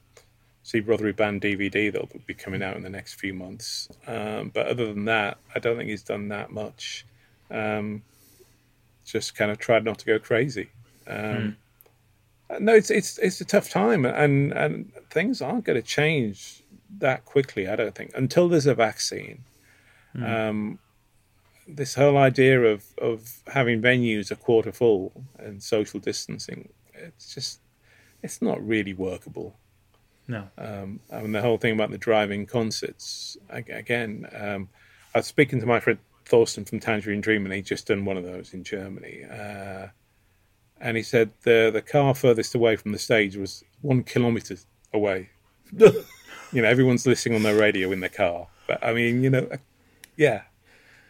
Steve 0.63 0.85
Rothery 0.85 1.15
Band 1.15 1.41
DVD 1.41 1.91
that'll 1.91 2.09
be 2.25 2.33
coming 2.33 2.63
out 2.63 2.75
in 2.77 2.83
the 2.83 2.89
next 2.89 3.15
few 3.15 3.33
months. 3.33 3.89
Um, 4.07 4.49
but 4.53 4.67
other 4.67 4.87
than 4.87 5.05
that, 5.05 5.37
I 5.53 5.59
don't 5.59 5.77
think 5.77 5.89
he's 5.89 6.03
done 6.03 6.29
that 6.29 6.51
much. 6.51 7.05
Um, 7.51 8.01
just 9.05 9.35
kind 9.35 9.51
of 9.51 9.57
tried 9.57 9.83
not 9.83 9.99
to 9.99 10.05
go 10.05 10.19
crazy. 10.19 10.69
Um, 11.07 11.57
No, 12.59 12.73
it's 12.73 12.89
it's 12.91 13.17
it's 13.17 13.41
a 13.41 13.45
tough 13.45 13.69
time, 13.69 14.05
and 14.05 14.53
and 14.53 14.91
things 15.09 15.41
aren't 15.41 15.65
going 15.65 15.81
to 15.81 15.87
change 15.87 16.61
that 16.99 17.25
quickly. 17.25 17.67
I 17.67 17.75
don't 17.75 17.95
think 17.95 18.11
until 18.15 18.47
there's 18.47 18.67
a 18.67 18.75
vaccine. 18.75 19.43
Um, 20.47 20.79
this 21.67 21.95
whole 21.95 22.17
idea 22.17 22.61
of 22.61 22.85
of 22.99 23.41
having 23.47 23.81
venues 23.81 24.29
a 24.31 24.35
quarter 24.35 24.71
full 24.71 25.11
and 25.39 25.61
social 25.63 25.99
distancing, 25.99 26.69
it's 26.93 27.33
just 27.33 27.59
it's 28.21 28.41
not 28.41 28.65
really 28.65 28.93
workable. 28.93 29.57
No, 30.27 30.47
Um, 30.57 30.99
I 31.11 31.21
mean, 31.21 31.31
the 31.31 31.41
whole 31.41 31.57
thing 31.57 31.73
about 31.73 31.91
the 31.91 31.97
driving 31.97 32.45
concerts 32.45 33.37
again. 33.49 34.27
Um, 34.33 34.69
I 35.13 35.19
was 35.19 35.27
speaking 35.27 35.59
to 35.59 35.65
my 35.65 35.79
friend 35.79 35.99
Thorsten 36.25 36.65
from 36.65 36.79
Tangerine 36.79 37.21
Dream, 37.21 37.45
and 37.45 37.53
he'd 37.53 37.65
just 37.65 37.87
done 37.87 38.05
one 38.05 38.17
of 38.17 38.23
those 38.23 38.53
in 38.53 38.63
Germany. 38.63 39.25
Uh, 39.25 39.87
and 40.79 40.97
he 40.97 41.03
said 41.03 41.31
the 41.43 41.69
the 41.73 41.81
car 41.81 42.13
furthest 42.13 42.55
away 42.55 42.75
from 42.75 42.91
the 42.91 42.99
stage 42.99 43.35
was 43.35 43.63
one 43.81 44.03
kilometre 44.03 44.57
away. 44.93 45.29
you 45.77 46.61
know, 46.61 46.67
everyone's 46.67 47.05
listening 47.05 47.35
on 47.35 47.43
their 47.43 47.57
radio 47.57 47.91
in 47.91 47.99
their 47.99 48.09
car. 48.09 48.47
But 48.67 48.83
I 48.83 48.93
mean, 48.93 49.23
you 49.23 49.29
know, 49.29 49.47
uh, 49.51 49.57
yeah, 50.15 50.43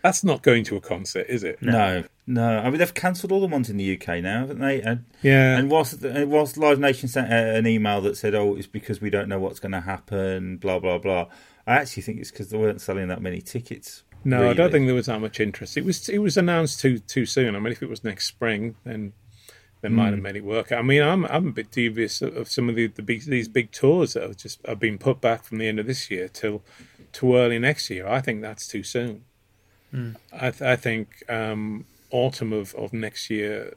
that's 0.02 0.24
not 0.24 0.42
going 0.42 0.64
to 0.66 0.76
a 0.76 0.82
concert, 0.82 1.28
is 1.30 1.44
it? 1.44 1.62
no, 1.62 2.04
no. 2.26 2.60
I 2.60 2.70
mean, 2.70 2.80
they've 2.80 2.94
cancelled 2.94 3.32
all 3.32 3.42
the 3.42 3.48
ones 3.48 3.70
in 3.70 3.78
the 3.78 3.98
UK 3.98 4.22
now, 4.22 4.42
haven't 4.42 4.60
they? 4.60 4.82
And, 4.82 5.06
Yeah, 5.22 5.58
and 5.58 5.70
whilst, 5.70 6.02
whilst 6.02 6.58
Live 6.58 6.80
Nation 6.80 7.08
sent 7.08 7.32
a- 7.32 7.56
an 7.56 7.68
email 7.68 8.02
that 8.02 8.18
said, 8.18 8.34
"Oh, 8.36 8.56
it's 8.56 8.68
because 8.68 9.02
we 9.02 9.10
don't 9.10 9.30
know 9.30 9.40
what's 9.40 9.60
going 9.60 9.72
to 9.74 9.82
happen," 9.82 10.58
blah 10.58 10.80
blah 10.80 10.98
blah. 10.98 11.28
I 11.66 11.76
actually 11.76 12.04
think 12.04 12.20
it's 12.20 12.32
because 12.32 12.50
they 12.50 12.58
weren't 12.58 12.82
selling 12.82 13.08
that 13.08 13.22
many 13.22 13.42
tickets. 13.42 14.04
No, 14.26 14.50
I 14.50 14.54
don't 14.54 14.72
think 14.72 14.86
there 14.86 14.96
was 14.96 15.08
that 15.08 15.20
much 15.20 15.40
interest. 15.40 15.76
It 15.76 15.84
was 15.84 16.08
it 16.08 16.20
was 16.20 16.38
announced 16.38 16.80
too 16.80 17.00
too 17.00 17.26
soon. 17.26 17.56
I 17.56 17.60
mean, 17.60 17.74
if 17.74 17.84
it 17.84 17.90
was 17.90 18.04
next 18.04 18.28
spring, 18.28 18.76
then 18.84 19.14
they 19.82 19.90
might 19.90 20.08
have 20.08 20.16
hmm. 20.16 20.22
made 20.22 20.38
it 20.38 20.46
work. 20.46 20.72
I 20.72 20.82
mean, 20.82 21.02
I'm 21.02 21.26
I'm 21.26 21.50
a 21.50 21.52
bit 21.52 21.72
dubious 21.72 22.22
of, 22.22 22.38
of 22.38 22.50
some 22.50 22.70
of 22.70 22.76
the, 22.76 22.88
the 22.88 23.02
big, 23.02 23.26
these 23.26 23.50
big 23.50 23.72
tours 23.72 24.14
that 24.14 24.24
have 24.24 24.38
just 24.38 24.66
have 24.66 24.80
been 24.80 24.98
put 24.98 25.20
back 25.20 25.44
from 25.44 25.58
the 25.58 25.68
end 25.68 25.78
of 25.78 25.88
this 25.88 26.10
year 26.10 26.30
till 26.30 26.64
to 27.14 27.36
early 27.36 27.60
next 27.60 27.90
year. 27.90 28.08
I 28.08 28.22
think 28.22 28.42
that's 28.42 28.66
too 28.66 28.82
soon. 28.82 29.26
Hmm. 29.92 30.12
I 30.32 30.52
th- 30.52 30.62
I 30.62 30.78
think 30.78 31.30
um, 31.30 31.86
autumn 32.14 32.54
of, 32.54 32.74
of 32.76 32.94
next 32.94 33.30
year 33.30 33.74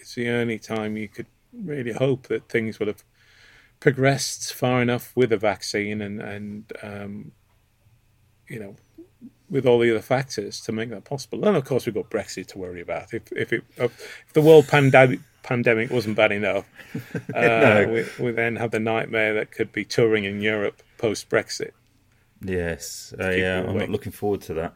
is 0.00 0.14
the 0.14 0.28
only 0.28 0.58
time 0.58 0.96
you 0.96 1.08
could 1.08 1.26
really 1.52 1.92
hope 1.92 2.28
that 2.28 2.48
things 2.48 2.78
will 2.78 2.86
have 2.86 3.02
progressed 3.80 4.52
far 4.52 4.82
enough 4.82 5.12
with 5.16 5.32
a 5.32 5.36
vaccine 5.36 6.00
and 6.02 6.20
and 6.20 6.72
um, 6.82 7.32
you 8.48 8.58
know 8.60 8.76
with 9.50 9.64
all 9.66 9.78
the 9.78 9.90
other 9.90 10.02
factors 10.02 10.60
to 10.60 10.72
make 10.72 10.90
that 10.90 11.04
possible. 11.04 11.46
And 11.48 11.56
of 11.56 11.64
course, 11.64 11.86
we've 11.86 11.94
got 11.94 12.10
Brexit 12.10 12.48
to 12.48 12.58
worry 12.58 12.80
about. 12.82 13.14
If 13.14 13.32
if, 13.32 13.52
it, 13.52 13.64
if 13.78 14.32
the 14.34 14.42
world 14.42 14.68
pandemic 14.68 15.20
pandemic 15.42 15.90
wasn't 15.90 16.16
bad 16.16 16.32
enough, 16.32 16.66
uh, 17.34 17.40
No. 17.40 18.04
we, 18.18 18.24
we 18.24 18.30
then 18.32 18.56
have 18.56 18.70
the 18.70 18.80
nightmare 18.80 19.32
that 19.34 19.50
could 19.50 19.72
be 19.72 19.84
touring 19.84 20.24
in 20.24 20.40
Europe 20.42 20.82
post 20.98 21.30
Brexit. 21.30 21.70
Yes, 22.44 23.14
uh, 23.18 23.30
yeah, 23.30 23.60
I'm 23.60 23.70
awake. 23.70 23.78
not 23.80 23.90
looking 23.90 24.12
forward 24.12 24.42
to 24.42 24.54
that. 24.54 24.74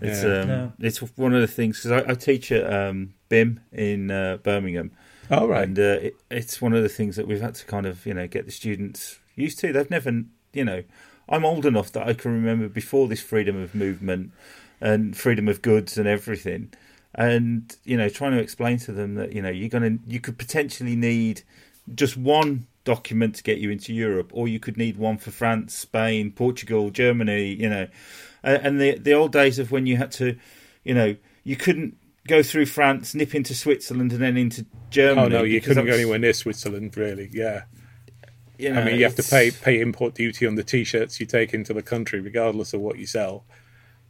It's 0.00 0.22
Yeah. 0.24 0.40
um, 0.42 0.48
No. 0.48 0.72
it's 0.80 0.98
one 1.16 1.34
of 1.34 1.40
the 1.40 1.46
things 1.46 1.78
because 1.82 1.92
I, 2.04 2.10
I 2.10 2.14
teach 2.14 2.50
at 2.52 2.70
um, 2.72 3.14
BIMM 3.30 3.58
in 3.72 4.10
uh, 4.10 4.38
Birmingham, 4.42 4.90
All 5.30 5.48
right. 5.48 5.66
and 5.66 5.78
uh, 5.78 5.82
it, 6.02 6.16
it's 6.30 6.60
one 6.60 6.72
of 6.74 6.82
the 6.82 6.88
things 6.88 7.16
that 7.16 7.26
we've 7.26 7.40
had 7.40 7.54
to 7.56 7.64
kind 7.66 7.86
of 7.86 8.04
you 8.06 8.14
know 8.14 8.26
get 8.26 8.44
the 8.46 8.52
students 8.52 9.18
used 9.36 9.58
to. 9.60 9.72
They've 9.72 9.90
never, 9.90 10.22
you 10.52 10.64
know, 10.64 10.82
I'm 11.28 11.44
old 11.44 11.64
enough 11.64 11.92
that 11.92 12.06
I 12.06 12.12
can 12.14 12.32
remember 12.32 12.68
before 12.68 13.08
this 13.08 13.20
freedom 13.22 13.56
of 13.56 13.74
movement 13.74 14.32
and 14.80 15.16
freedom 15.16 15.48
of 15.48 15.62
goods 15.62 15.96
and 15.96 16.06
everything, 16.08 16.72
and 17.14 17.74
you 17.84 17.96
know, 17.96 18.08
trying 18.08 18.32
to 18.32 18.38
explain 18.40 18.78
to 18.78 18.92
them 18.92 19.14
that 19.14 19.32
you 19.32 19.40
know 19.42 19.48
you're 19.50 19.68
gonna 19.68 19.98
you 20.06 20.20
could 20.20 20.38
potentially 20.38 20.96
need 20.96 21.42
just 21.94 22.16
one 22.16 22.66
document 22.84 23.34
to 23.36 23.42
get 23.42 23.58
you 23.58 23.70
into 23.70 23.94
Europe, 23.94 24.30
or 24.34 24.48
you 24.48 24.58
could 24.58 24.76
need 24.76 24.96
one 24.98 25.16
for 25.18 25.30
France, 25.30 25.74
Spain, 25.74 26.30
Portugal, 26.32 26.90
Germany, 26.90 27.54
you 27.54 27.68
know, 27.70 27.86
and 28.44 28.66
and 28.66 28.80
the 28.80 28.98
the 28.98 29.14
old 29.14 29.32
days 29.32 29.58
of 29.58 29.72
when 29.72 29.86
you 29.86 29.96
had 29.96 30.12
to, 30.12 30.36
you 30.84 30.94
know, 30.94 31.16
you 31.42 31.56
couldn't 31.56 31.96
go 32.26 32.42
through 32.42 32.66
France, 32.66 33.14
nip 33.14 33.34
into 33.34 33.54
Switzerland, 33.54 34.12
and 34.12 34.22
then 34.22 34.36
into 34.36 34.64
Germany. 34.90 35.26
oh 35.26 35.28
no, 35.28 35.42
you 35.42 35.60
couldn't 35.60 35.86
go 35.86 35.92
anywhere 35.92 36.18
near 36.18 36.32
Switzerland, 36.32 36.96
really. 36.96 37.28
Yeah. 37.32 37.64
You 38.56 38.72
know, 38.72 38.80
I 38.80 38.84
mean, 38.84 38.96
you 38.98 39.04
have 39.04 39.16
to 39.16 39.22
pay 39.22 39.50
pay 39.50 39.80
import 39.80 40.14
duty 40.14 40.46
on 40.46 40.54
the 40.54 40.62
T-shirts 40.62 41.18
you 41.18 41.26
take 41.26 41.54
into 41.54 41.72
the 41.72 41.82
country, 41.82 42.20
regardless 42.20 42.72
of 42.72 42.80
what 42.80 42.98
you 42.98 43.06
sell, 43.06 43.44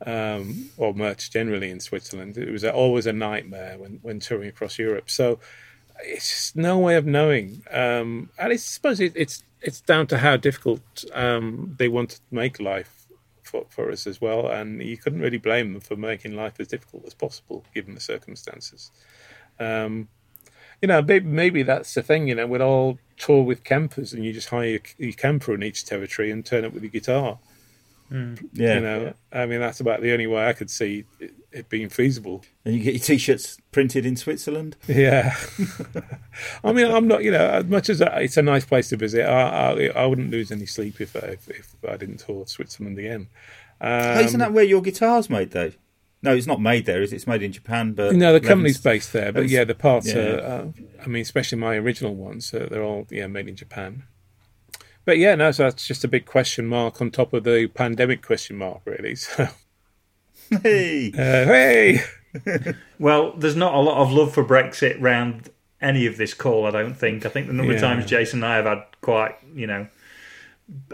um, 0.05 0.69
or 0.77 0.93
merch 0.93 1.31
generally 1.31 1.71
in 1.71 1.81
Switzerland. 1.81 2.37
It 2.37 2.51
was 2.51 2.65
always 2.65 3.07
a 3.07 3.13
nightmare 3.13 3.79
when, 3.79 4.01
when 4.03 4.21
touring 4.21 4.49
across 4.49 4.79
Europe. 4.79 5.09
So 5.09 5.41
it's 6.03 6.29
just 6.29 6.57
no 6.57 6.79
way 6.79 6.97
of 6.97 7.07
knowing, 7.07 7.63
um, 7.71 8.29
and 8.39 8.53
I 8.53 8.57
suppose 8.57 9.01
it, 9.01 9.13
it's 9.15 9.43
it's 9.63 9.81
down 9.81 10.07
to 10.09 10.19
how 10.19 10.37
difficult 10.37 11.05
um, 11.15 11.75
they 11.79 11.89
want 11.89 12.11
to 12.11 12.21
make 12.31 12.61
life 12.61 13.04
for 13.55 13.67
for 13.71 13.91
us 13.91 14.07
as 14.07 14.21
well. 14.21 14.49
And 14.49 14.83
you 14.83 14.97
couldn't 14.97 15.21
really 15.21 15.39
blame 15.39 15.73
them 15.73 15.81
for 15.81 15.97
making 15.97 16.37
life 16.37 16.55
as 16.59 16.69
difficult 16.69 17.05
as 17.07 17.15
possible 17.15 17.65
given 17.75 17.95
the 17.95 18.01
circumstances. 18.01 18.91
Um, 19.61 20.09
you 20.83 20.89
know, 20.89 21.01
maybe, 21.01 21.27
maybe 21.27 21.63
that's 21.63 21.95
the 21.95 22.03
thing. 22.03 22.29
You 22.29 22.35
know, 22.35 22.47
we'd 22.47 22.61
all 22.61 22.99
tour 23.17 23.43
with 23.43 23.65
campers, 23.65 24.13
and 24.13 24.25
you 24.25 24.33
just 24.33 24.49
hire 24.49 24.67
your, 24.67 24.81
your 24.99 25.13
camper 25.13 25.55
in 25.55 25.63
each 25.63 25.87
territory 25.87 26.31
and 26.31 26.45
turn 26.45 26.65
up 26.65 26.73
with 26.73 26.83
your 26.83 26.91
guitar. 26.91 27.39
Yeah, 28.11 28.75
You 28.75 28.81
know, 28.81 29.15
I 29.33 29.47
mean, 29.47 29.61
that's 29.61 29.81
about 29.81 30.01
the 30.01 30.13
only 30.13 30.27
way 30.27 30.47
I 30.47 30.53
could 30.53 30.71
see 30.71 31.05
it, 31.19 31.35
it 31.51 31.69
being 31.69 31.89
feasible. 31.89 32.45
and 32.65 32.75
you 32.75 32.83
get 32.83 32.95
your 32.95 33.03
t-shirts 33.03 33.59
printed 33.73 34.07
in 34.07 34.17
Switzerland. 34.17 34.77
Yeah, 34.87 35.35
I 36.65 36.73
mean, 36.73 36.91
I'm 36.91 37.09
not. 37.09 37.25
You 37.25 37.33
know, 37.33 37.47
as 37.47 37.65
much 37.65 37.89
as 37.89 38.01
it's 38.01 38.37
a 38.37 38.43
nice 38.43 38.65
place 38.65 38.91
to 38.91 38.97
visit, 38.97 39.27
I 39.27 39.73
I, 39.73 39.87
I 40.03 40.07
wouldn't 40.07 40.31
lose 40.31 40.51
any 40.53 40.67
sleep 40.67 41.01
if 41.01 41.17
I, 41.17 41.29
if, 41.31 41.49
if 41.49 41.75
I 41.89 41.97
didn't 41.97 42.19
tour 42.19 42.47
Switzerland 42.47 42.99
again. 42.99 43.29
Um, 43.81 43.91
Hey, 43.91 44.25
isn't 44.25 44.41
that 44.41 44.53
where 44.53 44.65
your 44.65 44.83
guitar's 44.83 45.29
made, 45.29 45.51
though? 45.51 45.73
No, 46.23 46.35
it's 46.35 46.47
not 46.47 46.61
made 46.61 46.87
there. 46.87 47.03
Is 47.03 47.13
it? 47.13 47.17
It's 47.17 47.27
made 47.27 47.43
in 47.43 47.53
Japan, 47.53 47.93
but 47.93 48.15
No, 48.15 48.33
the 48.33 48.41
company's 48.41 48.79
based 48.79 49.13
there, 49.13 49.31
but 49.31 49.49
yeah, 49.49 49.65
the 49.65 49.75
parts 49.75 50.07
yeah. 50.09 50.17
are. 50.17 50.39
Uh, 50.41 50.67
I 51.05 51.07
mean, 51.07 51.21
especially 51.21 51.59
my 51.59 51.75
original 51.77 52.15
ones, 52.15 52.55
uh, 52.55 52.67
they're 52.71 52.83
all 52.83 53.07
yeah 53.11 53.27
made 53.27 53.47
in 53.47 53.57
Japan. 53.57 54.05
But 55.05 55.19
yeah, 55.19 55.35
no, 55.35 55.51
so 55.51 55.65
that's 55.65 55.87
just 55.87 56.05
a 56.05 56.09
big 56.09 56.25
question 56.27 56.67
mark 56.67 57.01
on 57.01 57.11
top 57.11 57.33
of 57.33 57.45
the 57.45 57.67
pandemic 57.69 58.23
question 58.23 58.57
mark, 58.57 58.81
really. 58.85 59.17
So 59.25 59.49
Hey, 60.63 61.11
uh, 61.15 61.17
hey, 61.17 62.03
Well, 62.99 63.33
there's 63.33 63.57
not 63.57 63.75
a 63.75 63.79
lot 63.81 63.99
of 63.99 64.13
love 64.13 64.35
for 64.35 64.45
Brexit 64.45 65.01
round 65.01 65.51
any 65.81 66.07
of 66.07 66.17
this 66.17 66.35
call. 66.35 66.67
I 66.67 66.71
don't 66.71 66.95
think. 66.95 67.27
I 67.27 67.29
think 67.29 67.47
the 67.47 67.53
number 67.53 67.75
of 67.75 67.81
times 67.81 68.07
Jason 68.07 68.43
and 68.43 68.53
I 68.53 68.57
have 68.57 68.65
had 68.67 68.85
quite, 69.01 69.37
you 69.55 69.67
know, 69.67 69.87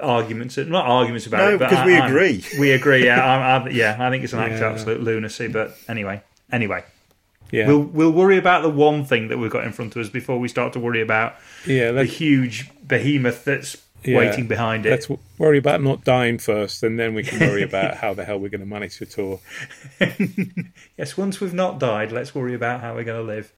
arguments. 0.02 0.56
Not 0.56 0.86
arguments 0.86 1.26
about 1.26 1.38
No, 1.38 1.54
it, 1.54 1.58
but 1.58 1.70
because 1.70 1.82
I- 1.82 1.86
we 1.86 1.94
I'm- 1.96 2.10
agree. 2.10 2.44
We 2.58 2.72
agree. 2.72 3.04
Yeah, 3.04 3.24
I, 3.24 3.56
I, 3.56 3.68
yeah. 3.70 3.96
I 3.98 4.10
think 4.10 4.24
it's 4.24 4.32
an 4.32 4.40
act 4.40 4.54
of 4.54 4.62
absolute 4.62 5.02
lunacy. 5.02 5.48
But 5.48 5.76
anyway, 5.88 6.22
anyway, 6.50 6.84
yeah, 7.50 7.66
we'll 7.66 7.82
we'll 7.82 8.12
worry 8.12 8.38
about 8.38 8.62
the 8.62 8.70
one 8.70 9.04
thing 9.04 9.28
that 9.28 9.38
we've 9.38 9.50
got 9.50 9.64
in 9.64 9.72
front 9.72 9.96
of 9.96 10.02
us 10.02 10.08
before 10.08 10.38
we 10.38 10.48
start 10.48 10.72
to 10.74 10.80
worry 10.80 11.00
about 11.00 11.34
yeah. 11.66 11.90
the 11.92 12.04
huge 12.04 12.70
behemoth 12.86 13.44
that's 13.44 13.76
Yeah. 14.04 14.16
waiting 14.18 14.46
behind 14.46 14.86
it. 14.86 14.90
let's 14.90 15.06
w- 15.06 15.20
worry 15.38 15.58
about 15.58 15.82
not 15.82 16.04
dying 16.04 16.38
first, 16.38 16.82
and 16.82 16.98
then 16.98 17.14
we 17.14 17.22
can 17.22 17.38
worry 17.40 17.62
about 17.62 17.96
how 17.96 18.14
the 18.14 18.24
hell 18.24 18.38
we're 18.38 18.48
going 18.48 18.60
to 18.60 18.66
manage 18.66 18.98
the 18.98 19.06
tour. 19.06 19.40
Yes, 20.96 21.16
once 21.16 21.40
we've 21.40 21.54
not 21.54 21.78
died, 21.78 22.12
let's 22.12 22.34
worry 22.34 22.54
about 22.54 22.80
how 22.82 22.94
we're 22.94 23.04
going 23.04 23.26
to 23.26 23.32
live. 23.32 23.54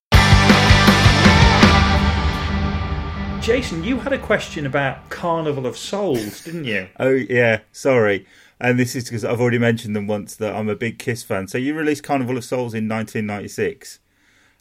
Jason, 3.42 3.82
you 3.82 3.98
had 3.98 4.12
a 4.12 4.18
question 4.18 4.66
about 4.66 5.10
Carnival 5.10 5.66
of 5.66 5.76
Souls, 5.76 6.44
didn't 6.44 6.64
you? 6.64 6.86
oh 7.00 7.10
yeah, 7.10 7.60
sorry. 7.72 8.24
And 8.60 8.78
this 8.78 8.94
is 8.94 9.04
because 9.04 9.24
I've 9.24 9.40
already 9.40 9.58
mentioned 9.58 9.96
them 9.96 10.06
once 10.06 10.36
that 10.36 10.54
I'm 10.54 10.68
a 10.68 10.76
big 10.76 11.00
Kiss 11.00 11.24
fan. 11.24 11.48
So 11.48 11.58
you 11.58 11.74
released 11.74 12.04
Carnival 12.04 12.36
of 12.36 12.44
Souls 12.44 12.72
in 12.72 12.88
1996, 12.88 13.98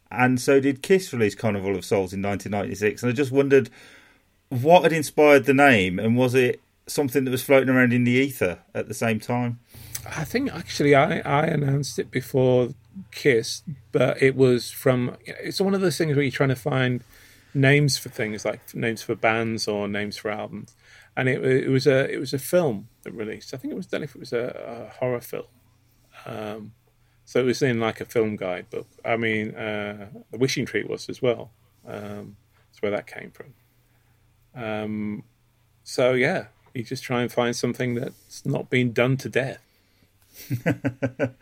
and 0.10 0.42
so 0.42 0.60
did 0.60 0.82
Kiss 0.82 1.14
release 1.14 1.36
Carnival 1.36 1.76
of 1.76 1.86
Souls 1.86 2.12
in 2.12 2.24
1996. 2.24 3.04
And 3.04 3.12
I 3.12 3.14
just 3.14 3.32
wondered 3.32 3.70
what 4.52 4.84
had 4.84 4.92
inspired 4.92 5.46
the 5.46 5.54
name, 5.54 5.98
and 5.98 6.18
was 6.18 6.36
it 6.36 6.62
something 6.86 7.24
that 7.24 7.32
was 7.32 7.42
floating 7.42 7.70
around 7.70 7.94
in 7.94 8.04
the 8.04 8.12
ether 8.12 8.60
at 8.76 8.88
the 8.90 8.94
same 8.94 9.20
time? 9.20 9.60
I 10.06 10.26
think 10.26 10.54
actually 10.54 10.94
I, 10.94 11.20
I 11.20 11.46
announced 11.46 11.98
it 11.98 12.12
before 12.12 12.70
Kiss, 13.12 13.64
but 13.92 14.22
it 14.22 14.36
was 14.36 14.70
from. 14.70 15.16
It's 15.26 15.62
one 15.62 15.74
of 15.74 15.82
those 15.82 15.98
things 15.98 16.16
where 16.16 16.24
you're 16.24 16.32
trying 16.32 16.50
to 16.50 16.56
find 16.56 17.02
names 17.54 17.98
for 17.98 18.10
things 18.10 18.44
like 18.44 18.76
names 18.76 19.02
for 19.02 19.16
bands 19.16 19.68
or 19.68 19.88
names 19.88 20.18
for 20.18 20.30
albums, 20.30 20.76
and 21.16 21.30
it, 21.30 21.44
it 21.46 21.70
was 21.70 21.88
a 21.88 22.12
it 22.12 22.20
was 22.20 22.34
a 22.34 22.40
film 22.40 22.90
that 23.04 23.14
released. 23.14 23.54
I 23.54 23.58
think 23.58 23.72
it 23.72 23.78
was 23.78 23.88
done 23.88 24.04
if 24.04 24.16
it 24.16 24.20
was 24.20 24.34
a, 24.34 24.90
a 24.90 25.00
horror 25.00 25.22
film. 25.22 25.46
Um, 26.26 26.74
so 27.24 27.40
it 27.40 27.46
was 27.46 27.62
in 27.62 27.80
like 27.80 28.02
a 28.02 28.06
film 28.06 28.36
guide 28.36 28.70
book. 28.70 28.88
I 29.06 29.16
mean, 29.16 29.56
uh, 29.56 30.10
the 30.32 30.38
Wishing 30.38 30.66
Tree 30.66 30.84
was 30.84 31.08
as 31.08 31.22
well. 31.22 31.52
Um, 31.88 32.36
that's 32.68 32.82
where 32.82 32.92
that 32.92 33.08
came 33.08 33.32
from. 33.32 33.54
Um, 34.56 35.24
so 35.84 36.14
yeah, 36.14 36.46
you 36.74 36.84
just 36.84 37.04
try 37.04 37.22
and 37.22 37.32
find 37.32 37.56
something 37.56 37.96
that's 37.96 38.46
not 38.46 38.70
been 38.70 38.92
done 38.94 39.18
to 39.18 39.30
death. 39.30 39.60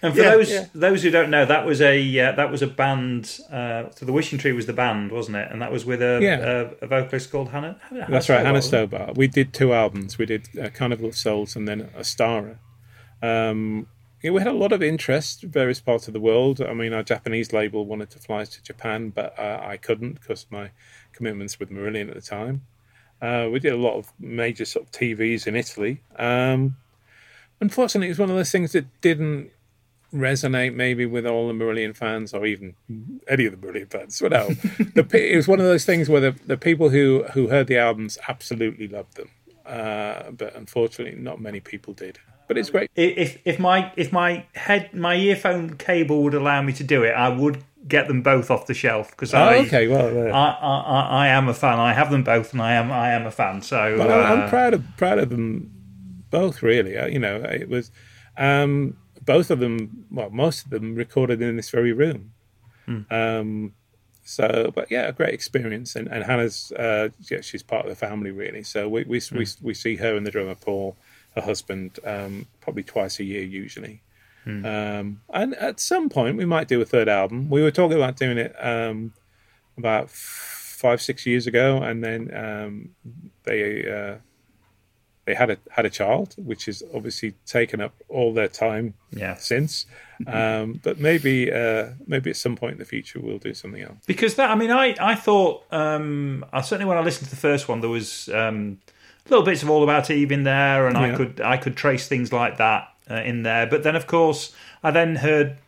And 0.00 0.14
for 0.14 0.20
Yeah, 0.20 0.30
those 0.30 0.50
yeah. 0.50 0.66
those 0.74 1.02
who 1.02 1.10
don't 1.10 1.28
know, 1.30 1.44
that 1.44 1.66
was 1.66 1.80
a 1.80 2.20
uh, 2.20 2.32
that 2.32 2.50
was 2.52 2.62
a 2.62 2.68
band. 2.68 3.40
Uh, 3.50 3.90
so 3.90 4.06
the 4.06 4.12
Wishing 4.12 4.38
Tree 4.38 4.52
was 4.52 4.66
the 4.66 4.72
band, 4.72 5.10
wasn't 5.10 5.38
it? 5.38 5.48
And 5.50 5.60
that 5.60 5.72
was 5.72 5.84
with 5.84 6.00
a 6.00 6.20
Yeah. 6.22 6.38
a, 6.80 6.84
a 6.84 6.86
vocalist 6.86 7.32
called 7.32 7.48
Hannah. 7.48 7.80
Hannah 7.88 8.06
That's 8.08 8.28
right, 8.28 8.46
Hannah 8.46 8.62
Stobart. 8.62 9.16
We 9.16 9.26
did 9.26 9.52
two 9.52 9.72
albums. 9.72 10.16
We 10.16 10.26
did 10.26 10.48
uh, 10.56 10.68
Carnival 10.72 11.08
of 11.08 11.16
Souls 11.16 11.56
and 11.56 11.66
then 11.66 11.90
Ostara. 11.98 12.58
Um, 13.22 13.88
yeah, 14.22 14.30
we 14.32 14.40
had 14.40 14.48
a 14.48 14.52
lot 14.52 14.72
of 14.72 14.82
interest 14.82 15.44
in 15.44 15.50
various 15.50 15.80
parts 15.80 16.08
of 16.08 16.14
the 16.14 16.20
world. 16.20 16.60
I 16.60 16.72
mean, 16.74 16.92
our 16.92 17.02
Japanese 17.02 17.52
label 17.52 17.86
wanted 17.86 18.10
to 18.10 18.18
fly 18.18 18.44
to 18.44 18.62
Japan, 18.62 19.10
but 19.10 19.38
uh, 19.38 19.60
I 19.62 19.76
couldn't 19.76 20.14
because 20.14 20.46
my 20.50 20.70
commitments 21.12 21.60
with 21.60 21.70
Marillion 21.70 22.08
at 22.08 22.14
the 22.14 22.20
time. 22.20 22.62
Uh, 23.20 23.48
we 23.50 23.58
did 23.58 23.72
a 23.72 23.76
lot 23.76 23.96
of 23.96 24.12
major 24.18 24.64
sort 24.64 24.86
of 24.86 24.92
TVs 24.92 25.46
in 25.46 25.56
Italy. 25.56 26.02
Um, 26.16 26.76
unfortunately, 27.60 28.08
it 28.08 28.12
was 28.12 28.18
one 28.18 28.30
of 28.30 28.36
those 28.36 28.52
things 28.52 28.72
that 28.72 29.00
didn't 29.00 29.50
resonate 30.12 30.74
maybe 30.74 31.04
with 31.04 31.26
all 31.26 31.48
the 31.48 31.52
Marillion 31.52 31.94
fans 31.94 32.32
or 32.32 32.46
even 32.46 32.74
any 33.28 33.44
of 33.44 33.60
the 33.60 33.66
Marillion 33.66 33.90
fans. 33.90 34.20
Whatever. 34.22 34.54
the, 34.94 35.06
it 35.12 35.36
was 35.36 35.48
one 35.48 35.60
of 35.60 35.66
those 35.66 35.84
things 35.84 36.08
where 36.08 36.20
the, 36.20 36.36
the 36.46 36.56
people 36.56 36.88
who, 36.88 37.24
who 37.34 37.48
heard 37.48 37.66
the 37.66 37.78
albums 37.78 38.18
absolutely 38.28 38.88
loved 38.88 39.16
them. 39.16 39.30
Uh, 39.66 40.30
but 40.30 40.56
unfortunately, 40.56 41.20
not 41.20 41.40
many 41.40 41.60
people 41.60 41.92
did. 41.92 42.18
But 42.48 42.58
it's 42.58 42.70
great. 42.70 42.90
If 42.96 43.38
if 43.44 43.58
my 43.58 43.92
if 43.96 44.10
my 44.12 44.46
head 44.54 44.92
my 44.94 45.14
earphone 45.14 45.76
cable 45.76 46.22
would 46.24 46.34
allow 46.34 46.62
me 46.62 46.72
to 46.72 46.82
do 46.84 47.02
it, 47.04 47.10
I 47.12 47.28
would 47.28 47.62
get 47.86 48.08
them 48.08 48.22
both 48.22 48.50
off 48.50 48.66
the 48.66 48.74
shelf 48.74 49.10
because 49.12 49.32
Oh, 49.34 49.38
I, 49.38 49.58
okay. 49.58 49.86
Well, 49.88 50.18
uh, 50.18 50.30
I, 50.30 50.50
I 50.50 50.80
I 50.80 51.00
I 51.24 51.28
am 51.28 51.48
a 51.48 51.54
fan. 51.54 51.78
I 51.78 51.92
have 51.92 52.10
them 52.10 52.24
both, 52.24 52.52
and 52.52 52.60
I 52.62 52.72
am 52.74 52.90
I 52.90 53.10
am 53.10 53.26
a 53.26 53.30
fan. 53.30 53.62
So 53.62 53.96
Well, 53.98 54.10
I- 54.10 54.32
I'm 54.32 54.40
uh, 54.40 54.48
proud 54.48 54.74
of 54.74 54.82
proud 54.96 55.18
of 55.18 55.28
them 55.30 55.70
both. 56.30 56.62
Really, 56.62 56.96
Uh, 56.96 57.06
you 57.06 57.18
know, 57.18 57.36
it 57.36 57.68
was 57.68 57.90
um, 58.36 58.96
both 59.24 59.50
of 59.50 59.58
them. 59.60 60.06
Well, 60.10 60.30
most 60.30 60.64
of 60.64 60.70
them 60.70 60.94
recorded 60.94 61.40
in 61.42 61.56
this 61.56 61.70
very 61.70 61.92
room. 61.92 62.32
Um, 63.10 63.74
so, 64.24 64.72
but 64.74 64.90
yeah, 64.90 65.08
a 65.08 65.12
great 65.12 65.34
experience. 65.34 65.94
And, 65.96 66.08
and 66.08 66.24
Hannah's, 66.24 66.72
uh, 66.72 67.08
yeah, 67.30 67.40
she's 67.42 67.62
part 67.62 67.84
of 67.84 67.90
the 67.90 67.96
family 67.96 68.30
really. 68.30 68.62
So 68.62 68.88
we 68.88 69.04
we 69.04 69.20
we, 69.32 69.46
we 69.62 69.74
see 69.74 69.96
her 69.96 70.16
and 70.16 70.26
the 70.26 70.30
drummer 70.30 70.54
Paul, 70.54 70.96
her 71.34 71.42
husband, 71.42 71.98
um, 72.04 72.46
probably 72.60 72.82
twice 72.82 73.20
a 73.20 73.24
year 73.24 73.42
usually. 73.42 74.02
Um, 74.48 75.20
and 75.28 75.54
at 75.56 75.78
some 75.78 76.08
point 76.08 76.38
we 76.38 76.46
might 76.46 76.68
do 76.68 76.80
a 76.80 76.84
third 76.86 77.08
album. 77.08 77.50
We 77.50 77.62
were 77.62 77.70
talking 77.70 77.96
about 77.98 78.16
doing 78.16 78.38
it 78.38 78.54
um, 78.58 79.12
about 79.76 80.04
f- 80.04 80.76
five 80.78 81.02
six 81.02 81.26
years 81.26 81.46
ago, 81.46 81.82
and 81.82 82.02
then 82.02 82.34
um, 82.34 82.90
they 83.44 83.90
uh, 83.90 84.16
they 85.26 85.34
had 85.34 85.50
a 85.50 85.58
had 85.70 85.84
a 85.84 85.90
child, 85.90 86.34
which 86.38 86.64
has 86.64 86.82
obviously 86.94 87.34
taken 87.44 87.82
up 87.82 87.92
all 88.08 88.32
their 88.32 88.48
time 88.48 88.94
yeah. 89.10 89.34
since. 89.34 89.84
Um, 90.26 90.80
but 90.82 90.98
maybe 90.98 91.52
uh, 91.52 91.90
maybe 92.06 92.30
at 92.30 92.36
some 92.36 92.56
point 92.56 92.72
in 92.72 92.78
the 92.78 92.86
future 92.86 93.20
we'll 93.20 93.38
do 93.38 93.52
something 93.52 93.82
else. 93.82 93.98
because 94.06 94.36
that 94.36 94.50
I 94.50 94.54
mean 94.54 94.70
I 94.70 94.96
I 94.98 95.14
thought 95.14 95.64
um 95.70 96.44
I 96.52 96.62
certainly 96.62 96.88
when 96.88 96.96
I 96.96 97.02
listened 97.02 97.28
to 97.28 97.34
the 97.34 97.40
first 97.40 97.68
one 97.68 97.80
there 97.82 97.90
was 97.90 98.28
um 98.30 98.78
little 99.30 99.44
bits 99.44 99.62
of 99.62 99.70
all 99.70 99.82
about 99.82 100.10
Eve 100.10 100.32
in 100.32 100.44
there 100.44 100.86
and 100.86 100.96
I 100.96 101.14
could 101.14 101.40
I 101.40 101.56
could 101.56 101.76
trace 101.76 102.08
things 102.08 102.32
like 102.32 102.56
that 102.58 102.92
uh, 103.10 103.16
in 103.16 103.42
there 103.42 103.66
but 103.66 103.82
then 103.82 103.96
of 103.96 104.06
course 104.06 104.54
I 104.82 104.90
then 104.90 105.16
heard 105.16 105.58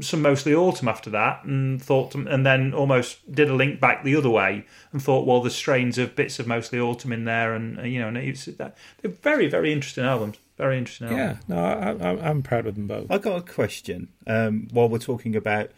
some 0.00 0.20
mostly 0.20 0.54
autumn 0.54 0.88
after 0.88 1.08
that 1.10 1.42
and 1.44 1.82
thought 1.82 2.14
and 2.14 2.44
then 2.44 2.74
almost 2.74 3.32
did 3.32 3.48
a 3.48 3.54
link 3.54 3.80
back 3.80 4.04
the 4.04 4.14
other 4.14 4.28
way 4.28 4.66
and 4.92 5.02
thought 5.02 5.26
well 5.26 5.40
there's 5.40 5.54
strains 5.54 5.96
of 5.96 6.14
bits 6.14 6.38
of 6.38 6.46
mostly 6.46 6.78
autumn 6.78 7.12
in 7.12 7.24
there 7.24 7.54
and 7.54 7.78
uh, 7.78 7.82
you 7.82 7.98
know 7.98 8.08
and 8.08 8.18
it's 8.18 8.44
that 8.44 8.76
they're 9.00 9.10
very 9.10 9.46
very 9.48 9.72
interesting 9.72 10.04
albums 10.04 10.36
very 10.60 10.76
interesting 10.76 11.08
albums. 11.08 11.38
Yeah, 11.48 11.54
no, 11.54 11.64
I, 11.64 12.10
I, 12.10 12.28
I'm 12.28 12.42
proud 12.42 12.66
of 12.66 12.74
them 12.74 12.86
both. 12.86 13.10
I 13.10 13.16
got 13.16 13.38
a 13.38 13.52
question 13.52 14.08
um, 14.26 14.68
while 14.70 14.90
we're 14.90 14.98
talking 14.98 15.34
about 15.34 15.70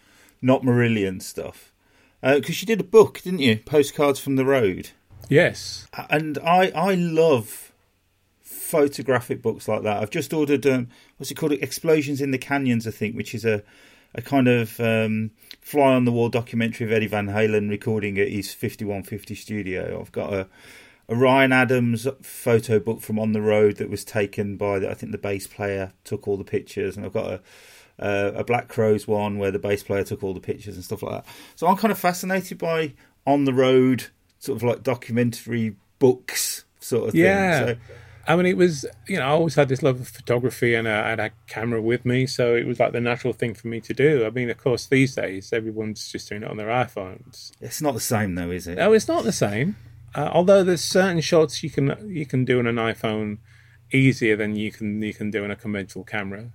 not 0.42 0.62
Marillion 0.62 1.22
stuff. 1.22 1.72
Because 2.20 2.60
you 2.60 2.66
did 2.66 2.80
a 2.80 2.84
book, 2.84 3.20
didn't 3.22 3.38
you? 3.40 3.58
Postcards 3.58 4.18
from 4.20 4.36
the 4.36 4.44
Road. 4.44 4.90
Yes, 5.28 5.86
And 6.10 6.38
I, 6.38 6.70
I 6.70 6.94
love 6.94 7.72
photographic 8.72 9.42
books 9.42 9.68
like 9.68 9.82
that. 9.82 10.02
I've 10.02 10.10
just 10.10 10.32
ordered, 10.32 10.66
um, 10.66 10.88
what's 11.16 11.30
it 11.30 11.34
called? 11.34 11.52
Explosions 11.52 12.20
in 12.20 12.30
the 12.30 12.38
Canyons, 12.38 12.86
I 12.86 12.90
think, 12.90 13.14
which 13.14 13.34
is 13.34 13.44
a, 13.44 13.62
a 14.14 14.22
kind 14.22 14.48
of 14.48 14.80
um, 14.80 15.30
fly 15.60 15.94
on 15.94 16.04
the 16.04 16.12
wall 16.12 16.28
documentary 16.28 16.86
of 16.86 16.92
Eddie 16.92 17.06
Van 17.06 17.28
Halen 17.28 17.68
recording 17.68 18.18
at 18.18 18.28
his 18.28 18.52
5150 18.54 19.34
studio. 19.34 20.00
I've 20.00 20.12
got 20.12 20.32
a, 20.32 20.48
a 21.08 21.14
Ryan 21.14 21.52
Adams 21.52 22.06
photo 22.22 22.80
book 22.80 23.00
from 23.00 23.18
On 23.18 23.32
the 23.32 23.42
Road 23.42 23.76
that 23.76 23.90
was 23.90 24.04
taken 24.04 24.56
by, 24.56 24.78
the, 24.78 24.90
I 24.90 24.94
think, 24.94 25.12
the 25.12 25.18
bass 25.18 25.46
player 25.46 25.92
took 26.04 26.26
all 26.26 26.36
the 26.36 26.44
pictures. 26.44 26.96
And 26.96 27.04
I've 27.04 27.12
got 27.12 27.26
a, 27.26 27.40
uh, 27.98 28.32
a 28.36 28.44
Black 28.44 28.68
Crowes 28.68 29.06
one 29.06 29.38
where 29.38 29.50
the 29.50 29.58
bass 29.58 29.82
player 29.82 30.04
took 30.04 30.22
all 30.24 30.34
the 30.34 30.40
pictures 30.40 30.76
and 30.76 30.84
stuff 30.84 31.02
like 31.02 31.24
that. 31.24 31.34
So 31.56 31.66
I'm 31.66 31.76
kind 31.76 31.92
of 31.92 31.98
fascinated 31.98 32.58
by 32.58 32.94
On 33.26 33.44
the 33.44 33.52
Road, 33.52 34.06
sort 34.42 34.56
of 34.56 34.62
like 34.64 34.82
documentary 34.82 35.76
books 36.00 36.64
sort 36.80 37.08
of 37.08 37.14
Yeah. 37.14 37.64
thing. 37.66 37.76
So, 37.76 37.80
I 38.26 38.36
mean, 38.36 38.46
it 38.46 38.56
was, 38.56 38.84
you 39.06 39.16
know, 39.16 39.22
I 39.22 39.28
always 39.28 39.54
had 39.54 39.68
this 39.68 39.82
love 39.82 40.00
of 40.00 40.08
photography 40.08 40.74
and 40.74 40.88
I 40.88 41.10
had 41.10 41.20
a 41.20 41.30
camera 41.46 41.80
with 41.80 42.04
me. 42.04 42.26
So 42.26 42.54
it 42.56 42.66
was 42.66 42.80
like 42.80 42.92
the 42.92 43.00
natural 43.00 43.32
thing 43.32 43.54
for 43.54 43.68
me 43.68 43.80
to 43.80 43.94
do. 43.94 44.26
I 44.26 44.30
mean, 44.30 44.50
of 44.50 44.58
course, 44.58 44.86
these 44.86 45.14
days, 45.14 45.52
everyone's 45.52 46.10
just 46.10 46.28
doing 46.28 46.42
it 46.42 46.50
on 46.50 46.56
their 46.56 46.68
iPhones. 46.68 47.52
it's 47.60 47.80
not 47.80 47.94
the 47.94 48.00
same 48.00 48.34
though, 48.34 48.50
is 48.50 48.66
it? 48.66 48.76
No, 48.78 48.92
it's 48.92 49.08
not 49.08 49.22
the 49.24 49.32
same. 49.32 49.76
Uh, 50.14 50.28
although 50.32 50.62
there's 50.64 50.82
certain 50.84 51.20
shots 51.20 51.62
you 51.62 51.70
can 51.70 51.96
you 52.20 52.26
can 52.26 52.44
do 52.44 52.58
on 52.58 52.66
an 52.66 52.76
iPhone 52.76 53.38
easier 53.92 54.36
than 54.36 54.56
you 54.56 54.70
can 54.72 55.00
you 55.02 55.14
can 55.14 55.30
do 55.30 55.42
on 55.44 55.50
a 55.52 55.56
conventional 55.56 56.04
camera. 56.04 56.50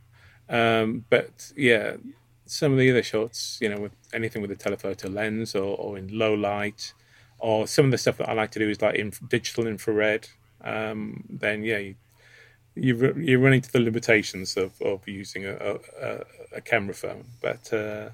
Um, 0.50 1.06
but 1.10 1.52
yeah, 1.56 1.98
some 2.46 2.72
of 2.74 2.78
the 2.78 2.90
other 2.92 3.04
shots, 3.04 3.58
you 3.62 3.70
know, 3.70 3.80
with 3.82 3.94
anything 4.14 4.42
with 4.42 4.52
a 4.52 4.56
telephoto 4.56 5.10
lens 5.10 5.56
or, 5.56 5.76
or 5.78 5.98
in 5.98 6.08
low 6.18 6.34
light, 6.34 6.94
or 7.40 7.68
some 7.68 7.86
of 7.86 7.92
the 7.92 7.98
stuff 7.98 8.18
that 8.18 8.30
I 8.30 8.34
like 8.34 8.52
to 8.52 8.60
do 8.60 8.70
is 8.70 8.82
like 8.82 8.96
in 8.96 9.12
digital 9.30 9.68
infrared. 9.68 10.28
Um, 10.64 11.24
then 11.30 11.64
yeah, 11.64 11.78
you, 11.78 11.96
you 12.76 13.14
you're 13.18 13.40
running 13.40 13.62
to 13.62 13.72
the 13.72 13.80
limitations 13.80 14.58
of, 14.58 14.82
of 14.82 15.08
using 15.08 15.46
a, 15.46 15.78
a, 16.02 16.24
a 16.56 16.62
camera 16.62 16.94
phone. 16.94 17.26
But 17.42 17.72
uh, 17.74 18.10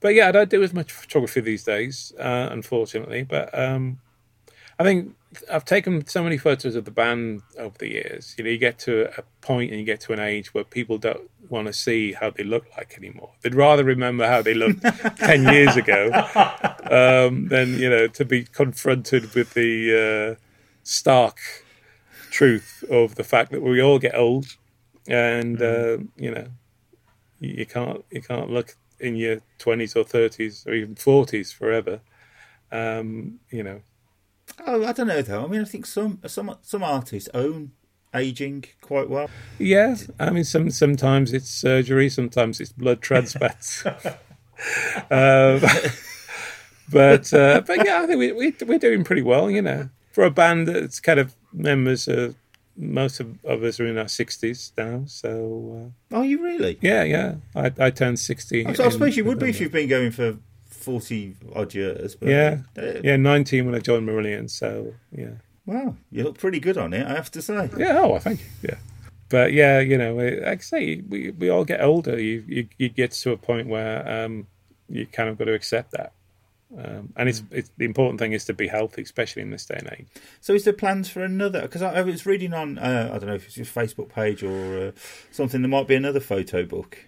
but 0.00 0.14
yeah, 0.14 0.28
I 0.28 0.32
don't 0.32 0.50
do 0.50 0.62
as 0.62 0.72
much 0.72 0.92
photography 0.92 1.40
these 1.40 1.64
days, 1.64 2.12
uh, 2.18 2.48
unfortunately. 2.50 3.22
But 3.22 3.56
um, 3.56 4.00
I 4.80 4.82
think 4.82 5.14
I've 5.52 5.66
taken 5.66 6.06
so 6.06 6.24
many 6.24 6.38
photos 6.38 6.74
of 6.74 6.86
the 6.86 6.90
band 6.90 7.42
over 7.58 7.76
the 7.76 7.90
years. 7.90 8.34
You 8.38 8.44
know, 8.44 8.50
you 8.50 8.56
get 8.56 8.78
to 8.78 9.10
a 9.18 9.22
point 9.42 9.72
and 9.72 9.78
you 9.78 9.84
get 9.84 10.00
to 10.02 10.14
an 10.14 10.20
age 10.20 10.54
where 10.54 10.64
people 10.64 10.96
don't 10.96 11.28
want 11.50 11.66
to 11.66 11.74
see 11.74 12.14
how 12.14 12.30
they 12.30 12.44
look 12.44 12.64
like 12.78 12.96
anymore. 12.96 13.32
They'd 13.42 13.54
rather 13.54 13.84
remember 13.84 14.26
how 14.26 14.40
they 14.40 14.54
looked 14.54 14.80
ten 15.18 15.44
years 15.52 15.76
ago 15.76 16.10
um, 16.90 17.48
than 17.48 17.78
you 17.78 17.90
know 17.90 18.06
to 18.06 18.24
be 18.24 18.44
confronted 18.44 19.34
with 19.34 19.52
the 19.52 20.38
uh, 20.38 20.40
stark 20.82 21.38
truth 22.30 22.82
of 22.90 23.16
the 23.16 23.24
fact 23.24 23.50
that 23.50 23.60
we 23.60 23.82
all 23.82 23.98
get 23.98 24.16
old, 24.16 24.46
and 25.06 25.58
mm. 25.58 26.00
uh, 26.00 26.02
you 26.16 26.30
know, 26.30 26.46
you, 27.38 27.50
you 27.50 27.66
can't 27.66 28.02
you 28.10 28.22
can't 28.22 28.48
look 28.48 28.76
in 28.98 29.14
your 29.14 29.42
twenties 29.58 29.94
or 29.94 30.04
thirties 30.04 30.64
or 30.66 30.72
even 30.72 30.94
forties 30.94 31.52
forever. 31.52 32.00
Um, 32.72 33.40
you 33.50 33.62
know. 33.62 33.82
Oh, 34.66 34.84
I 34.84 34.92
don't 34.92 35.06
know 35.06 35.22
though. 35.22 35.44
I 35.44 35.46
mean, 35.46 35.60
I 35.60 35.64
think 35.64 35.86
some 35.86 36.20
some 36.26 36.56
some 36.62 36.82
artists 36.82 37.28
own 37.34 37.72
aging 38.14 38.64
quite 38.80 39.08
well. 39.08 39.30
Yeah, 39.58 39.96
I 40.18 40.30
mean, 40.30 40.44
some 40.44 40.70
sometimes 40.70 41.32
it's 41.32 41.50
surgery, 41.50 42.08
sometimes 42.08 42.60
it's 42.60 42.72
blood 42.72 43.00
transplants. 43.02 43.84
um, 43.86 43.94
but 46.90 47.32
uh, 47.32 47.62
but 47.66 47.84
yeah, 47.84 48.02
I 48.02 48.06
think 48.06 48.18
we, 48.18 48.32
we 48.32 48.54
we're 48.66 48.78
doing 48.78 49.04
pretty 49.04 49.22
well. 49.22 49.50
You 49.50 49.62
know, 49.62 49.88
for 50.12 50.24
a 50.24 50.30
band 50.30 50.68
that's 50.68 51.00
kind 51.00 51.20
of 51.20 51.34
members 51.52 52.08
are 52.08 52.34
most 52.76 53.20
of, 53.20 53.44
of 53.44 53.62
us 53.62 53.78
are 53.80 53.86
in 53.86 53.98
our 53.98 54.08
sixties 54.08 54.72
now. 54.76 55.04
So, 55.06 55.92
uh, 56.12 56.16
are 56.16 56.24
you 56.24 56.42
really? 56.42 56.78
Yeah, 56.80 57.04
yeah. 57.04 57.34
I, 57.54 57.72
I 57.78 57.90
turned 57.90 58.18
sixty. 58.18 58.66
I, 58.66 58.70
I 58.70 58.88
suppose 58.88 59.16
you 59.16 59.24
would 59.24 59.38
be 59.38 59.50
if 59.50 59.60
you've 59.60 59.72
been 59.72 59.88
going 59.88 60.10
for 60.10 60.38
forty 60.70 61.36
odd 61.54 61.74
years. 61.74 62.14
But, 62.14 62.28
yeah, 62.28 62.58
uh, 62.76 63.00
yeah. 63.02 63.16
Nineteen 63.16 63.66
when 63.66 63.74
I 63.74 63.80
joined 63.80 64.08
Marillion. 64.08 64.48
So, 64.48 64.94
yeah. 65.12 65.32
Wow, 65.66 65.96
you 66.10 66.24
look 66.24 66.38
pretty 66.38 66.58
good 66.58 66.78
on 66.78 66.92
it. 66.92 67.06
I 67.06 67.10
have 67.10 67.30
to 67.32 67.42
say. 67.42 67.68
Yeah. 67.76 68.00
Oh, 68.00 68.14
I 68.14 68.18
thank 68.18 68.40
you. 68.40 68.46
Yeah. 68.62 68.78
But 69.28 69.52
yeah, 69.52 69.78
you 69.78 69.96
know, 69.96 70.14
like 70.16 70.44
I 70.44 70.56
say, 70.56 71.02
we 71.08 71.30
we 71.30 71.48
all 71.48 71.64
get 71.64 71.80
older. 71.80 72.20
You 72.20 72.44
you, 72.46 72.68
you 72.78 72.88
get 72.88 73.12
to 73.12 73.32
a 73.32 73.36
point 73.36 73.68
where 73.68 74.24
um, 74.24 74.46
you 74.88 75.06
kind 75.06 75.28
of 75.28 75.38
got 75.38 75.44
to 75.44 75.54
accept 75.54 75.92
that. 75.92 76.12
Um, 76.76 77.12
and 77.16 77.28
it's, 77.28 77.42
it's 77.50 77.70
the 77.78 77.84
important 77.84 78.20
thing 78.20 78.32
is 78.32 78.44
to 78.44 78.54
be 78.54 78.68
healthy, 78.68 79.02
especially 79.02 79.42
in 79.42 79.50
this 79.50 79.66
day 79.66 79.76
and 79.78 79.90
age. 79.92 80.06
So, 80.40 80.54
is 80.54 80.64
there 80.64 80.72
plans 80.72 81.08
for 81.08 81.24
another? 81.24 81.62
Because 81.62 81.82
I, 81.82 81.94
I, 81.94 82.02
was 82.02 82.26
reading 82.26 82.54
on, 82.54 82.78
uh, 82.78 83.10
I 83.12 83.18
don't 83.18 83.28
know 83.28 83.34
if 83.34 83.46
it's 83.46 83.56
your 83.56 83.66
Facebook 83.66 84.08
page 84.08 84.44
or 84.44 84.88
uh, 84.88 84.90
something. 85.32 85.62
There 85.62 85.68
might 85.68 85.88
be 85.88 85.96
another 85.96 86.20
photo 86.20 86.64
book. 86.64 87.06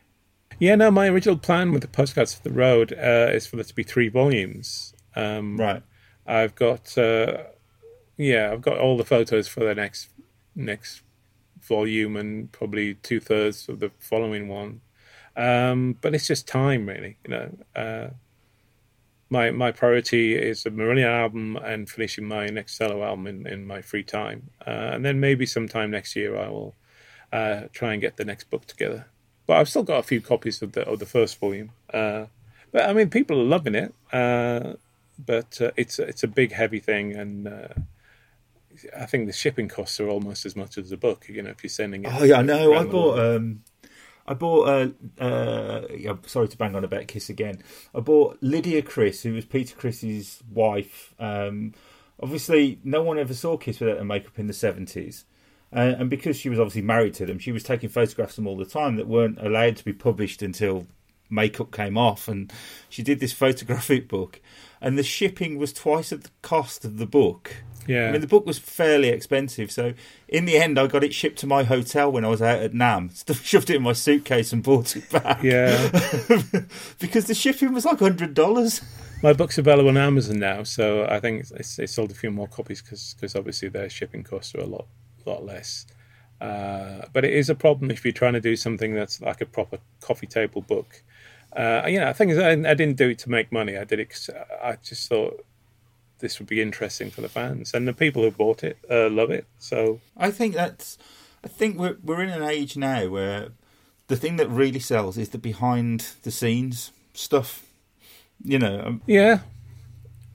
Yeah, 0.63 0.77
no. 0.77 0.93
My 0.93 1.09
original 1.09 1.37
plan 1.37 1.73
with 1.73 1.83
the 1.83 1.89
postcards 1.89 2.35
for 2.35 2.43
the 2.45 2.55
road 2.55 2.93
uh, 2.93 3.33
is 3.33 3.49
for 3.49 3.57
there 3.57 3.65
to 3.65 3.75
be 3.75 3.83
three 3.83 4.09
volumes. 4.09 4.95
Um, 5.17 5.57
right. 5.57 5.83
I've 6.25 6.55
got, 6.55 6.97
uh, 6.97 7.47
yeah, 8.17 8.53
I've 8.53 8.63
got 8.63 8.79
all 8.79 8.97
the 8.97 9.05
photos 9.05 9.49
for 9.49 9.65
the 9.65 9.75
next 9.75 10.11
next 10.55 11.03
volume 11.63 12.17
and 12.17 12.53
probably 12.53 12.95
two 12.95 13.19
thirds 13.19 13.69
of 13.69 13.81
the 13.81 13.91
following 13.99 14.47
one. 14.47 14.83
Um, 15.37 15.97
but 16.01 16.15
it's 16.15 16.29
just 16.29 16.47
time, 16.47 16.87
really. 16.87 17.17
You 17.25 17.31
know 17.31 17.59
uh, 17.75 18.11
my 19.31 19.51
my 19.51 19.73
priority 19.73 20.37
is 20.37 20.63
the 20.63 20.71
Marillion 20.71 21.11
album 21.11 21.57
and 21.57 21.91
finishing 21.91 22.25
my 22.25 22.47
next 22.47 22.77
solo 22.77 23.03
album 23.03 23.27
in, 23.27 23.49
in 23.49 23.67
my 23.67 23.83
free 23.83 24.05
time, 24.05 24.51
uh, 24.65 24.95
and 24.95 25.05
then 25.05 25.19
maybe 25.19 25.45
sometime 25.45 25.91
next 25.91 26.15
year 26.15 26.37
I 26.37 26.49
will 26.51 26.77
uh, 27.33 27.63
try 27.73 27.95
and 27.95 28.01
get 28.01 28.17
the 28.17 28.25
next 28.25 28.49
book 28.49 28.67
together. 28.67 29.07
But 29.53 29.59
I've 29.59 29.69
still 29.69 29.83
got 29.83 29.99
a 29.99 30.03
few 30.03 30.23
copies 30.23 30.63
of 30.63 30.73
the 30.73 30.89
of 30.89 30.99
the 30.99 31.05
first 31.05 31.39
volume. 31.39 31.73
Uh, 31.93 32.25
but 32.71 32.89
I 32.89 32.95
mean, 32.95 33.11
people 33.11 33.39
are 33.39 33.45
loving 33.45 33.75
it. 33.75 33.93
Uh, 34.11 34.77
but 35.19 35.61
uh, 35.61 35.73
it's 35.77 35.99
it's 35.99 36.23
a 36.23 36.27
big, 36.27 36.53
heavy 36.53 36.81
thing, 36.81 37.15
and 37.15 37.47
uh, 37.47 37.69
I 38.99 39.05
think 39.05 39.27
the 39.27 39.35
shipping 39.35 39.69
costs 39.69 40.01
are 40.01 40.09
almost 40.09 40.47
as 40.47 40.57
much 40.57 40.79
as 40.79 40.89
the 40.89 40.97
book. 40.97 41.27
You 41.29 41.43
know, 41.43 41.51
if 41.51 41.63
you're 41.63 41.69
sending 41.69 42.05
it. 42.07 42.13
Oh 42.19 42.25
yeah, 42.25 42.39
I 42.39 42.43
know. 42.43 42.73
I 42.73 42.87
bought. 42.87 43.19
Um, 43.19 43.63
I 44.27 44.33
bought 44.33 44.69
uh, 44.69 45.23
uh, 45.23 45.83
yeah, 45.95 46.15
sorry 46.25 46.49
to 46.49 46.57
bang 46.57 46.75
on 46.75 46.83
about 46.83 47.07
Kiss 47.09 47.29
again. 47.29 47.63
I 47.95 48.01
bought 48.01 48.39
Lydia 48.41 48.81
Criss, 48.81 49.23
who 49.23 49.35
was 49.35 49.45
Peter 49.45 49.77
Criss's 49.77 50.43
wife. 50.51 51.13
Um, 51.19 51.75
obviously, 52.23 52.79
no 52.85 53.03
one 53.03 53.19
ever 53.19 53.35
saw 53.35 53.59
Kiss 53.59 53.81
without 53.81 53.99
her 53.99 54.05
makeup 54.07 54.39
in 54.39 54.47
the 54.47 54.55
seventies, 54.55 55.27
uh, 55.75 55.95
and 55.99 56.11
because 56.11 56.37
she 56.37 56.49
was 56.49 56.59
obviously 56.59 56.83
married 56.83 57.15
to 57.15 57.27
them, 57.27 57.39
she 57.39 57.53
was 57.53 57.63
taking 57.63 57.89
photographs 57.89 58.33
of 58.33 58.37
them 58.37 58.47
all 58.47 58.57
the 58.57 58.67
time 58.67 58.97
that 58.97 59.09
weren't 59.09 59.41
allowed 59.41 59.77
to 59.77 59.85
be 59.85 59.93
published 59.93 60.43
until 60.43 60.87
makeup 61.31 61.73
came 61.73 61.97
off. 61.97 62.29
And 62.29 62.53
she 62.89 63.03
did 63.03 63.21
this 63.21 63.33
photographic 63.33 64.09
book, 64.09 64.41
and 64.81 64.99
the 64.99 65.03
shipping 65.03 65.59
was 65.59 65.73
twice 65.73 66.13
at 66.13 66.25
the 66.25 66.31
cost 66.43 66.85
of 66.85 66.99
the 66.99 67.07
book. 67.07 67.57
Yeah. 67.87 68.09
I 68.09 68.13
mean, 68.13 68.21
the 68.21 68.29
book 68.29 68.47
was 68.47 68.59
fairly 68.59 69.09
expensive, 69.09 69.73
so 69.73 69.95
in 70.29 70.45
the 70.45 70.57
end, 70.57 70.79
I 70.79 70.87
got 70.87 71.03
it 71.03 71.13
shipped 71.13 71.39
to 71.41 71.49
my 71.49 71.65
hotel 71.65 72.13
when 72.13 72.25
I 72.25 72.29
was 72.29 72.41
out 72.41 72.61
at 72.61 72.73
NAMM, 72.73 73.11
Shoved 73.45 73.71
it 73.71 73.77
in 73.77 73.83
my 73.83 73.93
suitcase 73.93 74.53
and 74.53 74.63
brought 74.63 74.95
it 74.95 75.11
back. 75.11 75.43
Yeah. 75.43 75.91
because 77.01 77.25
the 77.25 77.35
shipping 77.35 77.73
was 77.73 77.85
like 77.85 77.99
hundred 77.99 78.35
dollars. 78.35 78.83
My 79.23 79.33
book's 79.33 79.59
available 79.59 79.89
on 79.89 79.97
Amazon 79.97 80.39
now, 80.39 80.65
so 80.65 81.07
I 81.09 81.19
think 81.19 81.47
it's, 81.51 81.77
they 81.77 81.87
sold 81.87 82.11
a 82.11 82.15
few 82.15 82.31
more 82.31 82.47
copies 82.47 82.83
because 82.83 83.35
obviously 83.35 83.69
their 83.69 83.89
shipping 83.89 84.23
costs 84.23 84.55
are 84.55 84.61
a 84.61 84.67
lot 84.67 84.87
lot 85.31 85.45
less. 85.45 85.87
Uh, 86.41 87.07
but 87.13 87.25
it 87.25 87.33
is 87.33 87.49
a 87.49 87.55
problem 87.55 87.91
if 87.91 88.05
you're 88.05 88.13
trying 88.13 88.33
to 88.33 88.41
do 88.41 88.57
something 88.57 88.95
that's 88.95 89.21
like 89.21 89.41
a 89.41 89.47
proper 89.47 89.79
coffee 90.01 90.27
table 90.27 90.61
book. 90.61 91.03
Uh, 91.55 91.83
you 91.87 92.01
know, 92.01 92.09
I 92.09 92.13
think 92.13 92.33
I, 92.33 92.53
I 92.53 92.75
didn't 92.75 92.97
do 92.97 93.11
it 93.11 93.19
to 93.21 93.31
make 93.31 93.53
money. 93.53 93.77
I 93.77 93.85
did 93.85 94.01
it 94.01 94.09
because 94.09 94.31
I 94.63 94.77
just 94.83 95.09
thought 95.09 95.45
this 96.19 96.39
would 96.39 96.49
be 96.49 96.63
interesting 96.63 97.11
for 97.11 97.21
the 97.21 97.29
fans 97.29 97.75
and 97.75 97.87
the 97.87 97.93
people 97.93 98.23
who 98.23 98.31
bought 98.31 98.65
it 98.65 98.79
uh, 98.91 99.11
love 99.11 99.31
it. 99.31 99.47
So 99.59 100.01
I 100.17 100.31
think 100.31 100.55
that's. 100.55 100.99
I 101.45 101.49
think 101.49 101.79
we're 101.79 101.97
we're 102.03 102.23
in 102.23 102.31
an 102.31 102.43
age 102.43 102.77
now 102.77 103.09
where 103.09 103.49
the 104.09 104.17
thing 104.17 104.37
that 104.37 104.49
really 104.49 104.81
sells 104.81 105.19
is 105.19 105.31
the 105.31 105.39
behind 105.39 106.13
the 106.23 106.31
scenes 106.31 106.93
stuff. 107.15 107.67
You 108.43 108.59
know. 108.59 108.83
Um, 108.85 109.03
yeah. 109.07 109.41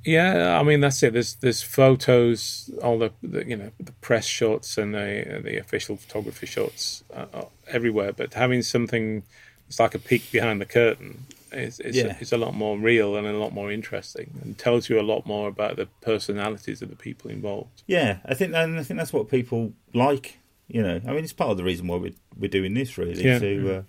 Yeah, 0.08 0.60
I 0.60 0.64
mean 0.64 0.80
that's 0.80 1.04
it. 1.04 1.14
There's 1.14 1.36
there's 1.36 1.62
photos, 1.62 2.70
all 2.82 2.98
the, 2.98 3.12
the 3.22 3.46
you 3.46 3.58
know 3.58 3.72
the 3.80 3.92
press 3.94 4.26
shots 4.26 4.78
and 4.78 4.94
the 4.94 5.42
the 5.44 5.58
official 5.58 5.98
photography 5.98 6.46
shots 6.46 7.04
uh, 7.14 7.44
everywhere. 7.68 8.14
But 8.14 8.34
having 8.34 8.62
something 8.62 9.24
it's 9.68 9.80
like 9.80 9.94
a 9.94 10.00
peek 10.00 10.32
behind 10.32 10.62
the 10.62 10.66
curtain 10.66 11.26
it's, 11.52 11.80
it's, 11.80 11.98
yeah. 11.98 12.06
a, 12.06 12.16
it's 12.20 12.32
a 12.32 12.38
lot 12.38 12.54
more 12.54 12.78
real 12.78 13.16
and 13.16 13.28
a 13.28 13.38
lot 13.38 13.54
more 13.54 13.72
interesting, 13.72 14.32
and 14.42 14.58
tells 14.58 14.90
you 14.90 15.00
a 15.00 15.02
lot 15.04 15.26
more 15.26 15.48
about 15.48 15.76
the 15.76 15.88
personalities 16.02 16.82
of 16.82 16.90
the 16.90 16.96
people 16.96 17.32
involved. 17.32 17.84
Yeah, 17.88 18.18
I 18.26 18.34
think, 18.34 18.54
and 18.54 18.80
I 18.80 18.84
think 18.84 18.98
that's 18.98 19.14
what 19.14 19.30
people 19.30 19.74
like. 19.94 20.40
You 20.68 20.84
know, 20.84 21.00
I 21.08 21.14
mean, 21.14 21.24
it's 21.24 21.34
part 21.34 21.52
of 21.52 21.58
the 21.58 21.64
reason 21.64 21.88
why 21.88 21.98
we're 21.98 22.16
we're 22.38 22.50
doing 22.50 22.74
this, 22.74 22.98
really. 22.98 23.24
Yeah. 23.24 23.40
To, 23.40 23.78
uh, 23.78 23.82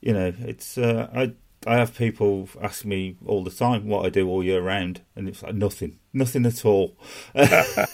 you 0.00 0.12
know, 0.12 0.32
it's 0.40 0.78
uh, 0.78 1.08
I 1.14 1.32
I 1.66 1.76
have 1.76 1.96
people 1.96 2.48
ask 2.60 2.84
me 2.84 3.16
all 3.26 3.44
the 3.44 3.50
time 3.50 3.86
what 3.86 4.04
I 4.04 4.08
do 4.08 4.28
all 4.28 4.42
year 4.42 4.60
round, 4.60 5.02
and 5.14 5.28
it's 5.28 5.42
like 5.42 5.54
nothing, 5.54 5.98
nothing 6.12 6.44
at 6.46 6.64
all. 6.64 6.96
the 7.34 7.88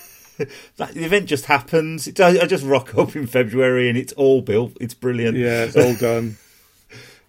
event 0.79 1.27
just 1.27 1.47
happens. 1.47 2.07
It, 2.07 2.21
I 2.21 2.47
just 2.47 2.65
rock 2.65 2.97
up 2.97 3.15
in 3.17 3.27
February, 3.27 3.89
and 3.89 3.99
it's 3.99 4.13
all 4.15 4.41
built. 4.41 4.77
It's 4.81 4.95
brilliant. 4.95 5.37
Yeah, 5.37 5.65
it's 5.65 5.77
all 5.77 5.95
done. 6.01 6.37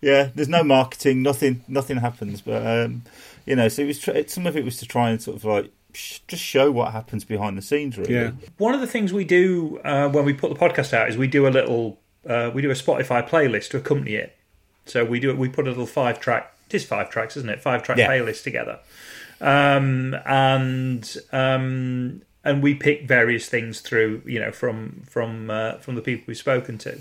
yeah, 0.02 0.30
there's 0.34 0.50
no 0.50 0.64
marketing, 0.64 1.22
nothing, 1.24 1.64
nothing 1.68 1.98
happens. 1.98 2.42
But 2.42 2.66
um, 2.66 3.04
you 3.46 3.56
know, 3.56 3.68
so 3.68 3.82
it 3.82 3.88
was 3.88 4.00
tr- 4.00 4.12
some 4.28 4.48
of 4.48 4.56
it 4.56 4.64
was 4.64 4.78
to 4.78 4.86
try 4.86 5.10
and 5.10 5.22
sort 5.22 5.38
of 5.38 5.46
like 5.46 5.72
sh- 5.94 6.20
just 6.28 6.44
show 6.44 6.72
what 6.72 6.92
happens 6.92 7.26
behind 7.26 7.58
the 7.58 7.62
scenes. 7.62 7.98
Really, 7.98 8.14
yeah. 8.14 8.32
One 8.58 8.74
of 8.74 8.82
the 8.82 8.88
things 8.88 9.12
we 9.12 9.26
do 9.26 9.80
uh, 9.84 10.10
when 10.10 10.26
we 10.26 10.34
put 10.34 10.50
the 10.54 10.60
podcast 10.60 10.94
out 10.94 11.10
is 11.10 11.18
we 11.18 11.28
do 11.28 11.48
a 11.48 11.50
little, 11.50 12.00
uh, 12.28 12.52
we 12.54 12.62
do 12.62 12.70
a 12.70 12.76
Spotify 12.76 13.28
playlist 13.28 13.70
to 13.72 13.78
accompany 13.78 14.16
it. 14.16 14.36
So 14.90 15.06
we 15.06 15.20
do 15.20 15.30
it. 15.30 15.38
we 15.38 15.50
put 15.50 15.68
a 15.68 15.70
little 15.70 15.86
five 15.86 16.20
track, 16.20 16.54
it 16.68 16.76
is 16.76 16.86
five 16.86 17.10
tracks, 17.10 17.38
isn't 17.38 17.50
it? 17.50 17.62
Five 17.62 17.84
track 17.84 17.98
yeah. 17.98 18.10
playlist 18.10 18.44
together, 18.44 18.80
um, 19.42 20.16
and 20.26 21.18
um, 21.32 22.22
and 22.44 22.64
we 22.64 22.76
pick 22.76 23.08
various 23.08 23.48
things 23.48 23.82
through, 23.82 24.22
you 24.26 24.40
know, 24.40 24.52
from 24.52 25.04
from 25.06 25.50
uh, 25.50 25.74
from 25.74 25.96
the 25.96 26.02
people 26.02 26.26
we've 26.28 26.38
spoken 26.38 26.78
to. 26.80 27.00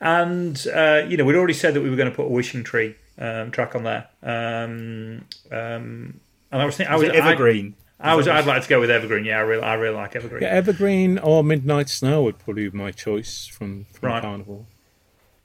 And 0.00 0.66
uh, 0.74 1.04
you 1.08 1.16
know, 1.16 1.24
we'd 1.24 1.36
already 1.36 1.54
said 1.54 1.74
that 1.74 1.80
we 1.80 1.90
were 1.90 1.96
going 1.96 2.10
to 2.10 2.14
put 2.14 2.26
a 2.26 2.30
wishing 2.30 2.64
tree 2.64 2.96
um, 3.18 3.50
track 3.50 3.74
on 3.74 3.84
there. 3.84 4.08
Um, 4.22 5.24
um, 5.50 6.20
and 6.50 6.62
I 6.62 6.64
was 6.64 6.76
thinking, 6.76 6.92
I 6.92 6.96
was 6.96 7.08
evergreen. 7.08 7.74
I, 7.98 8.12
I 8.12 8.14
was. 8.14 8.28
I'd 8.28 8.46
like 8.46 8.62
to 8.62 8.68
go 8.68 8.80
with 8.80 8.90
evergreen. 8.90 9.24
Yeah, 9.24 9.38
I 9.38 9.42
really, 9.42 9.62
I 9.62 9.74
really 9.74 9.96
like 9.96 10.14
evergreen. 10.14 10.42
Yeah, 10.42 10.50
evergreen 10.50 11.18
or 11.18 11.42
midnight 11.42 11.88
snow 11.88 12.22
would 12.24 12.38
probably 12.38 12.68
be 12.68 12.76
my 12.76 12.90
choice 12.90 13.46
from, 13.46 13.86
from 13.92 14.08
right. 14.08 14.22
Carnival. 14.22 14.66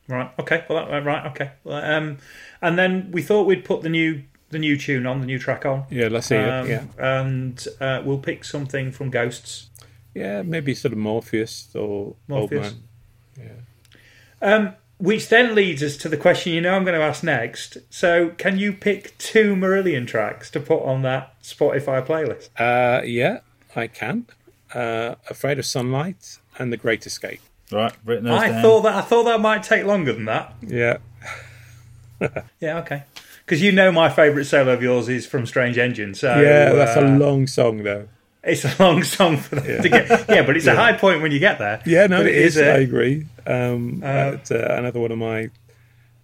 Right. 0.09 0.31
Okay. 0.39 0.65
Well, 0.67 0.85
that, 0.85 1.05
right. 1.05 1.27
Okay. 1.27 1.51
Well, 1.63 1.83
um, 1.83 2.17
and 2.61 2.77
then 2.77 3.11
we 3.11 3.21
thought 3.21 3.43
we'd 3.43 3.63
put 3.63 3.83
the 3.83 3.89
new 3.89 4.23
the 4.49 4.59
new 4.59 4.75
tune 4.75 5.05
on, 5.05 5.19
the 5.21 5.27
new 5.27 5.37
track 5.37 5.65
on. 5.65 5.85
Yeah, 5.91 6.07
let's 6.07 6.27
see 6.27 6.35
um, 6.35 6.65
it. 6.65 6.69
Yeah, 6.69 6.83
and 6.97 7.67
uh, 7.79 8.01
we'll 8.03 8.17
pick 8.17 8.43
something 8.43 8.91
from 8.91 9.11
Ghosts. 9.11 9.69
Yeah, 10.15 10.41
maybe 10.41 10.73
sort 10.73 10.91
of 10.91 10.97
Morpheus 10.97 11.73
or 11.75 12.15
Morpheus. 12.27 12.73
Man. 12.73 12.83
Um, 14.41 14.73
which 14.97 15.29
then 15.29 15.55
leads 15.55 15.83
us 15.83 15.95
to 15.97 16.09
the 16.09 16.17
question 16.17 16.53
you 16.53 16.61
know 16.61 16.75
I'm 16.75 16.83
going 16.83 16.99
to 16.99 17.05
ask 17.05 17.23
next. 17.23 17.77
So, 17.89 18.29
can 18.29 18.57
you 18.57 18.73
pick 18.73 19.17
two 19.17 19.55
Marillion 19.55 20.07
tracks 20.07 20.49
to 20.51 20.59
put 20.59 20.83
on 20.83 21.03
that 21.03 21.41
Spotify 21.41 22.05
playlist? 22.05 22.49
Uh, 22.57 23.03
yeah, 23.03 23.39
I 23.75 23.87
can. 23.87 24.25
Uh, 24.73 25.15
Afraid 25.29 25.59
of 25.59 25.65
Sunlight 25.65 26.39
and 26.57 26.71
The 26.73 26.77
Great 26.77 27.05
Escape. 27.05 27.41
Right, 27.71 27.93
written 28.03 28.25
those 28.25 28.39
I 28.41 28.49
down. 28.49 28.61
thought 28.61 28.81
that 28.81 28.95
I 28.95 29.01
thought 29.01 29.23
that 29.25 29.39
might 29.39 29.63
take 29.63 29.85
longer 29.85 30.13
than 30.13 30.25
that. 30.25 30.53
Yeah. 30.65 30.97
Yeah, 32.59 32.79
okay. 32.79 33.03
Because 33.45 33.61
you 33.61 33.71
know 33.71 33.91
my 33.91 34.09
favourite 34.09 34.43
solo 34.45 34.73
of 34.73 34.83
yours 34.83 35.07
is 35.07 35.25
from 35.25 35.45
Strange 35.45 35.77
Engine. 35.77 36.13
So 36.13 36.27
yeah, 36.41 36.73
that's 36.73 36.97
uh, 36.97 37.01
a 37.05 37.07
long 37.17 37.47
song, 37.47 37.83
though. 37.83 38.07
It's 38.43 38.65
a 38.65 38.75
long 38.83 39.03
song 39.03 39.37
for 39.37 39.55
them 39.55 39.81
to 39.83 39.89
get. 39.89 40.09
Yeah, 40.29 40.45
but 40.45 40.57
it's 40.57 40.67
a 40.67 40.75
high 40.83 40.93
point 40.93 41.21
when 41.21 41.31
you 41.31 41.39
get 41.39 41.59
there. 41.59 41.81
Yeah, 41.85 42.07
no, 42.07 42.17
But 42.17 42.27
it 42.27 42.35
is. 42.35 42.57
a- 42.57 42.73
I 42.73 42.77
agree. 42.79 43.25
Um, 43.47 44.01
Uh, 44.03 44.31
it's, 44.35 44.51
uh, 44.51 44.75
another 44.77 44.99
one 44.99 45.11
of 45.11 45.17
my 45.17 45.49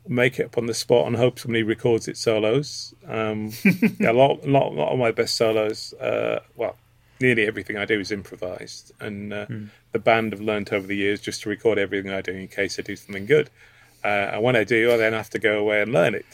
make 0.07 0.37
it 0.39 0.45
up 0.47 0.57
on 0.57 0.65
the 0.67 0.73
spot 0.73 1.07
and 1.07 1.15
hope 1.15 1.39
somebody 1.39 1.63
records 1.63 2.07
it 2.07 2.17
solos. 2.17 2.93
Um, 3.07 3.51
yeah, 3.99 4.11
a 4.11 4.13
lot, 4.13 4.45
lot, 4.47 4.73
lot 4.73 4.91
of 4.91 4.99
my 4.99 5.11
best 5.11 5.35
solos. 5.35 5.93
Uh, 5.93 6.39
well, 6.55 6.75
nearly 7.19 7.45
everything 7.47 7.77
I 7.77 7.85
do 7.85 7.99
is 7.99 8.11
improvised, 8.11 8.91
and 8.99 9.33
uh, 9.33 9.45
the 9.91 9.99
band 9.99 10.33
have 10.33 10.41
learnt 10.41 10.73
over 10.73 10.85
the 10.85 10.95
years 10.95 11.21
just 11.21 11.41
to 11.43 11.49
record 11.49 11.77
everything 11.77 12.11
I 12.11 12.21
do 12.21 12.31
in 12.31 12.47
case 12.47 12.77
I 12.79 12.81
do 12.81 12.95
something 12.95 13.25
good. 13.25 13.49
Uh, 14.03 14.33
and 14.33 14.43
when 14.43 14.55
I 14.55 14.63
do, 14.63 14.91
I 14.93 14.97
then 14.97 15.13
have 15.13 15.29
to 15.31 15.39
go 15.39 15.59
away 15.59 15.81
and 15.81 15.91
learn 15.91 16.13
it, 16.13 16.25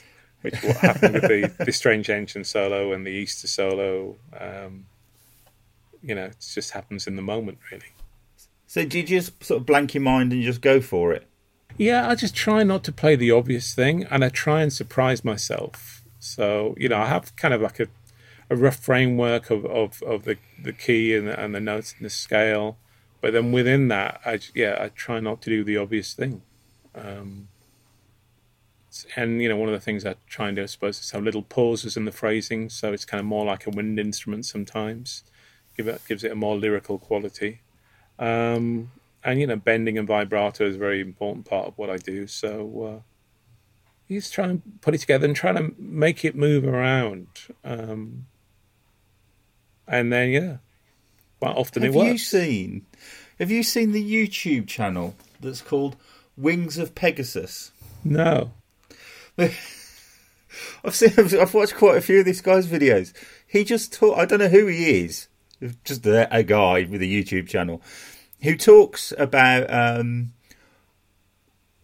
which 0.42 0.62
what 0.64 0.78
happened 0.78 1.14
with 1.14 1.24
the, 1.24 1.54
the 1.66 1.72
Strange 1.72 2.10
Engine 2.10 2.44
solo 2.44 2.92
and 2.92 3.06
the 3.06 3.12
Easter 3.12 3.48
solo. 3.48 4.18
Um, 4.38 4.86
you 6.04 6.16
know, 6.16 6.26
it 6.26 6.38
just 6.54 6.72
happens 6.72 7.08
in 7.08 7.16
the 7.16 7.22
moment, 7.22 7.60
really. 7.72 7.94
So 8.68 8.84
did 8.84 9.10
you 9.10 9.20
just 9.20 9.44
sort 9.44 9.62
of 9.62 9.66
blank 9.66 9.94
your 9.94 10.02
mind 10.02 10.34
and 10.34 10.42
just 10.42 10.62
go 10.62 10.82
for 10.82 11.14
it? 11.14 11.28
Yeah, 11.78 12.10
I 12.10 12.16
just 12.16 12.36
try 12.36 12.64
not 12.64 12.84
to 12.86 12.92
play 12.92 13.16
the 13.16 13.32
obvious 13.32 13.74
thing, 13.74 14.04
and 14.06 14.24
I 14.24 14.30
try 14.30 14.62
and 14.62 14.74
surprise 14.74 15.24
myself. 15.24 16.04
So 16.20 16.76
you 16.78 16.90
know, 16.90 16.98
I 16.98 17.08
have 17.08 17.36
kind 17.36 17.54
of 17.54 17.62
like 17.62 17.80
a, 17.80 17.88
a 18.52 18.56
rough 18.56 18.76
framework 18.76 19.50
of, 19.50 19.66
of, 19.66 20.04
of 20.04 20.26
the, 20.26 20.38
the 20.62 20.74
key 20.74 21.16
and 21.16 21.30
the, 21.30 21.40
and 21.40 21.56
the 21.56 21.60
notes 21.62 21.96
and 21.98 22.06
the 22.06 22.10
scale, 22.10 22.78
but 23.22 23.32
then 23.32 23.54
within 23.54 23.88
that, 23.88 24.20
I 24.26 24.40
yeah, 24.54 24.78
I 24.78 24.90
try 24.90 25.22
not 25.22 25.42
to 25.44 25.50
do 25.50 25.64
the 25.64 25.78
obvious 25.78 26.14
thing. 26.14 26.42
Um, 26.94 27.48
and 29.16 29.42
you 29.42 29.48
know, 29.48 29.56
one 29.56 29.70
of 29.70 29.74
the 29.74 29.80
things 29.80 30.06
I 30.06 30.16
try 30.28 30.50
and 30.50 30.58
do, 30.58 30.64
I 30.64 30.66
suppose, 30.66 31.00
is 31.00 31.12
have 31.12 31.24
little 31.24 31.44
pauses 31.44 31.96
in 31.96 32.04
the 32.04 32.12
phrasing, 32.12 32.70
so 32.70 32.92
it's 32.92 33.06
kind 33.06 33.22
of 33.22 33.26
more 33.26 33.46
like 33.46 33.66
a 33.66 33.70
wind 33.70 33.98
instrument 34.00 34.46
sometimes. 34.46 35.24
Give 35.78 35.88
it 35.88 36.02
gives 36.06 36.26
it 36.26 36.34
a 36.34 36.36
more 36.36 36.58
lyrical 36.58 37.00
quality. 37.00 37.62
Um, 38.20 38.92
and 39.24 39.40
you 39.40 39.48
know, 39.48 39.56
bending 39.56 39.98
and 39.98 40.08
vibrato 40.08 40.68
is 40.68 40.76
a 40.76 40.80
very 40.80 41.00
important 41.00 41.46
part 41.46 41.68
of 41.68 41.78
what 41.78 41.90
I 41.90 41.96
do. 41.96 42.28
So 42.28 42.84
uh, 42.84 43.02
you 44.10 44.20
just 44.20 44.34
try 44.34 44.48
and 44.48 44.62
put 44.82 44.94
it 44.94 44.98
together 44.98 45.26
and 45.26 45.36
try 45.36 45.54
to 45.54 45.74
make 45.78 46.26
it 46.26 46.36
move 46.36 46.66
around. 46.66 47.28
Um, 47.64 48.26
and 49.88 50.12
then 50.12 50.30
yeah, 50.30 50.58
quite 51.40 51.56
often 51.56 51.84
Have 51.84 51.96
it 51.96 52.04
you 52.04 52.18
seen? 52.18 52.86
Have 53.40 53.52
you 53.52 53.64
seen 53.64 53.92
the 53.92 54.04
YouTube 54.04 54.68
channel 54.68 55.16
that's 55.40 55.62
called 55.62 55.96
Wings 56.38 56.78
of 56.78 56.96
Pegasus? 56.96 57.72
No, 58.04 58.52
I've 59.38 59.56
seen. 60.92 61.14
I've 61.18 61.54
watched 61.54 61.76
quite 61.76 61.98
a 61.98 62.02
few 62.02 62.20
of 62.20 62.26
this 62.26 62.42
guy's 62.42 62.68
videos. 62.68 63.14
He 63.48 63.64
just 63.64 63.94
talk. 63.94 64.18
I 64.18 64.26
don't 64.26 64.40
know 64.40 64.48
who 64.48 64.68
he 64.68 65.04
is. 65.04 65.28
Just 65.84 66.06
a, 66.08 66.34
a 66.36 66.44
guy 66.44 66.88
with 66.90 67.02
a 67.02 67.06
YouTube 67.06 67.48
channel 67.48 67.82
who 68.42 68.58
talks 68.58 69.14
about 69.18 69.72
um, 69.72 70.34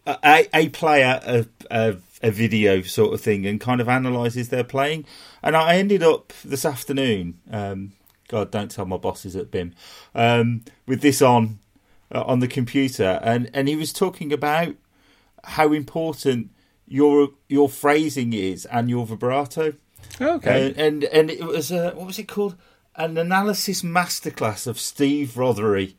a, 0.08 0.48
a 0.54 0.68
player, 0.70 1.20
a, 1.22 1.46
a, 1.70 1.96
a 2.22 2.30
video 2.30 2.82
sort 2.82 3.14
of 3.14 3.20
thing, 3.20 3.46
and 3.46 3.60
kind 3.60 3.80
of 3.80 3.88
analyzes 3.88 4.48
their 4.48 4.64
playing. 4.64 5.04
And 5.42 5.56
I 5.56 5.76
ended 5.76 6.02
up 6.02 6.32
this 6.44 6.64
afternoon. 6.64 7.38
Um, 7.50 7.92
God, 8.28 8.50
don't 8.50 8.70
tell 8.70 8.84
my 8.84 8.96
bosses 8.96 9.36
at 9.36 9.50
BIMM. 9.50 9.72
Um, 10.14 10.64
with 10.86 11.00
this 11.00 11.22
on 11.22 11.58
uh, 12.14 12.22
on 12.22 12.40
the 12.40 12.48
computer, 12.48 13.20
and 13.22 13.50
and 13.54 13.68
he 13.68 13.76
was 13.76 13.92
talking 13.92 14.32
about 14.32 14.74
how 15.44 15.72
important 15.72 16.50
your 16.86 17.30
your 17.48 17.68
phrasing 17.68 18.32
is 18.32 18.66
and 18.66 18.90
your 18.90 19.06
vibrato. 19.06 19.74
okay, 20.20 20.68
And, 20.68 20.76
and 20.76 21.04
and 21.04 21.30
it 21.30 21.44
was 21.44 21.70
uh, 21.72 21.92
what 21.94 22.06
was 22.06 22.18
it 22.18 22.28
called? 22.28 22.56
An 22.98 23.16
analysis 23.16 23.82
masterclass 23.82 24.66
of 24.66 24.78
Steve 24.78 25.30
Rothery. 25.36 25.94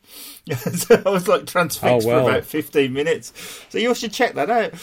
so 0.76 1.02
I 1.04 1.08
was 1.10 1.26
like 1.26 1.46
transfixed 1.46 2.06
Oh, 2.06 2.06
well. 2.06 2.24
for 2.26 2.30
about 2.30 2.44
fifteen 2.44 2.92
minutes. 2.92 3.32
So 3.70 3.78
you 3.78 3.94
should 3.94 4.12
check 4.12 4.34
that 4.34 4.50
out. 4.50 4.74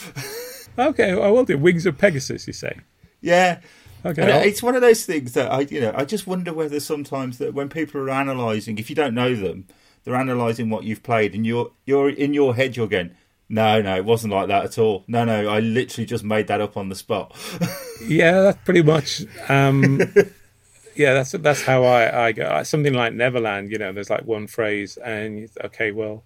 okay, 0.79 1.11
I 1.11 1.29
will 1.29 1.45
do. 1.45 1.57
Wings 1.57 1.85
of 1.85 1.97
Pegasus, 1.97 2.47
you 2.47 2.53
say? 2.53 2.79
yeah. 3.21 3.59
Okay, 4.05 4.47
it's 4.47 4.61
one 4.63 4.75
of 4.75 4.81
those 4.81 5.05
things 5.05 5.33
that 5.33 5.51
I, 5.51 5.61
you 5.61 5.81
know, 5.81 5.91
I 5.95 6.05
just 6.05 6.27
wonder 6.27 6.53
whether 6.53 6.79
sometimes 6.79 7.39
that 7.39 7.53
when 7.53 7.67
people 7.67 7.99
are 7.99 8.09
analysing, 8.09 8.77
if 8.77 8.89
you 8.89 8.95
don't 8.95 9.13
know 9.15 9.35
them, 9.35 9.65
they're 10.03 10.15
analysing 10.15 10.69
what 10.69 10.83
you've 10.85 11.03
played, 11.03 11.33
and 11.35 11.45
you're 11.45 11.71
you're 11.85 12.09
in 12.09 12.33
your 12.33 12.55
head, 12.55 12.77
you're 12.77 12.87
going, 12.87 13.11
no, 13.49 13.81
no, 13.81 13.95
it 13.97 14.05
wasn't 14.05 14.31
like 14.33 14.47
that 14.47 14.63
at 14.65 14.77
all. 14.77 15.03
No, 15.07 15.25
no, 15.25 15.49
I 15.49 15.59
literally 15.59 16.05
just 16.05 16.23
made 16.23 16.47
that 16.47 16.61
up 16.61 16.77
on 16.77 16.89
the 16.89 16.95
spot. 16.95 17.35
Yeah, 18.07 18.41
that's 18.41 18.59
pretty 18.63 18.83
much. 18.83 19.23
Um, 19.49 19.99
yeah, 20.97 21.13
that's 21.13 21.31
that's 21.31 21.61
how 21.63 21.83
I, 21.83 22.27
I 22.27 22.31
go. 22.31 22.63
Something 22.63 22.93
like 22.93 23.13
Neverland, 23.13 23.71
you 23.71 23.77
know, 23.77 23.91
there's 23.91 24.09
like 24.09 24.25
one 24.25 24.47
phrase, 24.47 24.97
and 24.97 25.49
okay, 25.63 25.91
well, 25.91 26.23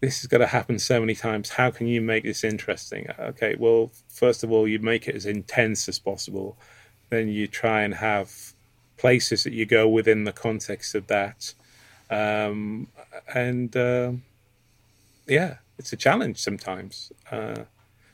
this 0.00 0.20
is 0.20 0.26
going 0.26 0.40
to 0.40 0.46
happen 0.46 0.78
so 0.78 1.00
many 1.00 1.14
times. 1.14 1.50
How 1.50 1.70
can 1.70 1.86
you 1.86 2.00
make 2.00 2.24
this 2.24 2.44
interesting? 2.44 3.08
Okay, 3.18 3.56
well, 3.58 3.90
first 4.08 4.44
of 4.44 4.52
all, 4.52 4.68
you 4.68 4.78
make 4.78 5.08
it 5.08 5.14
as 5.14 5.26
intense 5.26 5.88
as 5.88 5.98
possible. 5.98 6.56
Then 7.10 7.28
you 7.28 7.46
try 7.46 7.82
and 7.82 7.94
have 7.94 8.54
places 8.96 9.44
that 9.44 9.52
you 9.52 9.66
go 9.66 9.88
within 9.88 10.24
the 10.24 10.32
context 10.32 10.94
of 10.94 11.06
that, 11.08 11.54
um, 12.10 12.88
and 13.34 13.76
um 13.76 14.22
yeah, 15.26 15.56
it's 15.78 15.92
a 15.92 15.96
challenge 15.96 16.38
sometimes. 16.38 17.12
Uh, 17.30 17.64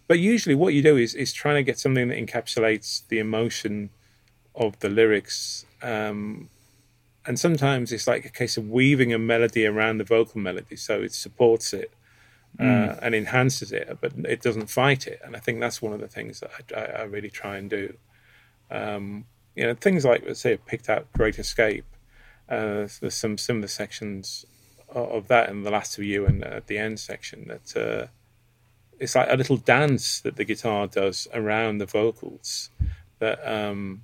but 0.06 0.18
usually, 0.18 0.54
what 0.54 0.74
you 0.74 0.82
do 0.82 0.96
is 0.96 1.14
is 1.14 1.32
trying 1.32 1.56
to 1.56 1.62
get 1.62 1.78
something 1.78 2.08
that 2.08 2.18
encapsulates 2.18 3.06
the 3.08 3.18
emotion 3.18 3.90
of 4.54 4.78
the 4.80 4.88
lyrics. 4.88 5.64
Um, 5.82 6.48
and 7.26 7.38
sometimes 7.38 7.92
it's 7.92 8.06
like 8.06 8.24
a 8.24 8.30
case 8.30 8.56
of 8.56 8.70
weaving 8.70 9.12
a 9.12 9.18
melody 9.18 9.66
around 9.66 9.98
the 9.98 10.04
vocal 10.04 10.40
melody, 10.40 10.76
so 10.76 11.02
it 11.02 11.12
supports 11.12 11.72
it 11.72 11.92
uh, 12.58 12.96
and 13.02 13.14
enhances 13.14 13.72
it, 13.72 13.98
but 14.00 14.12
it 14.24 14.42
doesn't 14.42 14.68
fight 14.68 15.06
it. 15.06 15.20
And 15.22 15.36
I 15.36 15.38
think 15.38 15.60
that's 15.60 15.80
one 15.80 15.92
of 15.92 16.00
the 16.00 16.08
things 16.08 16.40
that 16.40 16.50
I, 16.74 16.80
I, 16.80 16.84
I 16.84 17.02
really 17.02 17.30
try 17.30 17.56
and 17.56 17.70
do. 17.70 17.94
Um, 18.70 19.26
you 19.54 19.64
know, 19.64 19.74
things 19.74 20.04
like 20.04 20.24
let's 20.26 20.40
say 20.40 20.54
I 20.54 20.56
picked 20.56 20.88
out 20.88 21.12
Great 21.12 21.38
Escape. 21.38 21.84
Uh, 22.48 22.88
there's 23.00 23.14
some 23.14 23.38
similar 23.38 23.68
sections 23.68 24.44
of, 24.88 25.08
of 25.10 25.28
that 25.28 25.50
in 25.50 25.62
the 25.62 25.70
last 25.70 25.98
of 25.98 26.04
you 26.04 26.26
and 26.26 26.42
at 26.44 26.66
the 26.66 26.78
end 26.78 26.98
section 26.98 27.48
that. 27.48 27.76
Uh, 27.76 28.06
it's 28.98 29.14
like 29.14 29.28
a 29.30 29.34
little 29.36 29.56
dance 29.56 30.20
that 30.20 30.36
the 30.36 30.44
guitar 30.44 30.86
does 30.86 31.26
around 31.32 31.78
the 31.78 31.86
vocals 31.86 32.68
that 33.18 33.40
um, 33.50 34.02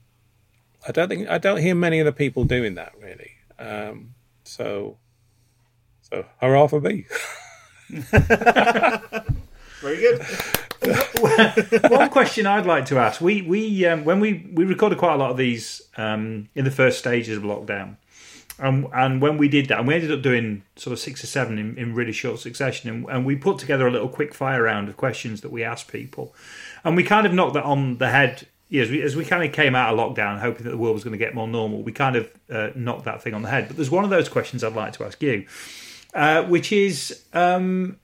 I 0.86 0.92
don't 0.92 1.08
think 1.08 1.28
I 1.28 1.38
don't 1.38 1.58
hear 1.58 1.74
many 1.74 2.00
other 2.00 2.12
people 2.12 2.44
doing 2.44 2.74
that 2.74 2.92
really. 3.00 3.32
Um, 3.58 4.14
so, 4.44 4.98
so 6.02 6.24
hurrah 6.40 6.66
for 6.68 6.80
me! 6.80 7.06
Very 9.80 9.98
good. 9.98 10.22
One 11.90 12.08
question 12.10 12.46
I'd 12.46 12.66
like 12.66 12.86
to 12.86 12.98
ask: 12.98 13.20
We 13.20 13.42
we 13.42 13.84
um, 13.86 14.04
when 14.04 14.20
we 14.20 14.48
we 14.52 14.64
recorded 14.64 14.98
quite 14.98 15.14
a 15.14 15.18
lot 15.18 15.30
of 15.30 15.36
these 15.36 15.82
um, 15.96 16.48
in 16.54 16.64
the 16.64 16.70
first 16.70 16.98
stages 16.98 17.36
of 17.36 17.42
lockdown, 17.42 17.96
and 18.58 18.86
and 18.94 19.20
when 19.20 19.38
we 19.38 19.48
did 19.48 19.66
that, 19.68 19.78
and 19.78 19.88
we 19.88 19.94
ended 19.94 20.12
up 20.12 20.22
doing 20.22 20.62
sort 20.76 20.92
of 20.92 20.98
six 20.98 21.24
or 21.24 21.26
seven 21.26 21.58
in, 21.58 21.76
in 21.76 21.94
really 21.94 22.12
short 22.12 22.40
succession, 22.40 22.90
and, 22.90 23.06
and 23.08 23.26
we 23.26 23.36
put 23.36 23.58
together 23.58 23.86
a 23.86 23.90
little 23.90 24.08
quick 24.08 24.34
fire 24.34 24.62
round 24.62 24.88
of 24.88 24.96
questions 24.96 25.40
that 25.40 25.50
we 25.50 25.64
asked 25.64 25.88
people, 25.88 26.34
and 26.84 26.96
we 26.96 27.02
kind 27.02 27.26
of 27.26 27.32
knocked 27.32 27.54
that 27.54 27.64
on 27.64 27.98
the 27.98 28.10
head. 28.10 28.46
Yeah, 28.68 28.82
As 28.82 28.90
we, 28.90 29.02
as 29.02 29.14
we 29.14 29.24
kind 29.24 29.44
of 29.44 29.52
came 29.52 29.74
out 29.76 29.94
of 29.94 29.98
lockdown, 29.98 30.40
hoping 30.40 30.64
that 30.64 30.70
the 30.70 30.76
world 30.76 30.94
was 30.94 31.04
going 31.04 31.12
to 31.12 31.18
get 31.18 31.34
more 31.34 31.46
normal, 31.46 31.82
we 31.82 31.92
kind 31.92 32.16
of 32.16 32.30
uh, 32.50 32.70
knocked 32.74 33.04
that 33.04 33.22
thing 33.22 33.32
on 33.32 33.42
the 33.42 33.48
head. 33.48 33.68
But 33.68 33.76
there's 33.76 33.90
one 33.90 34.02
of 34.02 34.10
those 34.10 34.28
questions 34.28 34.64
I'd 34.64 34.74
like 34.74 34.92
to 34.94 35.04
ask 35.04 35.22
you, 35.22 35.46
uh, 36.14 36.42
which 36.44 36.72
is 36.72 37.22
um, 37.32 37.98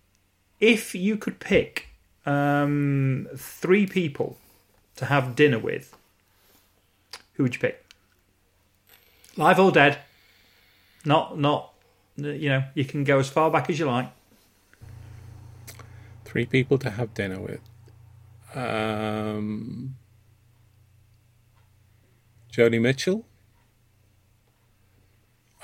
if 0.60 0.94
you 0.94 1.16
could 1.16 1.40
pick 1.40 1.88
um, 2.26 3.26
three 3.36 3.86
people 3.86 4.38
to 4.96 5.06
have 5.06 5.34
dinner 5.34 5.58
with, 5.58 5.96
who 7.34 7.42
would 7.42 7.54
you 7.54 7.60
pick? 7.60 7.84
Live 9.36 9.58
or 9.58 9.72
dead? 9.72 9.98
Not, 11.04 11.38
not. 11.38 11.72
You 12.16 12.48
know, 12.50 12.64
you 12.74 12.84
can 12.84 13.02
go 13.04 13.18
as 13.18 13.28
far 13.28 13.50
back 13.50 13.68
as 13.68 13.78
you 13.78 13.86
like. 13.86 14.08
Three 16.24 16.46
people 16.46 16.78
to 16.78 16.90
have 16.90 17.14
dinner 17.14 17.40
with. 17.40 17.60
Um, 18.54 19.41
Joni 22.52 22.80
Mitchell. 22.80 23.24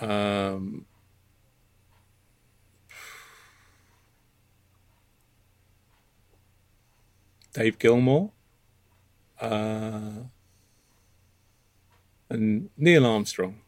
Um, 0.00 0.86
Dave 7.52 7.78
Gilmour, 7.78 8.30
uh, 9.40 10.10
and 12.30 12.70
Neil 12.76 13.04
Armstrong. 13.04 13.60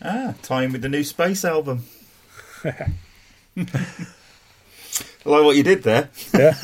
Ah, 0.00 0.34
tying 0.42 0.72
with 0.72 0.80
the 0.82 0.88
new 0.88 1.04
Space 1.04 1.44
album. 1.44 1.84
Like 5.28 5.44
what 5.44 5.56
you 5.56 5.62
did 5.62 5.82
there. 5.82 6.08
Yeah. 6.34 6.54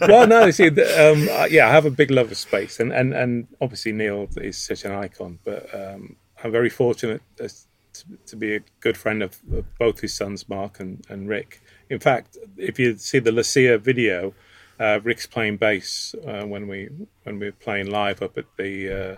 well, 0.08 0.26
no, 0.26 0.50
see, 0.50 0.68
um, 0.68 1.28
uh, 1.30 1.46
yeah, 1.50 1.68
I 1.68 1.72
have 1.72 1.86
a 1.86 1.90
big 1.90 2.10
love 2.10 2.30
of 2.30 2.36
space, 2.36 2.80
and, 2.80 2.92
and, 2.92 3.14
and 3.14 3.48
obviously 3.60 3.92
Neil 3.92 4.28
is 4.36 4.58
such 4.58 4.84
an 4.84 4.92
icon. 4.92 5.38
But 5.44 5.74
um, 5.74 6.16
I'm 6.42 6.52
very 6.52 6.70
fortunate 6.70 7.22
as, 7.40 7.66
to, 7.94 8.04
to 8.26 8.36
be 8.36 8.56
a 8.56 8.60
good 8.80 8.96
friend 8.96 9.22
of, 9.22 9.40
of 9.52 9.64
both 9.78 10.00
his 10.00 10.14
sons, 10.14 10.48
Mark 10.48 10.80
and, 10.80 11.04
and 11.08 11.28
Rick. 11.28 11.62
In 11.88 11.98
fact, 11.98 12.36
if 12.56 12.78
you 12.78 12.96
see 12.96 13.20
the 13.20 13.32
Lucia 13.32 13.78
video, 13.78 14.34
uh, 14.78 15.00
Rick's 15.02 15.26
playing 15.26 15.56
bass 15.56 16.14
uh, 16.26 16.44
when 16.44 16.66
we 16.68 16.88
when 17.22 17.38
we 17.38 17.46
were 17.46 17.52
playing 17.52 17.90
live 17.90 18.22
up 18.22 18.36
at 18.36 18.46
the 18.56 18.90
uh, 18.90 19.16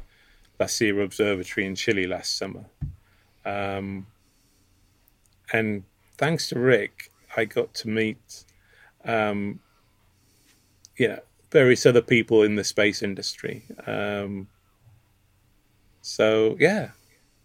La 0.61 0.67
Silla 0.67 1.03
Observatory 1.03 1.67
in 1.67 1.75
Chile 1.75 2.07
last 2.07 2.37
summer. 2.37 2.67
Um, 3.45 4.07
and 5.53 5.85
thanks 6.19 6.49
to 6.49 6.59
Rick, 6.59 7.11
I 7.37 7.45
got 7.45 7.75
to 7.75 7.89
meet, 7.89 8.45
um, 9.07 9.61
know, 11.09 11.21
various 11.51 11.87
other 11.87 12.03
people 12.03 12.43
in 12.43 12.57
the 12.57 12.65
space 12.65 13.03
industry. 13.03 13.65
Um, 13.87 14.49
so 16.03 16.57
yeah, 16.59 16.91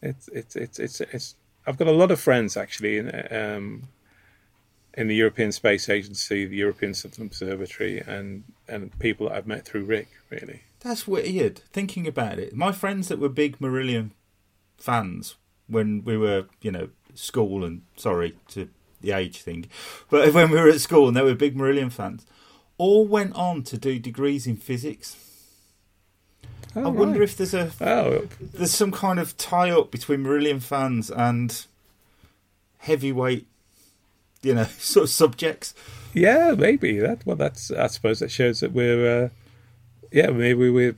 it's 0.01 0.28
it's 0.30 0.55
it's 0.55 0.80
it's 0.80 1.01
it's. 1.01 1.36
I've 1.66 1.78
got 1.78 1.88
a 1.88 1.91
lot 1.91 2.12
of 2.12 2.20
friends 2.20 2.57
actually 2.57 2.97
in 2.97 3.28
um, 3.32 3.88
in 4.95 5.07
the 5.07 5.16
European 5.16 5.51
Space 5.51 5.89
Agency, 5.89 6.45
the 6.45 6.57
European 6.57 6.93
Southern 6.93 7.26
Observatory, 7.26 7.99
and 7.99 8.43
and 8.68 8.97
people 8.99 9.30
that 9.30 9.36
I've 9.36 9.47
met 9.47 9.66
through 9.66 9.86
Rick. 9.86 10.09
Really, 10.30 10.64
That's 10.80 11.07
weird. 11.07 11.59
Thinking 11.72 12.07
about 12.07 12.39
it, 12.39 12.55
my 12.55 12.72
friends 12.72 13.07
that 13.07 13.20
were 13.20 13.30
big 13.30 13.59
Marillion 13.59 14.12
fans 14.78 15.36
when 15.68 16.03
we 16.03 16.18
were, 16.18 16.47
you 16.62 16.72
know, 16.72 16.89
school 17.14 17.64
and 17.64 17.84
sorry 17.95 18.36
to 18.49 18.70
the 19.02 19.12
age 19.12 19.41
thing, 19.41 19.66
but 20.10 20.34
when 20.34 20.49
we 20.52 20.58
were 20.58 20.70
at 20.70 20.82
school 20.82 21.08
and 21.08 21.16
they 21.16 21.22
were 21.22 21.36
big 21.36 21.56
Marillion 21.56 21.91
fans, 21.91 22.26
all 22.78 23.06
went 23.06 23.36
on 23.36 23.64
to 23.64 23.78
do 23.78 23.99
degrees 23.99 24.47
in 24.47 24.58
physics. 24.58 25.18
I 26.76 26.88
wonder 26.88 27.22
if 27.22 27.36
there's 27.36 27.54
a 27.54 27.72
oh 27.82 28.28
there's 28.39 28.72
some 28.72 28.91
kind 28.91 29.20
of 29.20 29.36
tie 29.36 29.72
up 29.72 29.91
between 29.91 30.24
Marillion 30.24 30.62
fans 30.62 31.12
and 31.12 31.66
heavyweight, 32.80 33.45
you 34.41 34.56
know, 34.56 34.64
sort 34.80 35.04
of 35.04 35.10
subjects. 35.10 35.74
yeah, 36.14 36.56
maybe 36.58 36.97
that. 36.99 37.26
Well, 37.26 37.36
that's 37.36 37.72
I 37.72 37.88
suppose 37.88 38.20
that 38.20 38.32
shows 38.32 38.62
that 38.62 38.72
we're 38.72 39.26
uh, 39.26 39.30
yeah 40.12 40.28
maybe 40.28 40.70
we're 40.70 40.95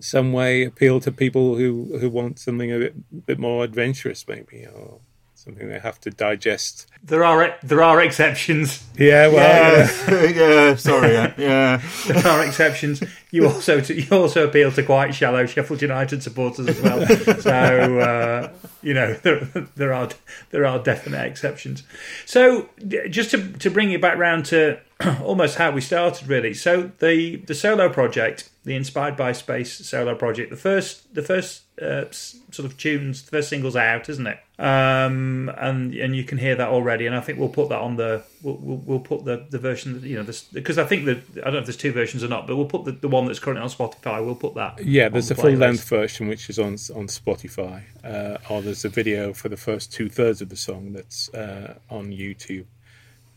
some 0.00 0.32
way 0.32 0.64
appeal 0.64 0.98
to 1.00 1.12
people 1.12 1.56
who 1.56 1.98
who 2.00 2.10
want 2.10 2.38
something 2.38 2.72
a 2.72 2.78
bit 2.78 3.26
bit 3.26 3.38
more 3.38 3.64
adventurous, 3.64 4.26
maybe 4.26 4.66
or 4.66 4.98
something 5.40 5.68
they 5.68 5.78
have 5.78 5.98
to 6.00 6.10
digest. 6.10 6.86
There 7.02 7.24
are 7.24 7.56
there 7.62 7.82
are 7.82 8.02
exceptions. 8.02 8.84
Yeah, 8.98 9.28
well, 9.28 9.36
yeah. 9.36 9.90
Yeah, 10.08 10.24
yeah. 10.68 10.76
Sorry, 10.76 11.12
yeah. 11.12 11.34
yeah. 11.38 11.82
There 12.06 12.26
are 12.26 12.44
exceptions. 12.44 13.02
You 13.30 13.46
also 13.48 13.78
you 13.78 14.06
also 14.10 14.46
appeal 14.46 14.70
to 14.72 14.82
quite 14.82 15.14
shallow 15.14 15.46
Sheffield 15.46 15.80
United 15.80 16.22
supporters 16.22 16.68
as 16.68 16.80
well. 16.82 17.00
So 17.40 17.98
uh, 18.00 18.52
you 18.82 18.92
know 18.92 19.14
there, 19.14 19.40
there 19.76 19.92
are 19.94 20.10
there 20.50 20.66
are 20.66 20.78
definite 20.78 21.26
exceptions. 21.26 21.84
So 22.26 22.68
just 23.08 23.30
to 23.30 23.52
to 23.52 23.70
bring 23.70 23.92
it 23.92 24.00
back 24.02 24.18
round 24.18 24.44
to 24.46 24.78
almost 25.22 25.56
how 25.56 25.70
we 25.70 25.80
started 25.80 26.28
really. 26.28 26.52
So 26.52 26.90
the 26.98 27.36
the 27.36 27.54
solo 27.54 27.88
project, 27.88 28.50
the 28.64 28.76
Inspired 28.76 29.16
by 29.16 29.32
Space 29.32 29.72
solo 29.86 30.14
project, 30.14 30.50
the 30.50 30.56
first 30.56 31.14
the 31.14 31.22
first 31.22 31.62
uh, 31.80 32.04
sort 32.10 32.60
of 32.60 32.76
tunes, 32.76 33.22
the 33.22 33.30
first 33.30 33.48
singles 33.48 33.76
out, 33.76 34.08
isn't 34.08 34.26
it? 34.26 34.38
Um, 34.58 35.50
and 35.56 35.94
and 35.94 36.14
you 36.14 36.24
can 36.24 36.36
hear 36.36 36.54
that 36.54 36.68
already. 36.68 37.06
And 37.06 37.16
I 37.16 37.20
think 37.20 37.38
we'll 37.38 37.48
put 37.48 37.70
that 37.70 37.80
on 37.80 37.96
the 37.96 38.22
we'll 38.42 38.56
we'll, 38.56 38.76
we'll 38.78 39.00
put 39.00 39.24
the 39.24 39.46
the 39.48 39.58
version 39.58 39.94
that, 39.94 40.02
you 40.06 40.16
know 40.16 40.22
this 40.22 40.42
because 40.42 40.76
I 40.76 40.84
think 40.84 41.06
that 41.06 41.18
I 41.38 41.44
don't 41.44 41.54
know 41.54 41.58
if 41.60 41.66
there's 41.66 41.76
two 41.76 41.92
versions 41.92 42.22
or 42.22 42.28
not, 42.28 42.46
but 42.46 42.56
we'll 42.56 42.66
put 42.66 42.84
the, 42.84 42.92
the 42.92 43.08
one 43.08 43.26
that's 43.26 43.38
currently 43.38 43.62
on 43.62 43.70
Spotify. 43.70 44.24
We'll 44.24 44.34
put 44.34 44.54
that. 44.56 44.84
yeah. 44.84 45.08
There's 45.08 45.30
on 45.30 45.38
a 45.38 45.40
full 45.40 45.52
length 45.52 45.88
version 45.88 46.28
which 46.28 46.50
is 46.50 46.58
on 46.58 46.72
on 46.94 47.06
Spotify, 47.06 47.82
uh, 48.04 48.36
or 48.50 48.60
there's 48.60 48.84
a 48.84 48.90
video 48.90 49.32
for 49.32 49.48
the 49.48 49.56
first 49.56 49.92
two 49.92 50.08
thirds 50.08 50.42
of 50.42 50.50
the 50.50 50.56
song 50.56 50.92
that's 50.92 51.32
uh, 51.34 51.78
on 51.88 52.10
YouTube. 52.10 52.66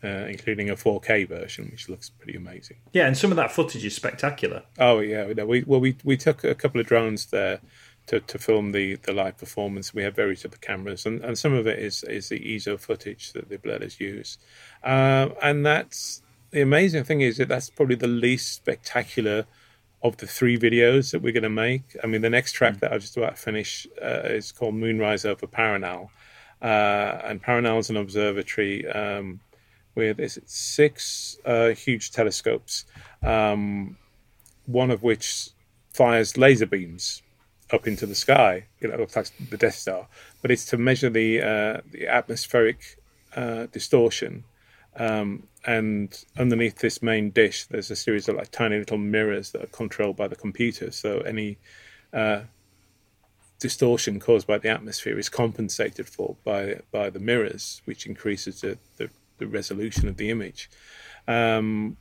Uh, 0.02 0.26
including 0.28 0.68
a 0.68 0.74
4K 0.74 1.26
version, 1.26 1.70
which 1.70 1.88
looks 1.88 2.10
pretty 2.10 2.36
amazing. 2.36 2.76
Yeah, 2.92 3.06
and 3.06 3.16
some 3.16 3.30
of 3.30 3.36
that 3.36 3.50
footage 3.50 3.86
is 3.86 3.96
spectacular. 3.96 4.62
Oh 4.78 4.98
yeah, 4.98 5.24
we 5.44 5.64
well 5.66 5.80
we 5.80 5.96
we 6.04 6.18
took 6.18 6.44
a 6.44 6.54
couple 6.54 6.78
of 6.78 6.86
drones 6.86 7.24
there 7.24 7.60
to, 8.06 8.20
to 8.20 8.38
film 8.38 8.72
the, 8.72 8.96
the 8.96 9.12
live 9.12 9.38
performance. 9.38 9.94
We 9.94 10.02
have 10.02 10.14
various 10.14 10.44
other 10.44 10.56
cameras, 10.56 11.06
and, 11.06 11.24
and 11.24 11.38
some 11.38 11.52
of 11.52 11.66
it 11.66 11.78
is 11.78 12.02
is 12.04 12.28
the 12.28 12.56
ESO 12.56 12.76
footage 12.76 13.32
that 13.32 13.48
they've 13.48 13.64
let 13.64 13.82
us 13.82 14.00
use. 14.00 14.38
Um, 14.82 15.34
and 15.42 15.64
that's 15.64 16.22
the 16.50 16.60
amazing 16.60 17.04
thing 17.04 17.20
is 17.20 17.38
that 17.38 17.48
that's 17.48 17.70
probably 17.70 17.96
the 17.96 18.06
least 18.06 18.52
spectacular 18.52 19.46
of 20.02 20.18
the 20.18 20.26
three 20.26 20.58
videos 20.58 21.12
that 21.12 21.22
we're 21.22 21.32
going 21.32 21.42
to 21.42 21.48
make. 21.48 21.96
I 22.02 22.06
mean, 22.06 22.20
the 22.20 22.30
next 22.30 22.52
track 22.52 22.80
that 22.80 22.92
I've 22.92 23.00
just 23.00 23.16
about 23.16 23.36
to 23.36 23.42
finish 23.42 23.86
uh, 24.02 24.20
is 24.24 24.52
called 24.52 24.74
Moonrise 24.74 25.24
over 25.24 25.46
Paranal, 25.46 26.10
uh, 26.60 27.20
and 27.24 27.42
Paranal 27.42 27.78
is 27.78 27.90
an 27.90 27.96
observatory. 27.96 28.86
Um, 28.86 29.40
with 29.94 30.18
is 30.18 30.36
it 30.36 30.50
six 30.50 31.38
uh, 31.44 31.68
huge 31.68 32.10
telescopes, 32.10 32.84
um, 33.22 33.96
one 34.66 34.90
of 34.90 35.02
which 35.02 35.50
fires 35.92 36.36
laser 36.36 36.66
beams 36.66 37.22
up 37.74 37.86
into 37.86 38.06
the 38.06 38.14
sky. 38.14 38.66
You 38.80 38.88
know, 38.88 39.06
like 39.14 39.50
the 39.50 39.56
Death 39.56 39.74
Star, 39.74 40.06
but 40.40 40.50
it's 40.50 40.64
to 40.66 40.78
measure 40.78 41.10
the 41.10 41.40
uh, 41.40 41.80
the 41.90 42.06
atmospheric 42.08 42.98
uh, 43.36 43.66
distortion. 43.66 44.44
Um, 44.96 45.48
and 45.66 46.24
underneath 46.38 46.78
this 46.78 47.02
main 47.02 47.30
dish, 47.30 47.66
there's 47.66 47.90
a 47.90 47.96
series 47.96 48.28
of 48.28 48.36
like 48.36 48.50
tiny 48.50 48.78
little 48.78 48.98
mirrors 48.98 49.50
that 49.50 49.64
are 49.64 49.68
controlled 49.78 50.16
by 50.16 50.28
the 50.28 50.36
computer. 50.36 50.92
So 50.92 51.18
any 51.20 51.58
uh, 52.12 52.42
distortion 53.58 54.20
caused 54.20 54.46
by 54.46 54.58
the 54.58 54.68
atmosphere 54.68 55.18
is 55.18 55.28
compensated 55.28 56.08
for 56.08 56.36
by 56.44 56.80
by 56.92 57.10
the 57.10 57.18
mirrors, 57.18 57.82
which 57.86 58.06
increases 58.06 58.60
the, 58.60 58.78
the, 58.96 59.10
the 59.38 59.46
resolution 59.46 60.08
of 60.08 60.16
the 60.16 60.30
image. 60.30 60.70
Um, 61.26 61.96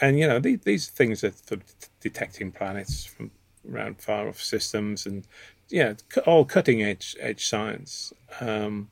and 0.00 0.18
you 0.18 0.26
know 0.28 0.38
these, 0.38 0.60
these 0.60 0.88
things 0.88 1.24
are 1.24 1.30
for 1.30 1.58
detecting 2.00 2.52
planets 2.52 3.04
from 3.04 3.30
around 3.72 4.00
far 4.00 4.28
off 4.28 4.40
systems, 4.42 5.06
and 5.06 5.26
yeah, 5.68 5.94
all 6.26 6.44
cutting 6.44 6.82
edge 6.82 7.16
edge 7.20 7.46
science. 7.46 8.12
Um, 8.40 8.90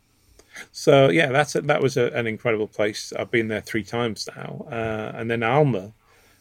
so 0.72 1.08
yeah, 1.10 1.30
that's 1.30 1.54
a, 1.54 1.60
that 1.62 1.82
was 1.82 1.96
a, 1.96 2.06
an 2.12 2.26
incredible 2.26 2.68
place. 2.68 3.12
I've 3.18 3.30
been 3.30 3.48
there 3.48 3.60
three 3.60 3.84
times 3.84 4.28
now, 4.36 4.66
uh, 4.70 5.12
and 5.14 5.30
then 5.30 5.42
Alma, 5.42 5.92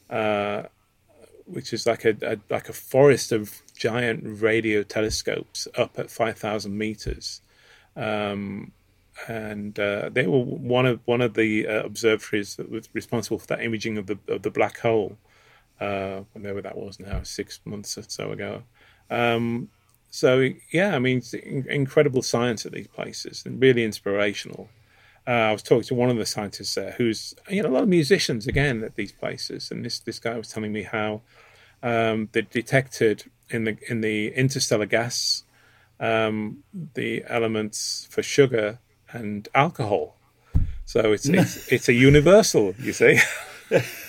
uh, 0.10 0.64
which 1.46 1.74
is 1.74 1.86
like 1.86 2.06
a, 2.06 2.16
a 2.22 2.38
like 2.50 2.70
a 2.70 2.74
forest 2.74 3.32
of 3.32 3.62
giant 3.76 4.24
radio 4.42 4.84
telescopes 4.84 5.68
up 5.76 5.98
at 5.98 6.12
five 6.12 6.38
thousand 6.38 6.78
meters, 6.78 7.42
um, 7.96 8.72
and 9.28 9.80
uh, 9.80 10.10
they 10.12 10.28
were 10.28 10.44
one 10.44 10.86
of 10.86 11.00
one 11.06 11.22
of 11.22 11.34
the 11.34 11.68
uh, 11.68 11.84
observatories 11.84 12.56
that 12.56 12.70
was 12.70 12.90
responsible 12.94 13.40
for 13.40 13.48
that 13.48 13.64
imaging 13.64 13.98
of 13.98 14.08
the 14.08 14.18
of 14.28 14.44
the 14.44 14.52
black 14.52 14.80
hole. 14.80 15.18
Uh, 15.84 16.24
whenever 16.32 16.62
that 16.62 16.78
was 16.78 16.98
now, 16.98 17.22
six 17.24 17.60
months 17.66 17.98
or 17.98 18.04
so 18.08 18.32
ago. 18.32 18.64
Um, 19.10 19.70
so 20.10 20.50
yeah, 20.72 20.96
I 20.96 21.00
mean, 21.00 21.22
incredible 21.68 22.22
science 22.22 22.66
at 22.66 22.72
these 22.72 22.88
places 22.88 23.44
and 23.46 23.62
really 23.62 23.84
inspirational. 23.84 24.70
Uh, 25.28 25.32
I 25.32 25.52
was 25.52 25.64
talking 25.64 25.84
to 25.84 25.96
one 25.96 26.10
of 26.10 26.18
the 26.18 26.26
scientists 26.26 26.76
there, 26.76 26.92
who's 26.92 27.34
you 27.50 27.62
know 27.62 27.70
a 27.70 27.76
lot 27.76 27.84
of 27.84 27.90
musicians 27.90 28.48
again 28.48 28.82
at 28.84 28.96
these 28.96 29.12
places, 29.12 29.72
and 29.72 29.84
this 29.84 30.00
this 30.00 30.20
guy 30.20 30.38
was 30.38 30.48
telling 30.48 30.72
me 30.72 30.84
how 30.84 31.22
um, 31.82 32.30
they 32.32 32.44
detected 32.44 33.26
in 33.50 33.66
the 33.66 33.78
in 33.90 34.00
the 34.00 34.30
interstellar 34.36 34.86
gas 34.86 35.44
um, 36.00 36.64
the 36.94 37.24
elements 37.28 38.08
for 38.10 38.24
sugar 38.24 38.80
and 39.12 39.50
alcohol. 39.54 40.16
So 40.86 41.12
it's 41.12 41.26
it's, 41.42 41.68
it's 41.72 41.90
a 41.90 41.94
universal, 41.94 42.74
you 42.80 42.94
see. 42.94 43.20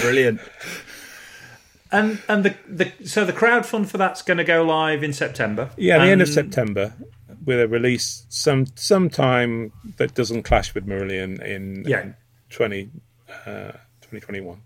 Brilliant. 0.00 0.40
And 1.90 2.20
and 2.28 2.44
the, 2.44 2.54
the 2.68 2.92
so 3.06 3.24
the 3.24 3.32
crowdfund 3.32 3.86
for 3.88 3.96
that's 3.96 4.20
going 4.22 4.36
to 4.38 4.44
go 4.44 4.62
live 4.62 5.02
in 5.02 5.12
September. 5.12 5.70
Yeah, 5.76 5.98
the 5.98 6.10
end 6.10 6.20
of 6.22 6.28
September 6.28 6.92
with 7.44 7.60
a 7.60 7.68
release 7.68 8.26
some 8.28 8.66
sometime 8.74 9.72
that 9.96 10.14
doesn't 10.14 10.42
clash 10.42 10.74
with 10.74 10.86
Marillion 10.86 11.40
in 11.42 11.84
Yeah. 11.86 12.00
in 12.02 12.14
20, 12.50 12.90
uh, 13.46 13.72
2021. 14.02 14.60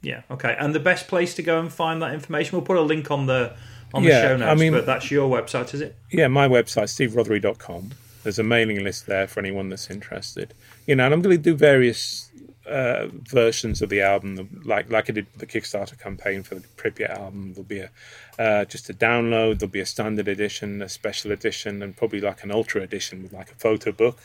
Yeah, 0.00 0.22
okay. 0.30 0.56
And 0.58 0.74
the 0.74 0.80
best 0.80 1.08
place 1.08 1.34
to 1.34 1.42
go 1.42 1.58
and 1.60 1.70
find 1.70 2.00
that 2.00 2.14
information, 2.14 2.56
we'll 2.56 2.64
put 2.64 2.76
a 2.78 2.80
link 2.82 3.10
on 3.10 3.26
the 3.26 3.54
on 3.92 4.02
the 4.02 4.08
Yeah, 4.08 4.22
show 4.22 4.34
I 4.34 4.36
notes. 4.38 4.60
mean- 4.60 4.72
but 4.72 4.86
that's 4.86 5.10
your 5.10 5.28
website, 5.30 5.74
is 5.74 5.80
it? 5.82 5.96
Yeah, 6.10 6.28
my 6.28 6.48
website, 6.48 6.84
steverothery.com. 6.88 7.90
There's 8.22 8.38
a 8.38 8.42
mailing 8.42 8.82
list 8.82 9.06
there 9.06 9.26
for 9.28 9.40
anyone 9.40 9.68
that's 9.68 9.90
interested. 9.90 10.54
You 10.86 10.96
know, 10.96 11.04
and 11.04 11.14
I'm 11.14 11.22
going 11.22 11.36
to 11.36 11.42
do 11.42 11.54
various 11.54 12.25
uh, 12.68 13.06
versions 13.22 13.82
of 13.82 13.88
the 13.88 14.00
album, 14.00 14.62
like 14.64 14.90
like 14.90 15.08
I 15.08 15.12
did 15.12 15.26
the 15.36 15.46
Kickstarter 15.46 15.98
campaign 15.98 16.42
for 16.42 16.56
the 16.56 16.66
Pripyat 16.76 17.10
album. 17.10 17.52
There'll 17.54 17.64
be 17.64 17.80
a 17.80 17.90
uh, 18.38 18.64
just 18.64 18.90
a 18.90 18.94
download. 18.94 19.58
There'll 19.58 19.72
be 19.72 19.80
a 19.80 19.86
standard 19.86 20.28
edition, 20.28 20.82
a 20.82 20.88
special 20.88 21.32
edition, 21.32 21.82
and 21.82 21.96
probably 21.96 22.20
like 22.20 22.42
an 22.42 22.50
ultra 22.50 22.82
edition 22.82 23.22
with 23.22 23.32
like 23.32 23.50
a 23.50 23.54
photo 23.54 23.92
book, 23.92 24.18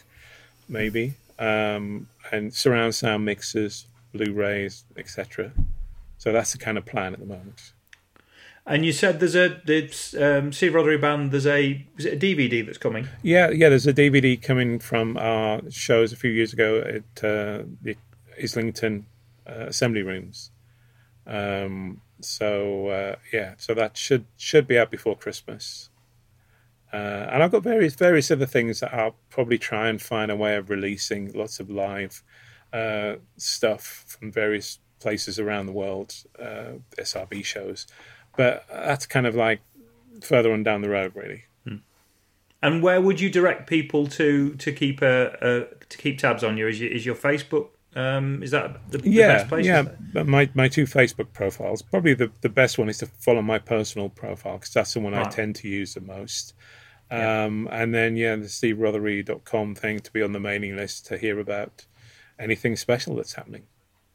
maybe, 0.68 1.14
um, 1.40 2.08
and 2.32 2.54
surround 2.54 2.96
sound 2.96 3.26
mixes, 3.26 3.86
Blu-rays, 4.14 4.84
etc. 4.98 5.52
So 6.18 6.32
that's 6.32 6.52
the 6.52 6.58
kind 6.58 6.78
of 6.78 6.86
plan 6.86 7.14
at 7.14 7.20
the 7.20 7.26
moment. 7.26 7.74
And 8.66 8.86
you 8.86 8.92
said 8.92 9.20
there's 9.20 9.36
a 9.36 9.60
it's 9.66 10.14
um, 10.14 10.54
Steve 10.54 10.74
Rothery 10.74 11.02
band. 11.02 11.32
There's 11.32 11.48
a 11.48 11.86
is 11.98 12.06
it 12.06 12.14
a 12.14 12.18
DVD 12.18 12.64
that's 12.66 12.78
coming? 12.78 13.08
Yeah, 13.24 13.50
yeah. 13.50 13.70
There's 13.70 13.88
a 13.88 13.94
DVD 13.94 14.40
coming 14.40 14.78
from 14.78 15.18
our 15.18 15.62
shows 15.72 16.14
a 16.14 16.16
few 16.16 16.30
years 16.30 16.54
ago 16.54 16.80
at 16.80 17.24
uh, 17.24 17.64
the 17.82 17.98
Islington 18.42 19.06
uh, 19.48 19.68
Assembly 19.68 20.04
Rooms. 20.04 20.52
Um, 21.26 22.02
so 22.22 22.88
uh, 22.88 23.16
yeah, 23.32 23.56
so 23.58 23.74
that 23.74 23.98
should 23.98 24.26
should 24.38 24.68
be 24.68 24.78
out 24.78 24.92
before 24.92 25.16
Christmas. 25.16 25.90
Uh, 26.94 27.30
and 27.32 27.42
I've 27.42 27.52
got 27.52 27.64
various 27.64 27.96
various 27.96 28.32
other 28.32 28.46
things 28.46 28.82
that 28.82 28.94
I'll 28.94 29.16
probably 29.30 29.58
try 29.58 29.88
and 29.88 30.02
find 30.02 30.30
a 30.30 30.36
way 30.36 30.56
of 30.56 30.70
releasing. 30.70 31.32
Lots 31.34 31.60
of 31.60 31.70
live 31.70 32.24
uh, 32.74 33.16
stuff 33.38 34.06
from 34.08 34.32
various 34.32 34.80
places 35.00 35.40
around 35.40 35.66
the 35.66 35.72
world, 35.72 36.14
uh, 36.40 36.74
SRB 36.98 37.44
shows 37.44 37.88
but 38.38 38.66
that's 38.70 39.06
kind 39.06 39.28
of 39.28 39.36
like 39.36 39.62
further 40.22 40.52
on 40.54 40.64
down 40.64 40.82
the 40.82 40.90
road, 40.90 41.14
really. 41.16 41.44
And 42.64 42.84
where 42.84 43.02
would 43.02 43.20
you 43.20 43.30
direct 43.30 43.68
people 43.68 44.08
to 44.08 44.56
to 44.56 44.72
keep 44.72 45.02
a, 45.02 45.36
a 45.42 45.86
to 45.86 45.98
keep 45.98 46.20
tabs 46.20 46.44
on 46.44 46.58
you? 46.58 46.68
Is 46.68 46.80
your, 46.80 46.92
is 46.92 47.06
your 47.06 47.16
Facebook? 47.16 47.70
Um, 47.94 48.42
is 48.42 48.52
that 48.52 48.90
the, 48.90 49.00
the 49.00 49.10
yeah, 49.10 49.28
best 49.28 49.50
place? 49.50 49.66
yeah. 49.66 49.84
But 50.14 50.28
my 50.28 50.50
my 50.54 50.68
two 50.70 50.86
Facebook 50.86 51.34
profiles, 51.34 51.82
probably 51.82 52.14
the 52.14 52.32
the 52.42 52.50
best 52.50 52.78
one 52.78 52.88
is 52.90 53.00
to 53.00 53.06
follow 53.06 53.42
my 53.42 53.60
personal 53.60 54.08
profile 54.10 54.58
because 54.58 54.74
that's 54.74 54.94
the 54.94 55.02
one 55.02 55.14
I 55.14 55.24
tend 55.26 55.56
to 55.58 55.68
use 55.68 55.94
the 55.94 56.02
most. 56.02 56.54
Yeah. 57.12 57.44
Um, 57.44 57.68
and 57.72 57.94
then 57.94 58.16
yeah, 58.16 58.38
the 58.38 58.46
steverothery.com 58.46 59.76
thing 59.76 60.00
to 60.00 60.12
be 60.14 60.22
on 60.22 60.32
the 60.32 60.40
mailing 60.40 60.78
list 60.78 61.06
to 61.08 61.18
hear 61.18 61.40
about 61.40 61.86
anything 62.40 62.78
special 62.78 63.16
that's 63.18 63.34
happening. 63.34 63.64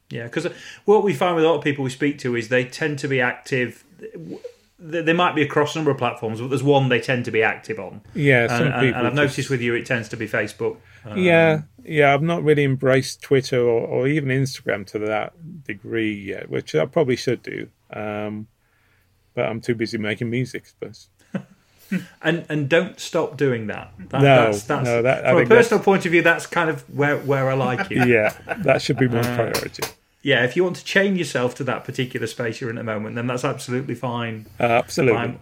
Yeah, 0.09 0.23
because 0.23 0.47
what 0.85 1.03
we 1.03 1.13
find 1.13 1.35
with 1.35 1.43
a 1.45 1.47
lot 1.47 1.57
of 1.57 1.63
people 1.63 1.83
we 1.83 1.89
speak 1.89 2.17
to 2.19 2.35
is 2.35 2.49
they 2.49 2.65
tend 2.65 2.97
to 2.99 3.07
be 3.07 3.21
active. 3.21 3.83
They 4.79 5.13
might 5.13 5.35
be 5.35 5.41
across 5.41 5.75
a 5.75 5.79
number 5.79 5.91
of 5.91 5.97
platforms, 5.97 6.39
but 6.39 6.47
there's 6.49 6.63
one 6.63 6.87
they 6.89 7.01
tend 7.01 7.25
to 7.25 7.31
be 7.31 7.41
active 7.43 7.79
on. 7.79 8.01
Yeah, 8.13 8.43
And, 8.43 8.65
and, 8.65 8.81
people. 8.81 8.99
and 8.99 9.07
I've 9.07 9.13
noticed 9.15 9.49
with 9.49 9.59
you, 9.59 9.73
it 9.73 9.85
tends 9.85 10.07
to 10.09 10.17
be 10.17 10.27
Facebook. 10.27 10.77
Um, 11.03 11.17
yeah, 11.17 11.61
yeah. 11.87 12.13
I've 12.13 12.21
not 12.21 12.43
really 12.43 12.63
embraced 12.63 13.21
Twitter 13.21 13.59
or, 13.61 13.87
or 13.87 14.07
even 14.07 14.29
Instagram 14.29 14.85
to 14.87 14.99
that 14.99 15.33
degree 15.65 16.13
yet, 16.13 16.49
which 16.49 16.75
I 16.75 16.85
probably 16.85 17.15
should 17.15 17.41
do. 17.43 17.69
Um, 17.91 18.47
but 19.33 19.45
I'm 19.45 19.61
too 19.61 19.75
busy 19.75 19.97
making 19.97 20.29
music, 20.29 20.63
I 20.65 20.67
suppose. 20.67 21.09
and 22.21 22.45
and 22.49 22.67
don't 22.67 22.99
stop 22.99 23.37
doing 23.37 23.67
that. 23.67 23.93
that 24.09 24.21
No, 24.21 24.45
that's, 24.45 24.63
that's, 24.63 24.85
no, 24.85 25.01
that- 25.03 25.23
from 25.23 25.35
a 25.35 25.39
think 25.39 25.49
that's- 25.49 25.65
personal 25.69 25.83
point 25.83 26.05
of 26.05 26.11
view, 26.11 26.21
that's 26.21 26.45
kind 26.45 26.69
of 26.69 26.81
where 26.95 27.17
where 27.17 27.49
I 27.49 27.53
like 27.53 27.89
you. 27.89 28.03
Yeah, 28.05 28.33
that 28.63 28.81
should 28.81 28.97
be 28.97 29.07
my 29.07 29.19
Uh, 29.19 29.35
priority. 29.35 29.83
yeah, 30.21 30.43
if 30.43 30.55
you 30.55 30.63
want 30.63 30.75
to 30.77 30.83
chain 30.83 31.15
yourself 31.15 31.55
to 31.55 31.63
that 31.65 31.83
particular 31.85 32.27
space 32.27 32.59
you're 32.59 32.69
in 32.69 32.77
at 32.77 32.81
the 32.85 32.91
moment, 32.91 33.15
then 33.15 33.27
that's 33.27 33.45
absolutely 33.45 33.95
fine. 33.95 34.47
Uh, 34.59 34.63
absolutely. 34.63 35.15
Fine, 35.17 35.39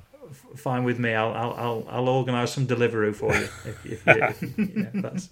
fine 0.55 0.83
with 0.83 0.99
me. 0.99 1.13
I'll 1.13 1.33
I'll 1.33 1.53
I'll, 1.53 1.87
I'll 1.89 2.09
organise 2.09 2.51
some 2.53 2.67
Deliveroo 2.67 3.15
for 3.15 3.33
you. 3.33 3.47
If, 3.65 3.85
if, 3.85 4.03
if 4.07 4.57
you 4.59 4.89
know, 4.93 5.01
that's. 5.01 5.29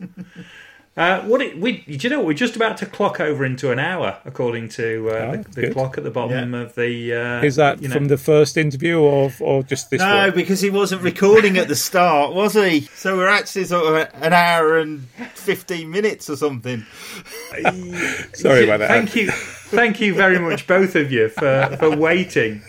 Uh, 0.95 1.21
what 1.21 1.41
it, 1.41 1.57
we, 1.57 1.77
do 1.77 1.93
you 1.93 2.09
know? 2.09 2.21
We're 2.21 2.33
just 2.35 2.55
about 2.55 2.77
to 2.77 2.85
clock 2.85 3.19
over 3.19 3.43
into 3.43 3.71
an 3.71 3.79
hour, 3.79 4.19
according 4.25 4.69
to 4.69 5.09
uh, 5.09 5.13
Oh, 5.13 5.37
the, 5.37 5.61
the 5.61 5.73
clock 5.73 5.97
at 5.97 6.03
the 6.03 6.11
bottom 6.11 6.53
of 6.53 6.75
the. 6.75 7.13
Uh, 7.15 7.43
Is 7.43 7.55
that 7.55 7.81
you 7.81 7.87
know- 7.87 7.95
from 7.95 8.09
the 8.09 8.17
first 8.17 8.57
interview 8.57 8.99
or 8.99 9.31
or 9.39 9.63
just 9.63 9.89
this 9.89 9.99
No, 10.01 10.15
one? 10.27 10.35
because 10.35 10.61
he 10.61 10.69
wasn't 10.69 11.01
recording 11.01 11.57
at 11.57 11.67
the 11.67 11.75
start, 11.75 12.35
was 12.35 12.53
he? 12.53 12.81
So 12.95 13.17
we're 13.17 13.27
actually 13.27 13.65
sort 13.65 13.85
of 13.87 14.07
an 14.21 14.33
hour 14.33 14.77
and 14.77 15.07
fifteen 15.33 15.89
minutes 15.89 16.29
or 16.29 16.35
something. 16.35 16.85
Sorry 18.33 18.63
about 18.65 18.79
that. 18.79 18.87
Thank 18.89 19.15
you, 19.15 19.31
thank 19.31 19.99
you 19.99 20.13
very 20.13 20.37
much, 20.37 20.67
both 20.67 20.95
of 20.95 21.11
you, 21.11 21.29
for 21.29 21.75
for 21.79 21.95
waiting. 21.95 22.61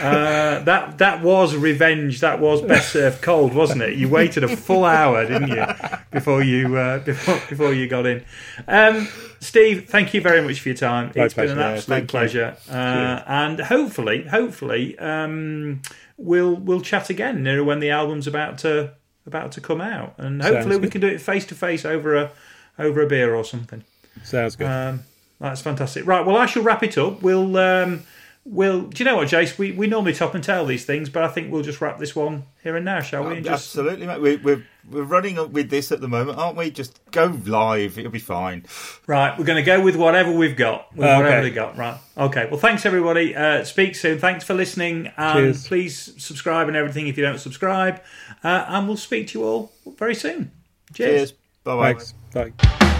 Uh, 0.00 0.60
that 0.64 0.98
that 0.98 1.22
was 1.22 1.54
revenge. 1.54 2.20
That 2.20 2.40
was 2.40 2.60
best 2.62 2.92
served 2.92 3.22
cold, 3.22 3.54
wasn't 3.54 3.82
it? 3.82 3.96
You 3.96 4.08
waited 4.08 4.44
a 4.44 4.56
full 4.56 4.84
hour, 4.84 5.26
didn't 5.26 5.48
you, 5.48 5.66
before 6.10 6.42
you 6.42 6.76
uh, 6.76 6.98
before 7.00 7.40
before 7.48 7.72
you 7.72 7.88
got 7.88 8.06
in. 8.06 8.24
Um, 8.66 9.08
Steve, 9.40 9.88
thank 9.88 10.14
you 10.14 10.20
very 10.20 10.40
much 10.40 10.60
for 10.60 10.68
your 10.68 10.76
time. 10.76 11.12
My 11.16 11.24
It's 11.24 11.34
been 11.34 11.50
an 11.50 11.56
pleasure. 11.56 11.60
Yeah, 11.60 11.76
absolute 11.76 12.08
pleasure, 12.08 12.56
uh, 12.70 13.22
and 13.26 13.60
hopefully, 13.60 14.24
hopefully, 14.24 14.98
um, 14.98 15.82
we'll 16.16 16.54
we'll 16.56 16.80
chat 16.80 17.10
again 17.10 17.42
near 17.42 17.64
when 17.64 17.80
the 17.80 17.90
album's 17.90 18.26
about 18.26 18.58
to 18.58 18.92
about 19.26 19.52
to 19.52 19.60
come 19.60 19.80
out, 19.80 20.14
and 20.18 20.42
hopefully 20.42 20.76
we 20.76 20.88
can 20.88 21.00
do 21.00 21.06
it 21.06 21.20
face 21.20 21.46
to 21.46 21.54
face 21.54 21.84
over 21.84 22.16
a 22.16 22.30
over 22.78 23.02
a 23.02 23.06
beer 23.06 23.34
or 23.34 23.44
something. 23.44 23.84
Sounds 24.22 24.56
good. 24.56 24.66
Um, 24.66 25.00
that's 25.40 25.60
fantastic. 25.60 26.06
Right, 26.06 26.24
well, 26.24 26.36
I 26.36 26.46
shall 26.46 26.62
wrap 26.62 26.82
it 26.82 26.96
up. 26.96 27.20
We'll, 27.22 27.56
um, 27.56 28.04
we'll. 28.44 28.82
Do 28.82 29.02
you 29.02 29.04
know 29.04 29.16
what, 29.16 29.28
Jace? 29.28 29.58
We, 29.58 29.72
we 29.72 29.86
normally 29.86 30.14
top 30.14 30.34
and 30.34 30.42
tail 30.42 30.64
these 30.66 30.84
things, 30.84 31.08
but 31.08 31.22
I 31.24 31.28
think 31.28 31.52
we'll 31.52 31.62
just 31.62 31.80
wrap 31.80 31.98
this 31.98 32.14
one 32.16 32.44
here 32.62 32.76
and 32.76 32.84
now, 32.84 33.00
shall 33.00 33.24
we? 33.24 33.36
And 33.36 33.44
just, 33.44 33.76
Absolutely, 33.76 34.06
mate. 34.06 34.20
We, 34.20 34.36
we're 34.36 34.64
we're 34.90 35.04
running 35.04 35.38
up 35.38 35.50
with 35.50 35.70
this 35.70 35.92
at 35.92 36.00
the 36.00 36.08
moment, 36.08 36.38
aren't 36.38 36.56
we? 36.56 36.70
Just 36.70 37.00
go 37.12 37.26
live; 37.46 37.98
it'll 37.98 38.10
be 38.10 38.18
fine. 38.18 38.64
right, 39.06 39.38
we're 39.38 39.44
going 39.44 39.62
to 39.62 39.66
go 39.66 39.80
with 39.80 39.96
whatever 39.96 40.32
we've 40.32 40.56
got. 40.56 40.94
With 40.96 41.06
Okay. 41.06 41.16
whatever 41.16 41.42
they 41.42 41.50
got. 41.50 41.76
Right. 41.76 41.98
Okay. 42.16 42.46
Well, 42.50 42.58
thanks 42.60 42.84
everybody. 42.84 43.34
Uh, 43.36 43.64
speak 43.64 43.94
soon. 43.94 44.18
Thanks 44.18 44.44
for 44.44 44.54
listening, 44.54 45.12
and 45.16 45.38
Cheers. 45.54 45.68
please 45.68 46.14
subscribe 46.22 46.68
and 46.68 46.76
everything 46.76 47.06
if 47.06 47.16
you 47.16 47.24
don't 47.24 47.38
subscribe. 47.38 48.02
Uh, 48.42 48.64
and 48.68 48.88
we'll 48.88 48.96
speak 48.96 49.28
to 49.28 49.38
you 49.38 49.44
all 49.44 49.72
very 49.96 50.14
soon. 50.14 50.50
Cheers. 50.94 51.30
Cheers. 51.30 51.32
Bye 51.64 51.76
bye. 51.76 51.94
Thanks. 52.32 52.58
Bye. 52.68 52.91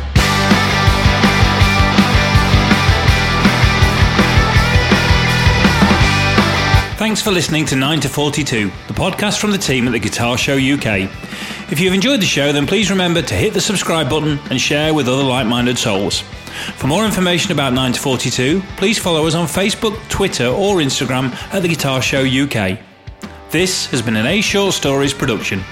Thanks 7.03 7.21
for 7.21 7.33
listening 7.33 7.67
to 7.67 7.75
9 7.75 7.99
to 8.03 8.09
42, 8.09 8.67
the 8.87 8.95
podcast 8.95 9.41
from 9.41 9.51
the 9.51 9.59
team 9.59 9.89
at 9.89 9.91
the 9.91 9.99
Guitar 9.99 10.39
Show 10.39 10.55
UK. 10.55 11.11
If 11.73 11.81
you've 11.81 11.95
enjoyed 11.95 12.21
the 12.21 12.27
show, 12.27 12.53
then 12.53 12.65
please 12.65 12.91
remember 12.91 13.21
to 13.23 13.35
hit 13.35 13.55
the 13.55 13.61
subscribe 13.61 14.09
button 14.09 14.39
and 14.51 14.61
share 14.61 14.95
with 14.95 15.09
other 15.09 15.25
like 15.25 15.49
minded 15.49 15.77
souls. 15.77 16.21
For 16.77 16.87
more 16.87 17.05
information 17.05 17.51
about 17.51 17.73
9 17.73 17.95
to 17.95 18.01
42, 18.01 18.63
please 18.77 19.01
follow 19.01 19.27
us 19.27 19.35
on 19.35 19.49
Facebook, 19.49 19.99
Twitter, 20.11 20.47
or 20.47 20.77
Instagram 20.77 21.35
at 21.53 21.63
the 21.63 21.69
Guitar 21.69 22.01
Show 22.01 22.21
UK. 22.21 22.79
This 23.51 23.87
has 23.87 24.01
been 24.01 24.15
an 24.15 24.27
A 24.27 24.41
Short 24.41 24.73
Stories 24.73 25.13
production. 25.13 25.65